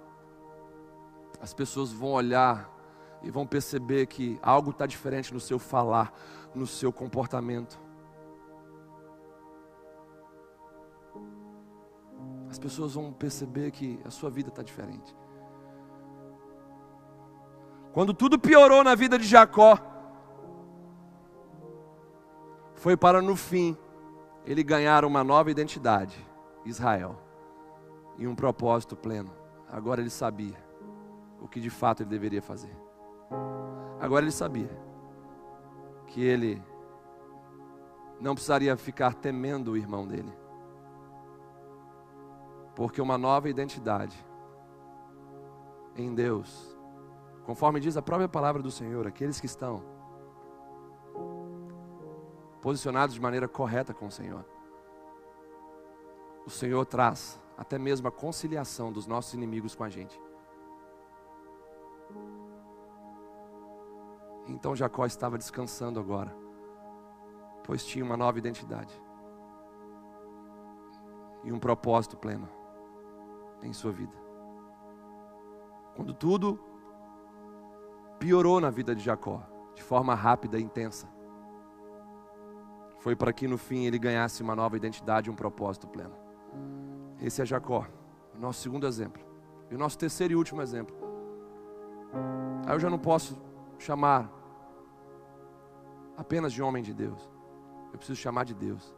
as 1.42 1.52
pessoas 1.52 1.92
vão 1.92 2.12
olhar 2.12 2.70
e 3.24 3.32
vão 3.32 3.46
perceber 3.46 4.06
que 4.06 4.40
algo 4.42 4.70
está 4.70 4.86
diferente 4.86 5.34
no 5.34 5.40
seu 5.40 5.58
falar, 5.58 6.14
no 6.54 6.68
seu 6.68 6.94
comportamento. 6.94 7.80
As 12.50 12.60
pessoas 12.60 12.94
vão 12.94 13.12
perceber 13.12 13.72
que 13.72 14.00
a 14.06 14.12
sua 14.12 14.30
vida 14.30 14.50
está 14.50 14.62
diferente. 14.62 15.16
Quando 17.94 18.14
tudo 18.14 18.38
piorou 18.38 18.84
na 18.84 18.94
vida 18.94 19.18
de 19.18 19.26
Jacó, 19.26 19.80
foi 22.76 22.96
para 22.96 23.24
no 23.24 23.36
fim 23.36 23.76
ele 24.46 24.64
ganhar 24.64 25.04
uma 25.04 25.24
nova 25.24 25.50
identidade, 25.50 26.16
Israel, 26.64 27.25
e 28.18 28.28
um 28.28 28.36
propósito 28.36 28.96
pleno. 28.96 29.32
Agora 29.70 30.02
ele 30.02 30.10
sabia 30.10 30.58
o 31.42 31.48
que 31.48 31.60
de 31.60 31.70
fato 31.70 32.04
ele 32.04 32.10
deveria 32.10 32.42
fazer. 32.42 32.76
Agora 34.00 34.24
ele 34.24 34.32
sabia 34.32 34.70
que 36.08 36.22
ele 36.22 36.62
não 38.20 38.34
precisaria 38.34 38.76
ficar 38.78 39.14
temendo 39.14 39.72
o 39.72 39.78
irmão 39.78 40.08
dele, 40.08 40.34
porque 42.76 43.02
uma 43.02 43.18
nova 43.18 43.50
identidade 43.50 44.26
em 45.96 46.14
Deus, 46.14 46.78
conforme 47.46 47.80
diz 47.80 47.98
a 47.98 48.02
própria 48.02 48.28
palavra 48.28 48.62
do 48.62 48.72
Senhor, 48.72 49.08
aqueles 49.08 49.40
que 49.40 49.46
estão 49.46 49.84
posicionados 52.62 53.16
de 53.16 53.22
maneira 53.22 53.48
correta 53.48 53.94
com 53.94 54.08
o 54.08 54.12
Senhor, 54.12 54.46
o 56.46 56.50
Senhor 56.50 56.86
traz 56.86 57.40
até 57.58 57.78
mesmo 57.78 58.08
a 58.08 58.12
conciliação 58.12 58.92
dos 58.92 59.08
nossos 59.08 59.34
inimigos 59.34 59.76
com 59.76 59.84
a 59.84 59.90
gente. 59.90 60.20
Então 64.48 64.76
Jacó 64.76 65.06
estava 65.06 65.38
descansando 65.38 66.00
agora, 66.00 66.36
pois 67.64 67.86
tinha 67.86 68.06
uma 68.06 68.18
nova 68.18 68.38
identidade 68.38 69.02
e 71.44 71.52
um 71.52 71.60
propósito 71.60 72.18
pleno 72.18 72.48
em 73.64 73.74
sua 73.74 73.92
vida. 73.92 74.16
Quando 75.96 76.14
tudo 76.14 76.60
piorou 78.20 78.60
na 78.60 78.70
vida 78.70 78.96
de 78.96 79.04
Jacó, 79.04 79.42
de 79.74 79.82
forma 79.82 80.14
rápida 80.14 80.60
e 80.60 80.64
intensa, 80.64 81.08
foi 83.00 83.16
para 83.16 83.32
que 83.34 83.48
no 83.48 83.58
fim 83.58 83.86
ele 83.86 84.00
ganhasse 84.00 84.42
uma 84.42 84.56
nova 84.56 84.76
identidade 84.76 85.30
e 85.30 85.32
um 85.32 85.36
propósito 85.36 85.88
pleno. 85.88 86.25
Esse 87.26 87.42
é 87.42 87.46
Jacó, 87.46 87.88
o 88.36 88.40
nosso 88.40 88.62
segundo 88.62 88.86
exemplo. 88.86 89.20
E 89.72 89.74
o 89.74 89.80
nosso 89.80 89.98
terceiro 89.98 90.34
e 90.34 90.36
último 90.36 90.62
exemplo. 90.62 90.96
Aí 92.68 92.76
eu 92.76 92.80
já 92.80 92.88
não 92.88 93.00
posso 93.00 93.36
chamar 93.80 94.32
apenas 96.16 96.54
de 96.54 96.62
homem 96.62 96.84
de 96.84 96.94
Deus. 96.94 97.28
Eu 97.92 97.98
preciso 97.98 98.22
chamar 98.22 98.44
de 98.44 98.54
Deus. 98.54 98.96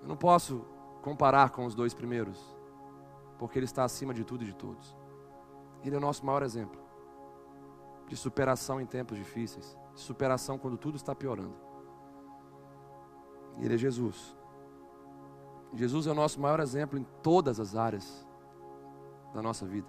Eu 0.00 0.08
não 0.08 0.16
posso 0.16 0.64
comparar 1.02 1.50
com 1.50 1.66
os 1.66 1.74
dois 1.74 1.92
primeiros, 1.92 2.42
porque 3.38 3.58
ele 3.58 3.66
está 3.66 3.84
acima 3.84 4.14
de 4.14 4.24
tudo 4.24 4.42
e 4.42 4.46
de 4.46 4.54
todos. 4.54 4.96
Ele 5.84 5.94
é 5.94 5.98
o 5.98 6.00
nosso 6.00 6.24
maior 6.24 6.42
exemplo 6.42 6.80
de 8.08 8.16
superação 8.16 8.80
em 8.80 8.86
tempos 8.86 9.18
difíceis, 9.18 9.76
de 9.92 10.00
superação 10.00 10.56
quando 10.56 10.78
tudo 10.78 10.96
está 10.96 11.14
piorando. 11.14 11.56
Ele 13.58 13.74
é 13.74 13.76
Jesus. 13.76 14.34
Jesus 15.74 16.06
é 16.06 16.10
o 16.10 16.14
nosso 16.14 16.40
maior 16.40 16.60
exemplo 16.60 16.98
em 16.98 17.06
todas 17.22 17.60
as 17.60 17.74
áreas 17.74 18.26
da 19.34 19.42
nossa 19.42 19.66
vida. 19.66 19.88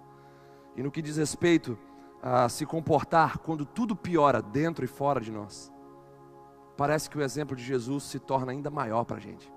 E 0.76 0.84
no 0.84 0.92
que 0.92 1.02
diz 1.02 1.18
respeito 1.18 1.78
a 2.22 2.50
se 2.50 2.66
comportar 2.66 3.38
quando 3.38 3.66
tudo 3.66 3.96
piora 3.96 4.42
dentro 4.42 4.84
e 4.84 4.88
fora 4.88 5.22
de 5.22 5.32
nós, 5.32 5.72
parece 6.76 7.10
que 7.10 7.18
o 7.18 7.22
exemplo 7.22 7.56
de 7.56 7.64
Jesus 7.64 8.04
se 8.04 8.20
torna 8.20 8.52
ainda 8.52 8.70
maior 8.70 9.06
para 9.06 9.18
a 9.18 9.20
gente. 9.20 9.52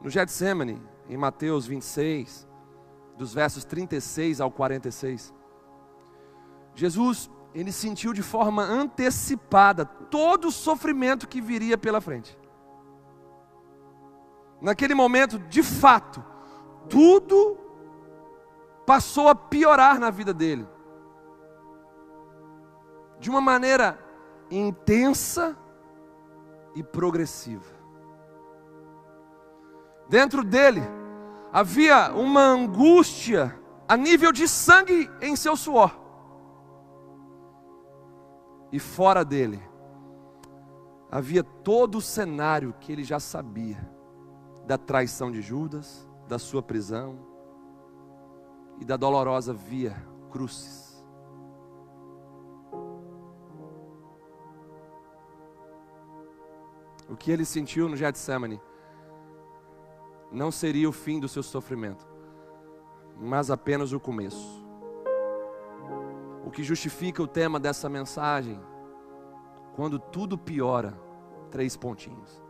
No 0.00 0.08
Getsemane, 0.08 0.80
em 1.08 1.16
Mateus 1.16 1.66
26, 1.66 2.46
dos 3.16 3.34
versos 3.34 3.64
36 3.64 4.40
ao 4.40 4.50
46, 4.50 5.34
Jesus, 6.74 7.28
ele 7.52 7.72
sentiu 7.72 8.12
de 8.12 8.22
forma 8.22 8.62
antecipada 8.62 9.84
todo 9.84 10.48
o 10.48 10.52
sofrimento 10.52 11.26
que 11.26 11.40
viria 11.40 11.76
pela 11.76 12.00
frente. 12.00 12.37
Naquele 14.60 14.94
momento, 14.94 15.38
de 15.38 15.62
fato, 15.62 16.24
tudo 16.88 17.56
passou 18.84 19.28
a 19.28 19.34
piorar 19.34 19.98
na 19.98 20.10
vida 20.10 20.34
dele. 20.34 20.66
De 23.20 23.30
uma 23.30 23.40
maneira 23.40 23.98
intensa 24.50 25.56
e 26.74 26.82
progressiva. 26.82 27.76
Dentro 30.08 30.42
dele 30.42 30.82
havia 31.52 32.12
uma 32.12 32.40
angústia 32.40 33.58
a 33.86 33.96
nível 33.96 34.32
de 34.32 34.48
sangue 34.48 35.10
em 35.20 35.36
seu 35.36 35.56
suor. 35.56 35.96
E 38.72 38.78
fora 38.78 39.24
dele 39.24 39.62
havia 41.10 41.42
todo 41.42 41.98
o 41.98 42.02
cenário 42.02 42.74
que 42.80 42.92
ele 42.92 43.02
já 43.02 43.18
sabia 43.18 43.97
da 44.68 44.76
traição 44.76 45.32
de 45.32 45.40
Judas, 45.40 46.06
da 46.28 46.38
sua 46.38 46.62
prisão 46.62 47.18
e 48.78 48.84
da 48.84 48.98
dolorosa 48.98 49.54
via 49.54 49.96
crucis. 50.30 51.02
O 57.08 57.16
que 57.16 57.30
ele 57.30 57.46
sentiu 57.46 57.88
no 57.88 57.96
Getsemane 57.96 58.60
não 60.30 60.50
seria 60.50 60.86
o 60.86 60.92
fim 60.92 61.18
do 61.18 61.28
seu 61.28 61.42
sofrimento, 61.42 62.06
mas 63.16 63.50
apenas 63.50 63.94
o 63.94 63.98
começo. 63.98 64.62
O 66.44 66.50
que 66.50 66.62
justifica 66.62 67.22
o 67.22 67.26
tema 67.26 67.58
dessa 67.58 67.88
mensagem, 67.88 68.60
quando 69.74 69.98
tudo 69.98 70.36
piora, 70.36 70.92
três 71.50 71.74
pontinhos. 71.74 72.47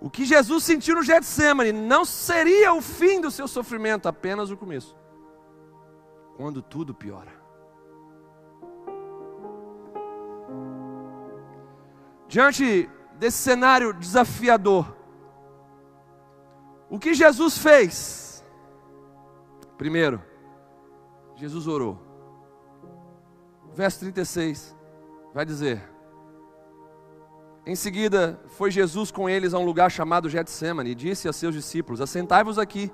O 0.00 0.08
que 0.08 0.24
Jesus 0.24 0.62
sentiu 0.64 0.94
no 0.94 1.02
Getsemane 1.02 1.72
não 1.72 2.04
seria 2.04 2.72
o 2.72 2.80
fim 2.80 3.20
do 3.20 3.30
seu 3.30 3.48
sofrimento, 3.48 4.08
apenas 4.08 4.50
o 4.50 4.56
começo. 4.56 4.96
Quando 6.36 6.62
tudo 6.62 6.94
piora. 6.94 7.32
Diante 12.28 12.88
desse 13.14 13.38
cenário 13.38 13.92
desafiador, 13.92 14.96
o 16.88 16.98
que 16.98 17.12
Jesus 17.12 17.58
fez? 17.58 18.44
Primeiro, 19.76 20.22
Jesus 21.34 21.66
orou. 21.66 21.98
Verso 23.74 24.00
36 24.00 24.76
vai 25.34 25.44
dizer: 25.44 25.97
em 27.68 27.76
seguida, 27.76 28.40
foi 28.56 28.70
Jesus 28.70 29.10
com 29.10 29.28
eles 29.28 29.52
a 29.52 29.58
um 29.58 29.64
lugar 29.66 29.90
chamado 29.90 30.26
Getsemane 30.30 30.92
e 30.92 30.94
disse 30.94 31.28
a 31.28 31.34
seus 31.34 31.54
discípulos: 31.54 32.00
Assentai-vos 32.00 32.58
aqui, 32.58 32.90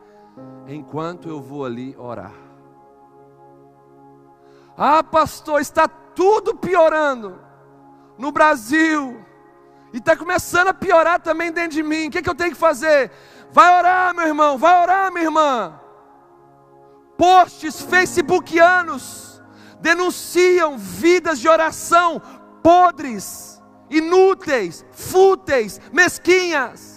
enquanto 0.66 1.28
eu 1.28 1.40
vou 1.40 1.64
ali 1.64 1.94
orar. 1.96 2.32
Ah, 4.76 5.00
pastor, 5.04 5.60
está 5.60 5.86
tudo 5.86 6.56
piorando 6.56 7.38
no 8.18 8.32
Brasil 8.32 9.24
e 9.92 9.98
está 9.98 10.16
começando 10.16 10.66
a 10.66 10.74
piorar 10.74 11.20
também 11.20 11.52
dentro 11.52 11.70
de 11.70 11.82
mim. 11.84 12.08
O 12.08 12.10
que, 12.10 12.18
é 12.18 12.22
que 12.22 12.28
eu 12.28 12.34
tenho 12.34 12.50
que 12.50 12.56
fazer? 12.56 13.12
Vai 13.52 13.78
orar, 13.78 14.12
meu 14.12 14.26
irmão, 14.26 14.58
vai 14.58 14.82
orar, 14.82 15.12
minha 15.12 15.26
irmã. 15.26 15.80
Posts 17.16 17.80
facebookianos 17.82 19.40
denunciam 19.80 20.76
vidas 20.76 21.38
de 21.38 21.48
oração 21.48 22.20
podres 22.60 23.53
inúteis, 23.90 24.84
fúteis, 24.92 25.80
mesquinhas. 25.92 26.94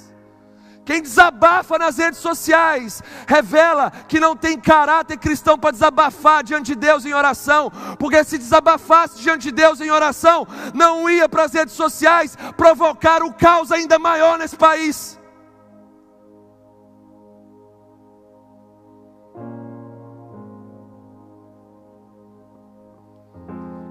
Quem 0.88 1.02
desabafa 1.02 1.78
nas 1.78 1.98
redes 1.98 2.22
sociais 2.22 3.04
revela 3.28 3.92
que 4.08 4.22
não 4.22 4.38
tem 4.38 4.58
caráter 4.58 5.18
cristão 5.18 5.60
para 5.60 5.72
desabafar 5.72 6.42
diante 6.46 6.68
de 6.68 6.76
Deus 6.76 7.06
em 7.06 7.14
oração, 7.14 7.70
porque 8.00 8.24
se 8.24 8.38
desabafasse 8.38 9.20
diante 9.22 9.44
de 9.44 9.52
Deus 9.52 9.82
em 9.82 9.92
oração, 9.92 10.48
não 10.74 11.10
ia 11.10 11.28
para 11.28 11.44
as 11.44 11.52
redes 11.52 11.74
sociais 11.74 12.38
provocar 12.56 13.22
o 13.22 13.34
caos 13.34 13.70
ainda 13.70 14.00
maior 14.00 14.40
nesse 14.40 14.56
país. 14.56 15.17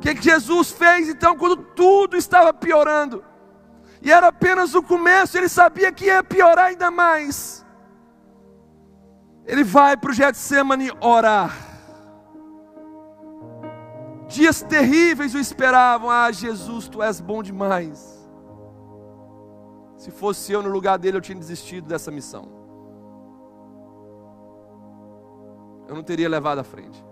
Que, 0.01 0.15
que 0.15 0.23
Jesus 0.23 0.71
fez 0.71 1.09
então 1.09 1.37
quando 1.37 1.57
tudo 1.57 2.17
estava 2.17 2.53
piorando? 2.53 3.25
E 4.03 4.13
era 4.13 4.29
apenas 4.29 4.75
o 4.75 4.83
começo, 4.83 5.37
ele 5.37 5.49
sabia 5.49 5.91
que 5.93 6.07
ia 6.07 6.23
piorar 6.23 6.67
ainda 6.67 6.91
mais. 6.91 7.65
Ele 9.47 9.63
vai 9.63 9.97
para 9.97 10.11
o 10.11 10.15
Getsemane 10.15 10.91
orar. 11.01 11.57
Dias 14.27 14.61
terríveis 14.63 15.35
o 15.35 15.39
esperavam. 15.39 16.11
Ah, 16.11 16.31
Jesus, 16.33 16.89
tu 16.89 17.03
és 17.03 17.21
bom 17.21 17.43
demais. 17.43 18.17
Se 19.97 20.11
fosse 20.11 20.53
eu 20.53 20.63
no 20.63 20.69
lugar 20.69 20.99
dele, 20.99 21.17
eu 21.17 21.21
tinha 21.21 21.39
desistido 21.39 21.87
dessa 21.87 22.11
missão. 22.11 22.49
Eu 25.89 25.95
não 25.95 26.03
teria 26.03 26.29
levado 26.29 26.59
à 26.59 26.65
frente. 26.65 27.06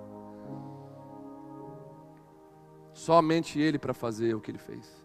Somente 3.05 3.61
Ele 3.61 3.79
para 3.79 3.93
fazer 3.93 4.35
o 4.35 4.41
que 4.41 4.51
Ele 4.51 4.57
fez. 4.57 5.05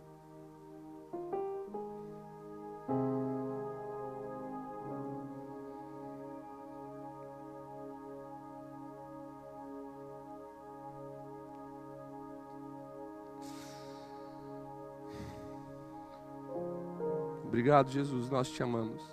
Obrigado, 17.44 17.92
Jesus, 17.92 18.30
nós 18.30 18.50
te 18.50 18.64
amamos. 18.64 19.04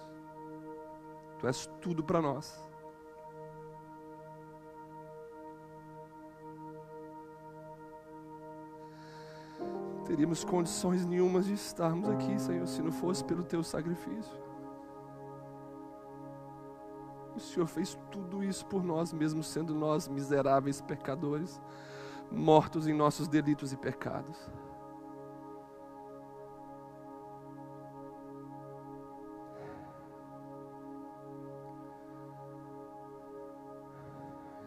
Tu 1.41 1.49
és 1.49 1.67
tudo 1.81 2.05
para 2.05 2.23
nós. 2.23 2.66
Teríamos 10.07 10.45
condições 10.45 11.05
nenhumas 11.05 11.47
de 11.47 11.55
estarmos 11.55 12.09
aqui, 12.09 12.39
Senhor, 12.39 12.67
se 12.67 12.81
não 12.81 12.93
fosse 12.93 13.25
pelo 13.25 13.43
teu 13.43 13.63
sacrifício. 13.63 14.47
O 17.35 17.41
Senhor 17.41 17.67
fez 17.67 17.99
tudo 18.11 18.43
isso 18.43 18.65
por 18.67 18.83
nós, 18.83 19.13
mesmo 19.13 19.43
sendo 19.43 19.75
nós 19.75 20.09
miseráveis 20.09 20.81
pecadores, 20.81 21.61
mortos 22.31 22.87
em 22.87 22.95
nossos 22.95 23.29
delitos 23.29 23.73
e 23.73 23.77
pecados. 23.77 24.39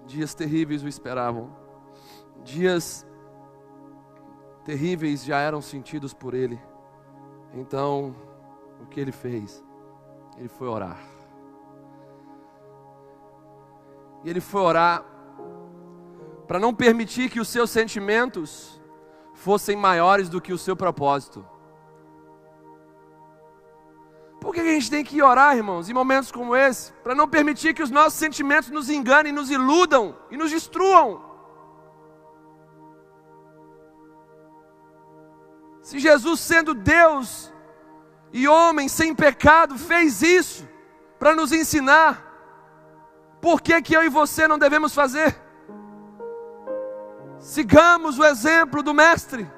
Dias 0.06 0.34
terríveis 0.34 0.84
o 0.84 0.88
esperavam, 0.88 1.56
dias 2.44 3.06
terríveis 4.70 5.26
já 5.26 5.40
eram 5.40 5.64
sentidos 5.64 6.14
por 6.14 6.36
ele. 6.36 6.62
Então, 7.56 8.16
o 8.80 8.86
que 8.86 9.00
ele 9.00 9.12
fez? 9.12 9.64
Ele 10.38 10.48
foi 10.48 10.68
orar. 10.68 11.00
E 14.24 14.30
ele 14.30 14.40
foi 14.40 14.62
orar 14.62 15.04
para 16.48 16.60
não 16.60 16.72
permitir 16.72 17.32
que 17.32 17.40
os 17.40 17.48
seus 17.48 17.72
sentimentos 17.72 18.80
fossem 19.34 19.76
maiores 19.76 20.30
do 20.30 20.40
que 20.40 20.54
o 20.54 20.58
seu 20.58 20.76
propósito. 20.76 21.44
Por 24.40 24.54
que 24.54 24.60
a 24.60 24.66
gente 24.66 24.92
tem 24.92 25.04
que 25.04 25.20
orar, 25.20 25.58
irmãos, 25.58 25.90
em 25.90 25.94
momentos 25.96 26.32
como 26.32 26.56
esse? 26.56 26.94
Para 27.04 27.16
não 27.16 27.28
permitir 27.28 27.74
que 27.74 27.82
os 27.82 27.90
nossos 27.90 28.20
sentimentos 28.20 28.70
nos 28.70 28.88
enganem, 28.88 29.34
nos 29.34 29.50
iludam 29.50 30.16
e 30.30 30.38
nos 30.38 30.52
destruam. 30.52 31.29
Se 35.90 35.98
Jesus, 35.98 36.40
sendo 36.40 36.76
Deus 36.76 37.52
e 38.32 38.48
homem 38.48 38.88
sem 38.88 39.16
pecado, 39.16 39.76
fez 39.76 40.22
isso 40.22 40.70
para 41.18 41.34
nos 41.34 41.52
ensinar, 41.52 42.24
por 43.42 43.60
que, 43.60 43.82
que 43.82 43.98
eu 43.98 44.04
e 44.04 44.08
você 44.08 44.48
não 44.48 44.60
devemos 44.60 44.94
fazer? 44.94 45.36
Sigamos 47.40 48.20
o 48.20 48.24
exemplo 48.24 48.84
do 48.84 48.94
Mestre. 48.94 49.50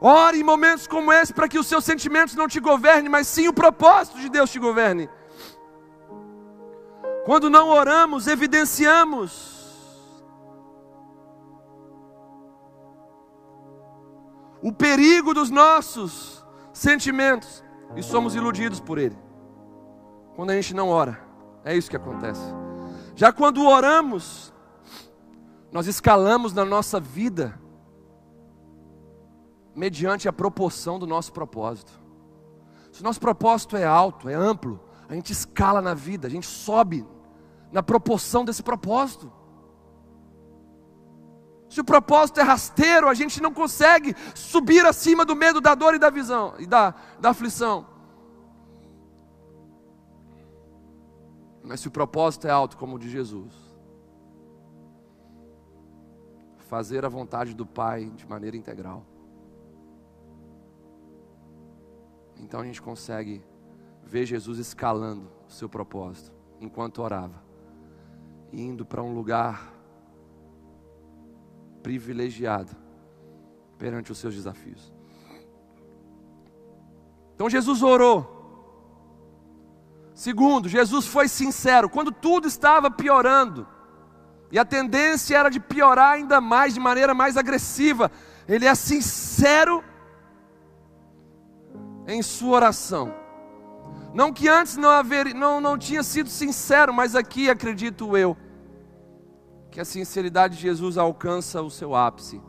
Ore 0.00 0.38
em 0.38 0.44
momentos 0.44 0.86
como 0.86 1.12
esse 1.12 1.34
para 1.34 1.48
que 1.48 1.58
os 1.58 1.66
seus 1.66 1.84
sentimentos 1.84 2.36
não 2.36 2.46
te 2.46 2.60
governem, 2.60 3.08
mas 3.08 3.26
sim 3.26 3.48
o 3.48 3.52
propósito 3.52 4.20
de 4.20 4.28
Deus 4.28 4.52
te 4.52 4.60
governe. 4.60 5.10
Quando 7.24 7.50
não 7.50 7.70
oramos, 7.70 8.28
evidenciamos 8.28 9.53
o 14.64 14.72
perigo 14.72 15.34
dos 15.34 15.50
nossos 15.50 16.42
sentimentos 16.72 17.62
e 17.94 18.02
somos 18.02 18.34
iludidos 18.34 18.80
por 18.80 18.96
ele. 18.96 19.16
Quando 20.34 20.52
a 20.52 20.54
gente 20.54 20.72
não 20.72 20.88
ora, 20.88 21.20
é 21.62 21.76
isso 21.76 21.90
que 21.90 21.96
acontece. 21.96 22.40
Já 23.14 23.30
quando 23.30 23.62
oramos, 23.66 24.54
nós 25.70 25.86
escalamos 25.86 26.54
na 26.54 26.64
nossa 26.64 26.98
vida 26.98 27.60
mediante 29.76 30.30
a 30.30 30.32
proporção 30.32 30.98
do 30.98 31.06
nosso 31.06 31.30
propósito. 31.30 31.92
Se 32.90 33.02
o 33.02 33.04
nosso 33.04 33.20
propósito 33.20 33.76
é 33.76 33.84
alto, 33.84 34.30
é 34.30 34.34
amplo, 34.34 34.80
a 35.06 35.14
gente 35.14 35.30
escala 35.30 35.82
na 35.82 35.92
vida, 35.92 36.26
a 36.26 36.30
gente 36.30 36.46
sobe 36.46 37.06
na 37.70 37.82
proporção 37.82 38.46
desse 38.46 38.62
propósito. 38.62 39.30
Se 41.74 41.80
o 41.80 41.84
propósito 41.84 42.38
é 42.38 42.42
rasteiro, 42.44 43.08
a 43.08 43.14
gente 43.14 43.42
não 43.42 43.52
consegue 43.52 44.14
subir 44.32 44.86
acima 44.86 45.24
do 45.24 45.34
medo, 45.34 45.60
da 45.60 45.74
dor 45.74 45.92
e 45.92 45.98
da 45.98 46.08
visão 46.08 46.54
e 46.56 46.66
da, 46.66 46.94
da 47.18 47.30
aflição. 47.30 47.84
Mas 51.64 51.80
se 51.80 51.88
o 51.88 51.90
propósito 51.90 52.46
é 52.46 52.50
alto, 52.52 52.76
como 52.76 52.94
o 52.94 52.98
de 52.98 53.10
Jesus, 53.10 53.52
fazer 56.68 57.04
a 57.04 57.08
vontade 57.08 57.54
do 57.54 57.66
Pai 57.66 58.04
de 58.04 58.24
maneira 58.24 58.56
integral. 58.56 59.04
Então 62.36 62.60
a 62.60 62.64
gente 62.64 62.80
consegue 62.80 63.42
ver 64.00 64.26
Jesus 64.26 64.60
escalando 64.60 65.28
o 65.48 65.50
seu 65.50 65.68
propósito 65.68 66.32
enquanto 66.60 67.02
orava, 67.02 67.42
indo 68.52 68.86
para 68.86 69.02
um 69.02 69.12
lugar 69.12 69.73
privilegiado 71.84 72.74
perante 73.78 74.10
os 74.10 74.18
seus 74.18 74.34
desafios. 74.34 74.92
Então 77.34 77.50
Jesus 77.50 77.82
orou. 77.82 78.32
Segundo, 80.14 80.68
Jesus 80.68 81.06
foi 81.06 81.28
sincero 81.28 81.90
quando 81.90 82.10
tudo 82.10 82.48
estava 82.48 82.90
piorando. 82.90 83.68
E 84.50 84.58
a 84.58 84.64
tendência 84.64 85.36
era 85.36 85.50
de 85.50 85.60
piorar 85.60 86.12
ainda 86.12 86.40
mais, 86.40 86.72
de 86.72 86.80
maneira 86.80 87.12
mais 87.12 87.36
agressiva. 87.36 88.10
Ele 88.48 88.64
é 88.64 88.74
sincero 88.74 89.84
em 92.06 92.22
sua 92.22 92.56
oração. 92.56 93.12
Não 94.14 94.32
que 94.32 94.48
antes 94.48 94.76
não, 94.76 94.90
haver, 94.90 95.34
não, 95.34 95.60
não 95.60 95.76
tinha 95.76 96.02
sido 96.02 96.30
sincero, 96.30 96.94
mas 96.94 97.16
aqui 97.16 97.50
acredito 97.50 98.16
eu, 98.16 98.36
que 99.74 99.80
a 99.80 99.84
sinceridade 99.84 100.54
de 100.54 100.62
Jesus 100.62 100.96
alcança 100.96 101.60
o 101.60 101.68
seu 101.68 101.96
ápice. 101.96 102.40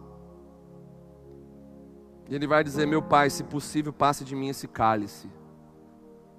E 2.30 2.36
ele 2.36 2.46
vai 2.46 2.64
dizer: 2.64 2.86
Meu 2.86 3.02
Pai, 3.02 3.32
se 3.32 3.44
possível, 3.44 3.92
passe 3.92 4.24
de 4.24 4.36
mim 4.36 4.50
esse 4.50 4.68
cálice, 4.68 5.28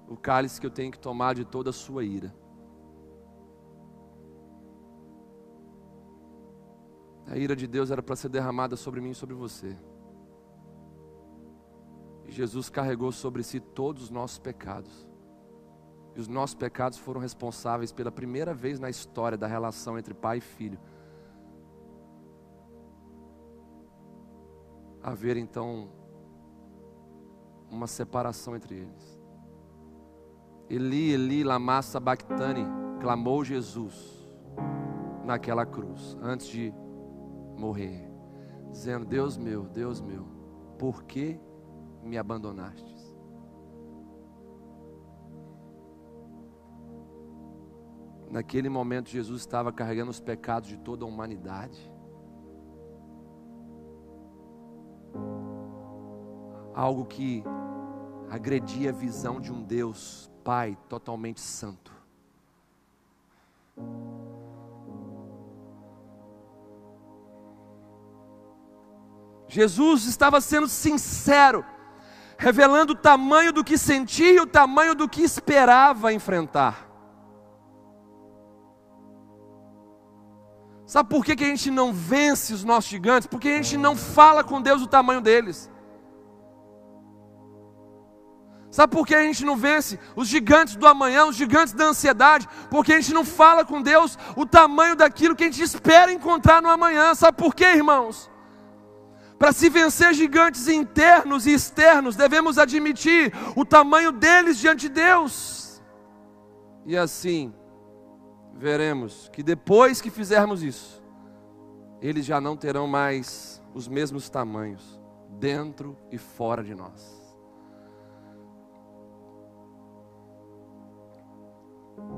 o 0.07 0.15
cálice 0.15 0.61
que 0.61 0.65
eu 0.65 0.71
tenho 0.71 0.89
que 0.89 0.97
tomar 0.97 1.35
de 1.35 1.43
toda 1.43 1.71
a 1.71 1.73
sua 1.73 2.05
ira. 2.05 2.33
A 7.25 7.37
ira 7.37 7.53
de 7.53 7.67
Deus 7.67 7.91
era 7.91 8.01
para 8.01 8.15
ser 8.15 8.29
derramada 8.29 8.77
sobre 8.77 9.01
mim 9.01 9.09
e 9.09 9.15
sobre 9.15 9.35
você. 9.35 9.77
Jesus 12.29 12.69
carregou 12.69 13.11
sobre 13.11 13.43
si 13.43 13.59
todos 13.59 14.03
os 14.03 14.09
nossos 14.09 14.39
pecados. 14.39 15.06
E 16.17 16.19
os 16.19 16.27
nossos 16.27 16.55
pecados 16.55 16.97
foram 16.97 17.21
responsáveis 17.21 17.91
pela 17.91 18.11
primeira 18.11 18.51
vez 18.51 18.79
na 18.79 18.89
história 18.89 19.37
da 19.37 19.45
relação 19.45 19.99
entre 19.99 20.15
pai 20.15 20.39
e 20.39 20.41
filho. 20.41 20.79
Haver 25.03 25.37
então 25.37 25.89
uma 27.69 27.85
separação 27.85 28.55
entre 28.55 28.77
eles. 28.77 29.21
Eli, 30.67 31.11
Eli, 31.11 31.43
lama 31.43 31.83
sabachthani, 31.83 32.65
clamou 32.99 33.45
Jesus 33.45 34.27
naquela 35.23 35.67
cruz, 35.67 36.17
antes 36.19 36.47
de 36.47 36.73
morrer, 37.55 38.09
dizendo: 38.71 39.05
Deus 39.05 39.37
meu, 39.37 39.65
Deus 39.65 40.01
meu, 40.01 40.25
por 40.79 41.03
que 41.03 41.39
me 42.01 42.17
abandonastes. 42.17 42.96
Naquele 48.29 48.69
momento, 48.69 49.09
Jesus 49.09 49.41
estava 49.41 49.71
carregando 49.71 50.11
os 50.11 50.19
pecados 50.19 50.69
de 50.69 50.77
toda 50.77 51.05
a 51.05 51.07
humanidade. 51.07 51.91
Algo 56.73 57.05
que 57.05 57.43
agredia 58.29 58.89
a 58.89 58.93
visão 58.93 59.39
de 59.39 59.51
um 59.51 59.63
Deus 59.63 60.29
Pai 60.43 60.77
totalmente 60.87 61.41
santo. 61.41 61.91
Jesus 69.47 70.05
estava 70.05 70.39
sendo 70.41 70.67
sincero 70.67 71.65
revelando 72.37 72.93
o 72.93 72.95
tamanho 72.95 73.51
do 73.51 73.63
que 73.63 73.77
sentia 73.77 74.31
e 74.31 74.39
o 74.39 74.45
tamanho 74.45 74.93
do 74.93 75.09
que 75.09 75.23
esperava 75.23 76.13
enfrentar. 76.13 76.86
Sabe 80.87 81.09
por 81.09 81.25
que, 81.25 81.35
que 81.35 81.43
a 81.43 81.47
gente 81.47 81.69
não 81.69 81.91
vence 81.91 82.53
os 82.53 82.63
nossos 82.63 82.89
gigantes? 82.89 83.27
Porque 83.27 83.49
a 83.49 83.55
gente 83.57 83.75
não 83.75 83.93
fala 83.93 84.41
com 84.41 84.61
Deus 84.61 84.81
o 84.81 84.87
tamanho 84.87 85.19
deles. 85.19 85.69
Sabe 88.71 88.95
por 88.95 89.05
que 89.05 89.13
a 89.13 89.21
gente 89.21 89.43
não 89.43 89.57
vence 89.57 89.99
os 90.15 90.29
gigantes 90.29 90.77
do 90.77 90.87
amanhã, 90.87 91.25
os 91.25 91.35
gigantes 91.35 91.73
da 91.73 91.85
ansiedade? 91.85 92.47
Porque 92.69 92.93
a 92.93 93.01
gente 93.01 93.13
não 93.13 93.25
fala 93.25 93.65
com 93.65 93.81
Deus 93.81 94.17
o 94.33 94.45
tamanho 94.45 94.95
daquilo 94.95 95.35
que 95.35 95.43
a 95.43 95.47
gente 95.47 95.61
espera 95.61 96.13
encontrar 96.13 96.61
no 96.61 96.69
amanhã. 96.69 97.13
Sabe 97.15 97.37
por 97.37 97.53
quê, 97.53 97.65
irmãos? 97.65 98.31
Para 99.37 99.51
se 99.51 99.67
vencer 99.69 100.13
gigantes 100.13 100.69
internos 100.69 101.45
e 101.45 101.53
externos, 101.53 102.15
devemos 102.15 102.57
admitir 102.57 103.33
o 103.57 103.65
tamanho 103.65 104.13
deles 104.13 104.57
diante 104.57 104.87
de 104.87 104.89
Deus. 104.89 105.81
E 106.85 106.95
assim, 106.95 107.53
veremos 108.57 109.29
que 109.29 109.43
depois 109.43 110.01
que 110.01 110.09
fizermos 110.09 110.63
isso, 110.63 111.03
eles 112.01 112.25
já 112.25 112.41
não 112.41 112.57
terão 112.57 112.87
mais 112.87 113.61
os 113.73 113.87
mesmos 113.87 114.29
tamanhos, 114.29 114.99
dentro 115.39 115.97
e 116.11 116.17
fora 116.17 116.63
de 116.63 116.73
nós. 116.73 117.15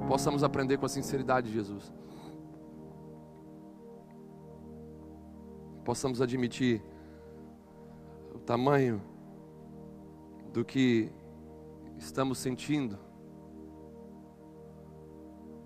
Possamos 0.07 0.43
aprender 0.43 0.77
com 0.77 0.85
a 0.85 0.89
sinceridade 0.89 1.47
de 1.47 1.53
Jesus. 1.53 1.93
Possamos 5.83 6.21
admitir 6.21 6.83
tamanho 8.49 8.99
do 10.51 10.65
que 10.65 11.11
estamos 11.99 12.39
sentindo, 12.39 12.97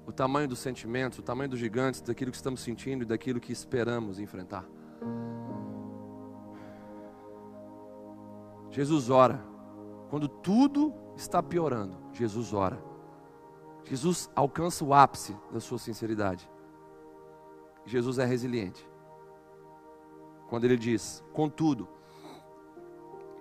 o 0.05 0.11
tamanho 0.11 0.47
dos 0.47 0.59
sentimentos, 0.59 1.19
o 1.19 1.23
tamanho 1.23 1.49
dos 1.49 1.59
gigantes, 1.59 2.01
daquilo 2.01 2.31
que 2.31 2.37
estamos 2.37 2.61
sentindo 2.61 3.03
e 3.03 3.05
daquilo 3.05 3.39
que 3.39 3.51
esperamos 3.51 4.19
enfrentar. 4.19 4.65
Jesus 8.69 9.09
ora. 9.09 9.43
Quando 10.09 10.27
tudo 10.27 10.93
está 11.15 11.41
piorando, 11.41 11.97
Jesus 12.11 12.53
ora. 12.53 12.83
Jesus 13.85 14.29
alcança 14.35 14.83
o 14.83 14.93
ápice 14.93 15.35
da 15.51 15.59
sua 15.59 15.77
sinceridade. 15.77 16.49
Jesus 17.85 18.17
é 18.17 18.25
resiliente. 18.25 18.87
Quando 20.49 20.65
ele 20.65 20.77
diz: 20.77 21.23
Contudo, 21.33 21.87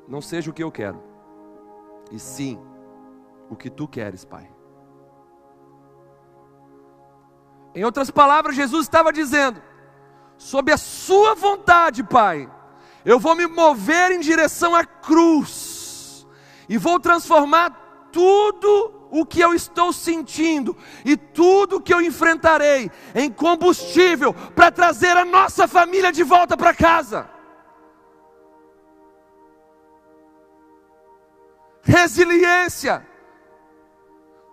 não 0.08 0.20
seja 0.20 0.50
o 0.50 0.54
que 0.54 0.62
eu 0.62 0.70
quero, 0.70 1.02
e 2.10 2.18
sim 2.18 2.58
o 3.48 3.56
que 3.56 3.70
tu 3.70 3.86
queres, 3.86 4.24
Pai. 4.24 4.51
Em 7.74 7.84
outras 7.84 8.10
palavras, 8.10 8.54
Jesus 8.54 8.86
estava 8.86 9.12
dizendo: 9.12 9.62
sob 10.36 10.72
a 10.72 10.76
Sua 10.76 11.34
vontade, 11.34 12.02
Pai, 12.02 12.50
eu 13.04 13.18
vou 13.18 13.34
me 13.34 13.46
mover 13.46 14.12
em 14.12 14.20
direção 14.20 14.74
à 14.74 14.84
cruz, 14.84 16.26
e 16.68 16.76
vou 16.76 17.00
transformar 17.00 18.08
tudo 18.12 19.08
o 19.10 19.26
que 19.26 19.40
eu 19.40 19.52
estou 19.54 19.92
sentindo 19.92 20.76
e 21.04 21.16
tudo 21.16 21.76
o 21.76 21.80
que 21.80 21.92
eu 21.92 22.00
enfrentarei 22.00 22.90
em 23.14 23.30
combustível 23.30 24.32
para 24.32 24.70
trazer 24.70 25.16
a 25.16 25.24
nossa 25.24 25.68
família 25.68 26.10
de 26.10 26.22
volta 26.22 26.56
para 26.56 26.74
casa. 26.74 27.28
Resiliência 31.82 33.06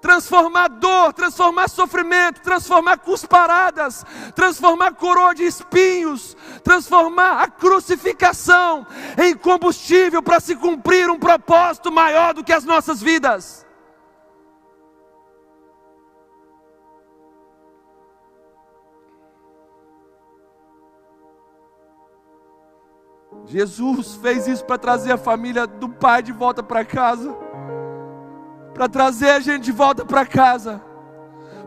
transformar 0.01 0.69
dor, 0.69 1.13
transformar 1.13 1.67
sofrimento, 1.67 2.41
transformar 2.41 2.97
cusparadas, 2.97 4.05
transformar 4.33 4.93
coroa 4.93 5.33
de 5.33 5.43
espinhos, 5.43 6.35
transformar 6.63 7.43
a 7.43 7.47
crucificação 7.47 8.87
em 9.17 9.35
combustível 9.35 10.23
para 10.23 10.39
se 10.39 10.55
cumprir 10.55 11.09
um 11.09 11.19
propósito 11.19 11.91
maior 11.91 12.33
do 12.33 12.43
que 12.43 12.53
as 12.53 12.63
nossas 12.63 13.01
vidas. 13.01 13.65
Jesus 23.45 24.15
fez 24.17 24.47
isso 24.47 24.63
para 24.63 24.77
trazer 24.77 25.11
a 25.11 25.17
família 25.17 25.65
do 25.65 25.89
pai 25.89 26.21
de 26.21 26.31
volta 26.31 26.61
para 26.61 26.85
casa 26.85 27.48
para 28.79 28.87
trazer 28.87 29.31
a 29.31 29.41
gente 29.41 29.65
de 29.65 29.73
volta 29.73 30.05
para 30.05 30.25
casa, 30.25 30.81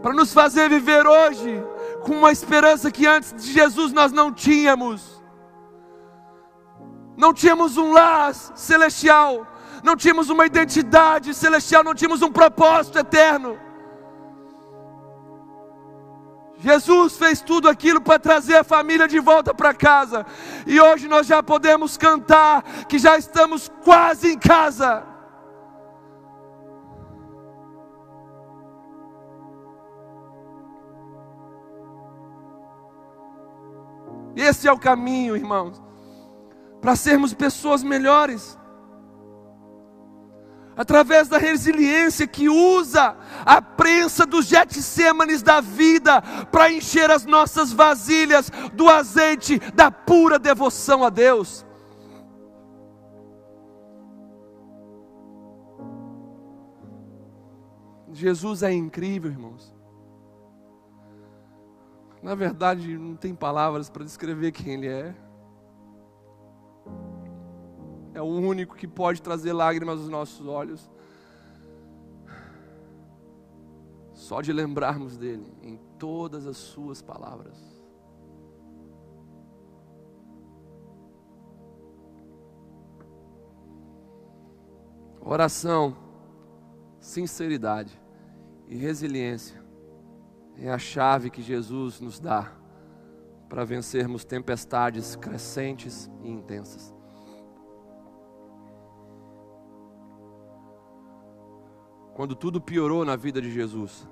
para 0.01 0.15
nos 0.15 0.33
fazer 0.33 0.71
viver 0.71 1.07
hoje 1.07 1.63
com 2.01 2.17
uma 2.17 2.33
esperança 2.33 2.91
que 2.91 3.07
antes 3.07 3.35
de 3.35 3.53
Jesus 3.53 3.93
nós 3.93 4.13
não 4.13 4.33
tínhamos. 4.33 5.23
Não 7.15 7.35
tínhamos 7.35 7.77
um 7.77 7.93
lar 7.93 8.33
celestial, 8.35 9.47
não 9.85 9.95
tínhamos 9.95 10.31
uma 10.31 10.47
identidade 10.47 11.35
celestial, 11.35 11.85
não 11.85 11.95
tínhamos 11.95 12.23
um 12.23 12.33
propósito 12.33 12.99
eterno. 12.99 13.59
Jesus 16.61 17.19
fez 17.19 17.43
tudo 17.43 17.69
aquilo 17.69 18.01
para 18.01 18.19
trazer 18.19 18.57
a 18.57 18.65
família 18.65 19.07
de 19.07 19.21
volta 19.21 19.53
para 19.53 19.75
casa, 19.75 20.25
e 20.67 20.81
hoje 20.81 21.09
nós 21.09 21.27
já 21.27 21.43
podemos 21.43 21.99
cantar 21.99 22.63
que 22.89 22.99
já 22.99 23.19
estamos 23.19 23.71
quase 23.85 24.33
em 24.33 24.39
casa. 24.39 25.12
Esse 34.35 34.67
é 34.67 34.73
o 34.73 34.79
caminho, 34.79 35.37
irmãos, 35.37 35.83
para 36.81 36.97
sermos 36.97 37.35
pessoas 37.35 37.83
melhores. 37.83 38.59
Através 40.75 41.29
da 41.29 41.37
resiliência 41.37 42.27
que 42.27 42.49
usa 42.49 43.15
a 43.45 43.61
prensa 43.61 44.25
dos 44.25 44.47
Getsêmanes 44.47 45.43
da 45.43 45.61
vida 45.61 46.23
para 46.51 46.73
encher 46.73 47.11
as 47.11 47.27
nossas 47.27 47.73
vasilhas 47.73 48.51
do 48.73 48.89
azeite 48.89 49.59
da 49.75 49.91
pura 49.91 50.39
devoção 50.39 51.05
a 51.05 51.11
Deus. 51.11 51.67
Jesus 58.13 58.63
é 58.63 58.73
incrível, 58.73 59.31
irmãos. 59.31 59.75
Na 62.23 62.37
verdade, 62.37 62.97
não 62.97 63.17
tem 63.17 63.35
palavras 63.35 63.91
para 63.91 64.05
descrever 64.05 64.53
quem 64.53 64.75
Ele 64.75 64.87
é. 64.87 65.15
É 68.15 68.23
o 68.23 68.27
único 68.27 68.77
que 68.77 68.87
pode 68.87 69.21
trazer 69.21 69.53
lágrimas 69.53 69.99
aos 69.99 70.09
nossos 70.09 70.47
olhos. 70.47 70.89
Só 74.13 74.41
de 74.41 74.53
lembrarmos 74.53 75.17
dele 75.17 75.53
em 75.63 75.77
todas 75.99 76.47
as 76.47 76.57
Suas 76.57 77.03
palavras. 77.03 77.57
Oração, 85.21 85.97
sinceridade 87.01 88.01
e 88.69 88.77
resiliência 88.77 89.62
é 90.57 90.71
a 90.71 90.79
chave 90.79 91.31
que 91.31 91.43
Jesus 91.43 92.01
nos 92.01 92.19
dá 92.19 92.53
para 93.49 93.65
vencermos 93.65 94.25
tempestades 94.25 95.17
crescentes 95.17 96.11
e 96.23 96.31
intensas. 96.31 96.95
Quando 102.15 102.37
tudo 102.37 102.61
piorou 102.61 103.05
na 103.05 103.17
vida 103.17 103.41
de 103.41 103.51
Jesus, 103.51 104.09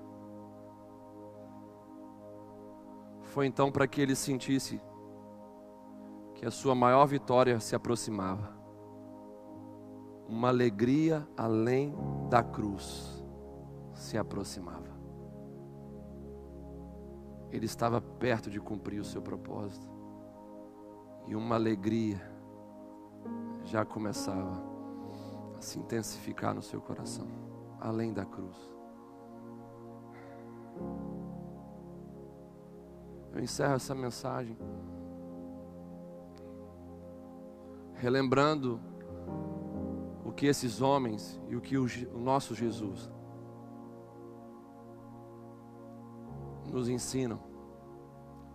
foi 3.22 3.46
então 3.46 3.70
para 3.70 3.86
que 3.86 4.00
ele 4.00 4.16
sentisse 4.16 4.80
que 6.34 6.46
a 6.46 6.50
sua 6.50 6.74
maior 6.74 7.06
vitória 7.06 7.60
se 7.60 7.76
aproximava. 7.76 8.58
Uma 10.26 10.48
alegria 10.48 11.26
além 11.36 11.94
da 12.30 12.42
cruz 12.42 13.22
se 13.92 14.16
aproximava 14.16 14.79
ele 17.50 17.66
estava 17.66 18.00
perto 18.00 18.50
de 18.50 18.60
cumprir 18.60 19.00
o 19.00 19.04
seu 19.04 19.20
propósito. 19.20 19.88
E 21.26 21.34
uma 21.34 21.54
alegria 21.54 22.20
já 23.64 23.84
começava 23.84 24.62
a 25.56 25.60
se 25.60 25.78
intensificar 25.78 26.54
no 26.54 26.62
seu 26.62 26.80
coração, 26.80 27.26
além 27.80 28.12
da 28.12 28.24
cruz. 28.24 28.56
Eu 33.32 33.40
encerro 33.40 33.74
essa 33.74 33.94
mensagem 33.94 34.56
relembrando 37.94 38.80
o 40.24 40.32
que 40.32 40.46
esses 40.46 40.80
homens 40.80 41.40
e 41.48 41.54
o 41.54 41.60
que 41.60 41.76
o, 41.76 41.86
nosso 42.18 42.54
Jesus 42.54 43.10
nos 46.70 46.88
ensinam 46.88 47.40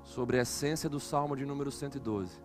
sobre 0.03 0.39
a 0.39 0.43
essência 0.43 0.89
do 0.89 0.99
Salmo 0.99 1.35
de 1.35 1.45
número 1.45 1.71
112, 1.71 2.41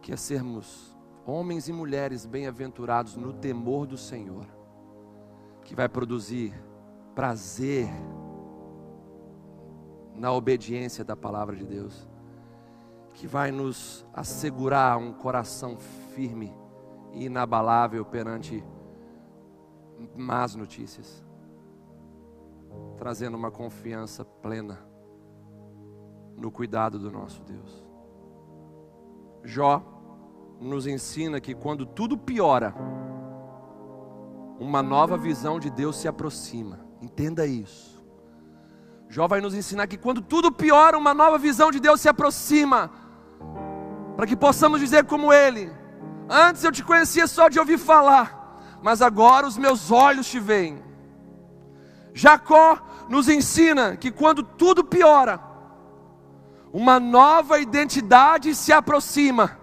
que 0.00 0.12
é 0.12 0.16
sermos 0.16 0.96
homens 1.26 1.68
e 1.68 1.72
mulheres 1.72 2.24
bem-aventurados 2.24 3.16
no 3.16 3.32
temor 3.32 3.86
do 3.86 3.98
Senhor, 3.98 4.46
que 5.64 5.74
vai 5.74 5.88
produzir 5.88 6.54
prazer 7.14 7.88
na 10.14 10.32
obediência 10.32 11.04
da 11.04 11.16
palavra 11.16 11.56
de 11.56 11.66
Deus, 11.66 12.08
que 13.14 13.26
vai 13.26 13.50
nos 13.50 14.06
assegurar 14.14 14.98
um 14.98 15.12
coração 15.12 15.76
firme 16.14 16.54
e 17.12 17.24
inabalável 17.26 18.04
perante 18.04 18.64
más 20.14 20.54
notícias 20.54 21.25
trazendo 22.96 23.36
uma 23.36 23.50
confiança 23.50 24.24
plena 24.24 24.78
no 26.36 26.50
cuidado 26.50 26.98
do 26.98 27.10
nosso 27.10 27.42
Deus. 27.44 27.84
Jó 29.44 29.82
nos 30.60 30.86
ensina 30.86 31.40
que 31.40 31.54
quando 31.54 31.86
tudo 31.86 32.16
piora, 32.16 32.74
uma 34.58 34.82
nova 34.82 35.16
visão 35.16 35.60
de 35.60 35.70
Deus 35.70 35.96
se 35.96 36.08
aproxima. 36.08 36.80
Entenda 37.00 37.46
isso. 37.46 37.96
Jó 39.08 39.28
vai 39.28 39.40
nos 39.40 39.54
ensinar 39.54 39.86
que 39.86 39.96
quando 39.96 40.20
tudo 40.20 40.50
piora, 40.50 40.98
uma 40.98 41.14
nova 41.14 41.38
visão 41.38 41.70
de 41.70 41.78
Deus 41.78 42.00
se 42.00 42.08
aproxima, 42.08 42.90
para 44.16 44.26
que 44.26 44.36
possamos 44.36 44.80
dizer 44.80 45.04
como 45.04 45.32
ele: 45.32 45.70
Antes 46.28 46.64
eu 46.64 46.72
te 46.72 46.82
conhecia 46.82 47.26
só 47.26 47.48
de 47.48 47.58
ouvir 47.58 47.78
falar, 47.78 48.78
mas 48.82 49.00
agora 49.00 49.46
os 49.46 49.56
meus 49.56 49.90
olhos 49.90 50.26
te 50.26 50.40
veem. 50.40 50.85
Jacó 52.16 52.78
nos 53.10 53.28
ensina 53.28 53.94
que 53.94 54.10
quando 54.10 54.42
tudo 54.42 54.82
piora, 54.82 55.38
uma 56.72 56.98
nova 56.98 57.58
identidade 57.58 58.54
se 58.54 58.72
aproxima. 58.72 59.58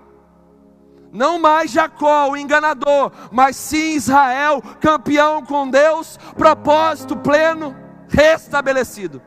Não 1.11 1.39
mais 1.39 1.71
Jacó, 1.71 2.29
o 2.29 2.37
enganador, 2.37 3.11
mas 3.31 3.55
sim 3.55 3.95
Israel, 3.95 4.61
campeão 4.79 5.43
com 5.43 5.67
Deus, 5.67 6.19
propósito 6.37 7.17
pleno, 7.17 7.75
restabelecido. 8.07 9.19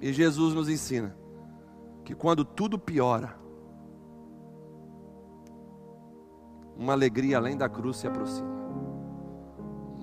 E 0.00 0.12
Jesus 0.12 0.54
nos 0.54 0.68
ensina 0.68 1.16
que 2.04 2.16
quando 2.16 2.44
tudo 2.44 2.80
piora, 2.80 3.38
uma 6.76 6.94
alegria 6.94 7.36
além 7.36 7.56
da 7.56 7.68
cruz 7.68 7.98
se 7.98 8.08
aproxima. 8.08 8.65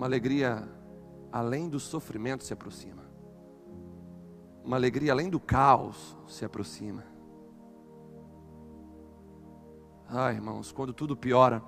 Uma 0.03 0.09
alegria 0.09 0.67
além 1.31 1.69
do 1.69 1.79
sofrimento 1.79 2.43
se 2.43 2.51
aproxima. 2.51 3.03
Uma 4.61 4.75
alegria 4.75 5.13
além 5.13 5.29
do 5.29 5.39
caos 5.39 6.17
se 6.27 6.43
aproxima. 6.43 7.05
Ah, 10.09 10.33
irmãos, 10.33 10.73
quando 10.73 10.91
tudo 10.91 11.15
piora, 11.15 11.63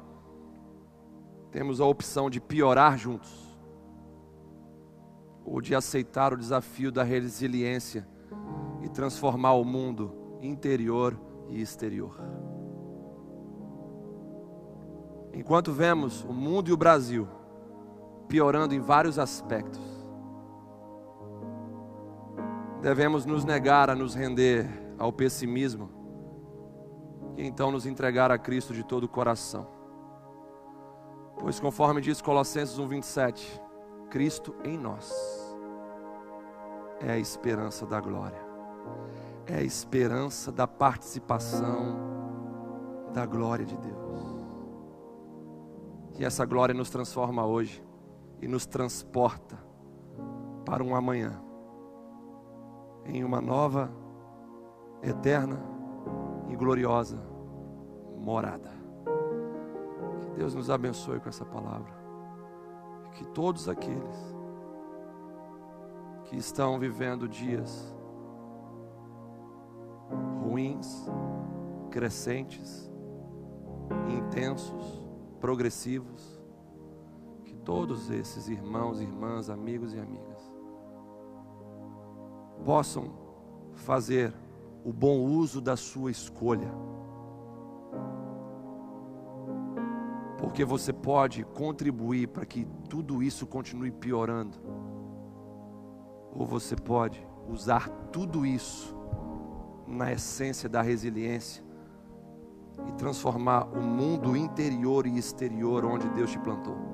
temos 1.49 1.79
a 1.79 1.85
opção 1.85 2.29
de 2.29 2.41
piorar 2.41 2.97
juntos 2.97 3.57
ou 5.45 5.61
de 5.61 5.73
aceitar 5.73 6.33
o 6.33 6.37
desafio 6.37 6.91
da 6.91 7.03
resiliência 7.03 8.05
e 8.83 8.89
transformar 8.89 9.53
o 9.53 9.63
mundo 9.63 10.13
interior 10.41 11.17
e 11.47 11.61
exterior. 11.61 12.19
Enquanto 15.33 15.71
vemos 15.71 16.21
o 16.25 16.33
mundo 16.33 16.69
e 16.69 16.73
o 16.73 16.77
Brasil 16.77 17.29
piorando 18.27 18.73
em 18.73 18.79
vários 18.79 19.19
aspectos, 19.19 19.81
devemos 22.81 23.25
nos 23.25 23.43
negar 23.43 23.89
a 23.89 23.95
nos 23.95 24.13
render 24.13 24.67
ao 24.97 25.11
pessimismo 25.11 25.89
e 27.37 27.45
então 27.45 27.71
nos 27.71 27.85
entregar 27.85 28.31
a 28.31 28.37
Cristo 28.37 28.73
de 28.73 28.83
todo 28.83 29.03
o 29.05 29.09
coração. 29.09 29.67
Pois, 31.39 31.59
conforme 31.59 32.01
diz 32.01 32.21
Colossenses 32.21 32.79
1,27, 32.79 33.61
Cristo 34.09 34.55
em 34.63 34.77
nós 34.77 35.13
é 37.01 37.11
a 37.11 37.17
esperança 37.17 37.85
da 37.85 37.99
glória, 37.99 38.41
é 39.45 39.57
a 39.57 39.63
esperança 39.63 40.51
da 40.51 40.65
participação 40.65 41.97
da 43.13 43.25
glória 43.25 43.65
de 43.65 43.77
Deus. 43.77 43.95
E 46.17 46.23
essa 46.23 46.45
glória 46.45 46.73
nos 46.73 46.89
transforma 46.89 47.45
hoje 47.45 47.84
e 48.41 48.47
nos 48.47 48.65
transporta 48.65 49.57
para 50.65 50.83
um 50.83 50.95
amanhã, 50.95 51.41
em 53.05 53.23
uma 53.23 53.39
nova, 53.39 53.91
eterna 55.01 55.59
e 56.49 56.55
gloriosa 56.55 57.19
morada. 58.17 58.71
Que 60.21 60.29
Deus 60.31 60.55
nos 60.55 60.69
abençoe 60.69 61.19
com 61.19 61.29
essa 61.29 61.45
palavra. 61.45 61.93
Que 63.13 63.25
todos 63.27 63.69
aqueles 63.69 64.35
que 66.25 66.35
estão 66.35 66.79
vivendo 66.79 67.29
dias 67.29 67.95
ruins, 70.43 71.05
crescentes, 71.91 72.91
intensos, 74.09 75.07
progressivos, 75.39 76.34
todos 77.65 78.09
esses 78.09 78.47
irmãos, 78.47 79.01
irmãs, 79.01 79.49
amigos 79.49 79.93
e 79.93 79.99
amigas 79.99 80.55
possam 82.65 83.11
fazer 83.73 84.33
o 84.83 84.91
bom 84.91 85.19
uso 85.19 85.61
da 85.61 85.77
sua 85.77 86.09
escolha. 86.09 86.71
Porque 90.37 90.65
você 90.65 90.91
pode 90.91 91.43
contribuir 91.43 92.27
para 92.27 92.45
que 92.45 92.67
tudo 92.89 93.21
isso 93.21 93.45
continue 93.45 93.91
piorando. 93.91 94.57
Ou 96.33 96.45
você 96.45 96.75
pode 96.75 97.25
usar 97.47 97.87
tudo 98.11 98.45
isso 98.45 98.95
na 99.87 100.11
essência 100.11 100.67
da 100.67 100.81
resiliência 100.81 101.63
e 102.87 102.91
transformar 102.93 103.65
o 103.65 103.81
mundo 103.81 104.35
interior 104.35 105.05
e 105.05 105.17
exterior 105.17 105.85
onde 105.85 106.09
Deus 106.09 106.31
te 106.31 106.39
plantou. 106.39 106.84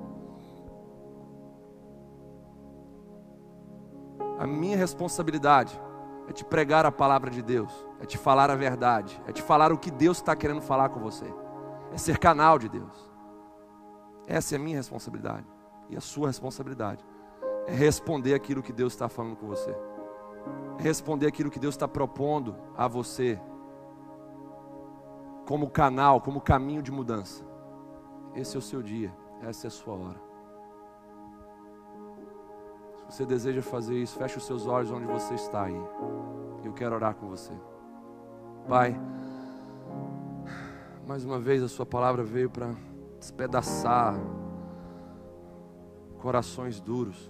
A 4.42 4.48
minha 4.48 4.76
responsabilidade 4.76 5.80
é 6.28 6.34
te 6.34 6.44
pregar 6.44 6.84
a 6.84 6.92
palavra 6.92 7.30
de 7.30 7.44
Deus, 7.44 7.72
é 8.00 8.08
te 8.08 8.18
falar 8.18 8.50
a 8.50 8.56
verdade, 8.56 9.22
é 9.28 9.32
te 9.32 9.40
falar 9.40 9.72
o 9.72 9.78
que 9.78 9.92
Deus 9.92 10.18
está 10.18 10.36
querendo 10.36 10.62
falar 10.62 10.90
com 10.90 11.00
você, 11.00 11.32
é 11.94 11.98
ser 12.00 12.18
canal 12.18 12.58
de 12.58 12.68
Deus. 12.68 13.08
Essa 14.26 14.56
é 14.56 14.58
a 14.58 14.60
minha 14.60 14.78
responsabilidade 14.78 15.46
e 15.92 15.96
a 15.96 16.02
sua 16.02 16.26
responsabilidade 16.26 17.06
é 17.68 17.72
responder 17.72 18.34
aquilo 18.34 18.64
que 18.64 18.74
Deus 18.74 18.94
está 18.94 19.08
falando 19.08 19.36
com 19.36 19.46
você, 19.46 19.78
é 20.80 20.82
responder 20.82 21.28
aquilo 21.28 21.52
que 21.52 21.60
Deus 21.60 21.76
está 21.76 21.88
propondo 21.88 22.56
a 22.76 22.88
você 22.88 23.40
como 25.46 25.70
canal, 25.70 26.20
como 26.20 26.42
caminho 26.42 26.82
de 26.82 26.92
mudança. 26.92 27.46
Esse 28.34 28.56
é 28.56 28.60
o 28.60 28.64
seu 28.64 28.82
dia, 28.82 29.16
essa 29.44 29.68
é 29.68 29.70
a 29.70 29.72
sua 29.72 29.94
hora. 29.94 30.31
Você 33.12 33.26
deseja 33.26 33.62
fazer 33.62 33.96
isso, 34.02 34.18
feche 34.18 34.38
os 34.38 34.46
seus 34.46 34.66
olhos 34.66 34.90
onde 34.90 35.06
você 35.06 35.34
está 35.34 35.64
aí. 35.64 35.82
Eu 36.64 36.72
quero 36.72 36.96
orar 36.96 37.14
com 37.14 37.28
você. 37.28 37.52
Pai, 38.70 38.98
mais 41.06 41.26
uma 41.26 41.38
vez 41.38 41.62
a 41.62 41.68
Sua 41.68 41.86
palavra 41.86 42.24
veio 42.24 42.50
para 42.50 42.74
despedaçar 43.20 44.16
corações 46.20 46.80
duros, 46.80 47.30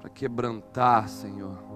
para 0.00 0.08
quebrantar, 0.08 1.08
Senhor 1.08 1.66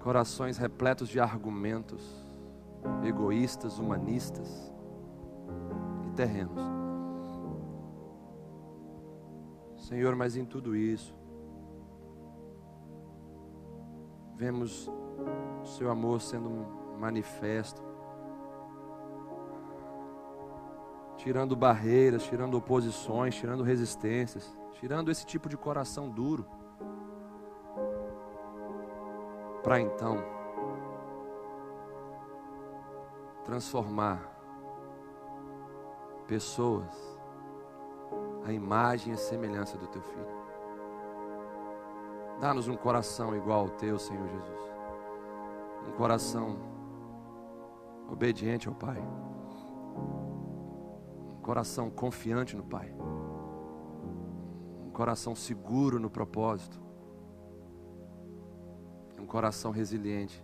corações 0.00 0.56
repletos 0.56 1.06
de 1.06 1.20
argumentos, 1.20 2.02
egoístas, 3.04 3.78
humanistas 3.78 4.72
e 6.06 6.10
terrenos. 6.12 6.77
Senhor, 9.88 10.14
mas 10.14 10.36
em 10.36 10.44
tudo 10.44 10.76
isso, 10.76 11.16
vemos 14.36 14.86
o 15.62 15.64
Seu 15.64 15.90
amor 15.90 16.20
sendo 16.20 16.50
manifesto, 16.98 17.82
tirando 21.16 21.56
barreiras, 21.56 22.22
tirando 22.24 22.54
oposições, 22.58 23.34
tirando 23.34 23.62
resistências, 23.62 24.54
tirando 24.72 25.10
esse 25.10 25.24
tipo 25.24 25.48
de 25.48 25.56
coração 25.56 26.10
duro 26.10 26.44
para 29.62 29.80
então 29.80 30.22
transformar 33.42 34.20
pessoas 36.26 37.17
à 38.44 38.52
imagem 38.52 39.12
e 39.12 39.16
semelhança 39.16 39.76
do 39.76 39.86
teu 39.86 40.02
filho. 40.02 40.38
Dá-nos 42.40 42.68
um 42.68 42.76
coração 42.76 43.36
igual 43.36 43.60
ao 43.60 43.70
teu, 43.70 43.98
Senhor 43.98 44.28
Jesus. 44.28 44.60
Um 45.88 45.92
coração 45.92 46.56
obediente 48.10 48.68
ao 48.68 48.74
Pai. 48.74 49.02
Um 51.36 51.42
coração 51.42 51.90
confiante 51.90 52.56
no 52.56 52.62
Pai. 52.62 52.94
Um 54.86 54.90
coração 54.90 55.34
seguro 55.34 55.98
no 55.98 56.10
propósito 56.10 56.88
coração 59.28 59.70
resiliente, 59.70 60.42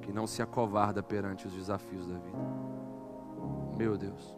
que 0.00 0.12
não 0.12 0.26
se 0.26 0.42
acovarda 0.42 1.02
perante 1.02 1.46
os 1.46 1.52
desafios 1.52 2.06
da 2.06 2.18
vida. 2.18 2.38
Meu 3.76 3.96
Deus, 3.96 4.36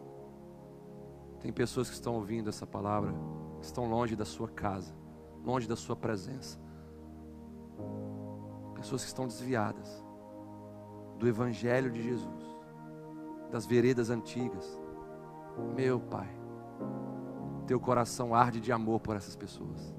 tem 1.39 1.51
pessoas 1.51 1.87
que 1.87 1.95
estão 1.95 2.15
ouvindo 2.15 2.49
essa 2.49 2.67
palavra, 2.67 3.13
que 3.59 3.65
estão 3.65 3.89
longe 3.89 4.15
da 4.15 4.25
sua 4.25 4.47
casa, 4.47 4.93
longe 5.43 5.67
da 5.67 5.75
sua 5.75 5.95
presença. 5.95 6.59
Pessoas 8.75 9.03
que 9.03 9.07
estão 9.07 9.27
desviadas 9.27 10.03
do 11.17 11.27
Evangelho 11.27 11.91
de 11.91 12.01
Jesus, 12.01 12.43
das 13.51 13.65
veredas 13.65 14.09
antigas. 14.09 14.79
Meu 15.75 15.99
Pai, 15.99 16.29
teu 17.67 17.79
coração 17.79 18.33
arde 18.33 18.59
de 18.59 18.71
amor 18.71 18.99
por 18.99 19.15
essas 19.15 19.35
pessoas. 19.35 19.93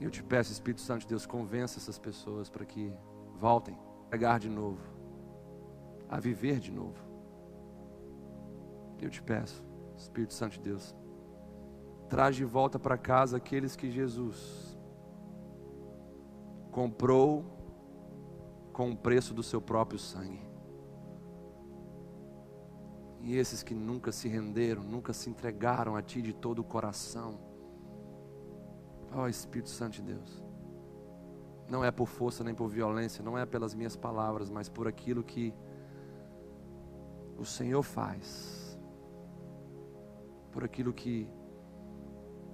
Eu 0.00 0.10
te 0.10 0.22
peço, 0.22 0.52
Espírito 0.52 0.82
Santo 0.82 1.02
de 1.02 1.08
Deus, 1.08 1.26
convença 1.26 1.78
essas 1.78 1.98
pessoas 1.98 2.50
para 2.50 2.66
que 2.66 2.92
voltem 3.34 3.74
a 3.74 4.08
pregar 4.08 4.38
de 4.38 4.48
novo, 4.48 4.80
a 6.08 6.20
viver 6.20 6.60
de 6.60 6.70
novo. 6.70 7.05
Eu 9.00 9.10
te 9.10 9.22
peço, 9.22 9.62
Espírito 9.96 10.34
Santo 10.34 10.52
de 10.52 10.60
Deus, 10.60 10.94
traz 12.08 12.36
de 12.36 12.44
volta 12.44 12.78
para 12.78 12.96
casa 12.96 13.36
aqueles 13.36 13.76
que 13.76 13.90
Jesus 13.90 14.76
comprou 16.70 17.44
com 18.72 18.90
o 18.90 18.96
preço 18.96 19.32
do 19.32 19.42
seu 19.42 19.60
próprio 19.60 19.98
sangue. 19.98 20.46
E 23.20 23.34
esses 23.36 23.62
que 23.62 23.74
nunca 23.74 24.12
se 24.12 24.28
renderam, 24.28 24.82
nunca 24.82 25.12
se 25.12 25.28
entregaram 25.28 25.96
a 25.96 26.02
Ti 26.02 26.22
de 26.22 26.32
todo 26.32 26.60
o 26.60 26.64
coração, 26.64 27.40
Ó 29.12 29.22
oh, 29.22 29.28
Espírito 29.28 29.70
Santo 29.70 29.94
de 29.94 30.02
Deus, 30.02 30.44
Não 31.68 31.82
é 31.84 31.90
por 31.90 32.06
força 32.06 32.44
nem 32.44 32.54
por 32.54 32.68
violência, 32.68 33.24
não 33.24 33.36
é 33.36 33.46
pelas 33.46 33.74
minhas 33.74 33.96
palavras, 33.96 34.50
mas 34.50 34.68
por 34.68 34.86
aquilo 34.86 35.24
que 35.24 35.54
o 37.38 37.44
Senhor 37.44 37.82
faz, 37.82 38.65
por 40.56 40.64
aquilo 40.64 40.90
que 40.90 41.28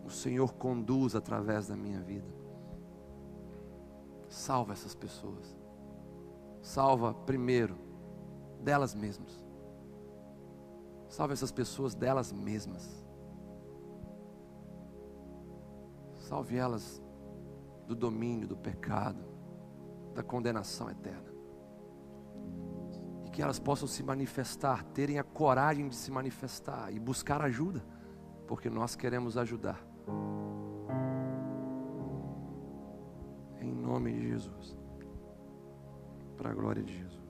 o 0.05 0.11
Senhor 0.11 0.55
conduz 0.55 1.15
através 1.15 1.69
da 1.69 1.77
minha 1.77 2.01
vida. 2.01 2.27
Salva 4.29 4.73
essas 4.73 4.93
pessoas. 4.93 5.57
Salva 6.61 7.15
primeiro 7.15 7.79
delas 8.61 8.93
mesmas. 8.93 9.47
Salva 11.09 11.33
essas 11.33 11.53
pessoas 11.53 11.95
delas 11.95 12.33
mesmas. 12.33 13.07
Salve 16.17 16.57
elas 16.57 17.01
do 17.87 17.95
domínio 17.95 18.49
do 18.49 18.57
pecado, 18.57 19.25
da 20.13 20.25
condenação 20.25 20.91
eterna. 20.91 21.32
Que 23.33 23.43
elas 23.43 23.59
possam 23.59 23.89
se 23.89 24.03
manifestar, 24.03 24.85
terem 24.85 25.19
a 25.19 25.25
coragem 25.25 25.89
de 25.89 25.97
se 25.97 26.11
manifestar 26.11 26.93
e 26.93 27.01
buscar 27.01 27.41
ajuda, 27.41 27.83
porque 28.47 28.69
nós 28.69 28.95
queremos 28.95 29.37
ajudar. 29.39 29.83
Em 33.61 33.73
nome 33.73 34.13
de 34.13 34.29
Jesus. 34.29 34.77
Para 36.37 36.51
a 36.51 36.55
glória 36.55 36.83
de 36.83 36.99
Jesus. 36.99 37.22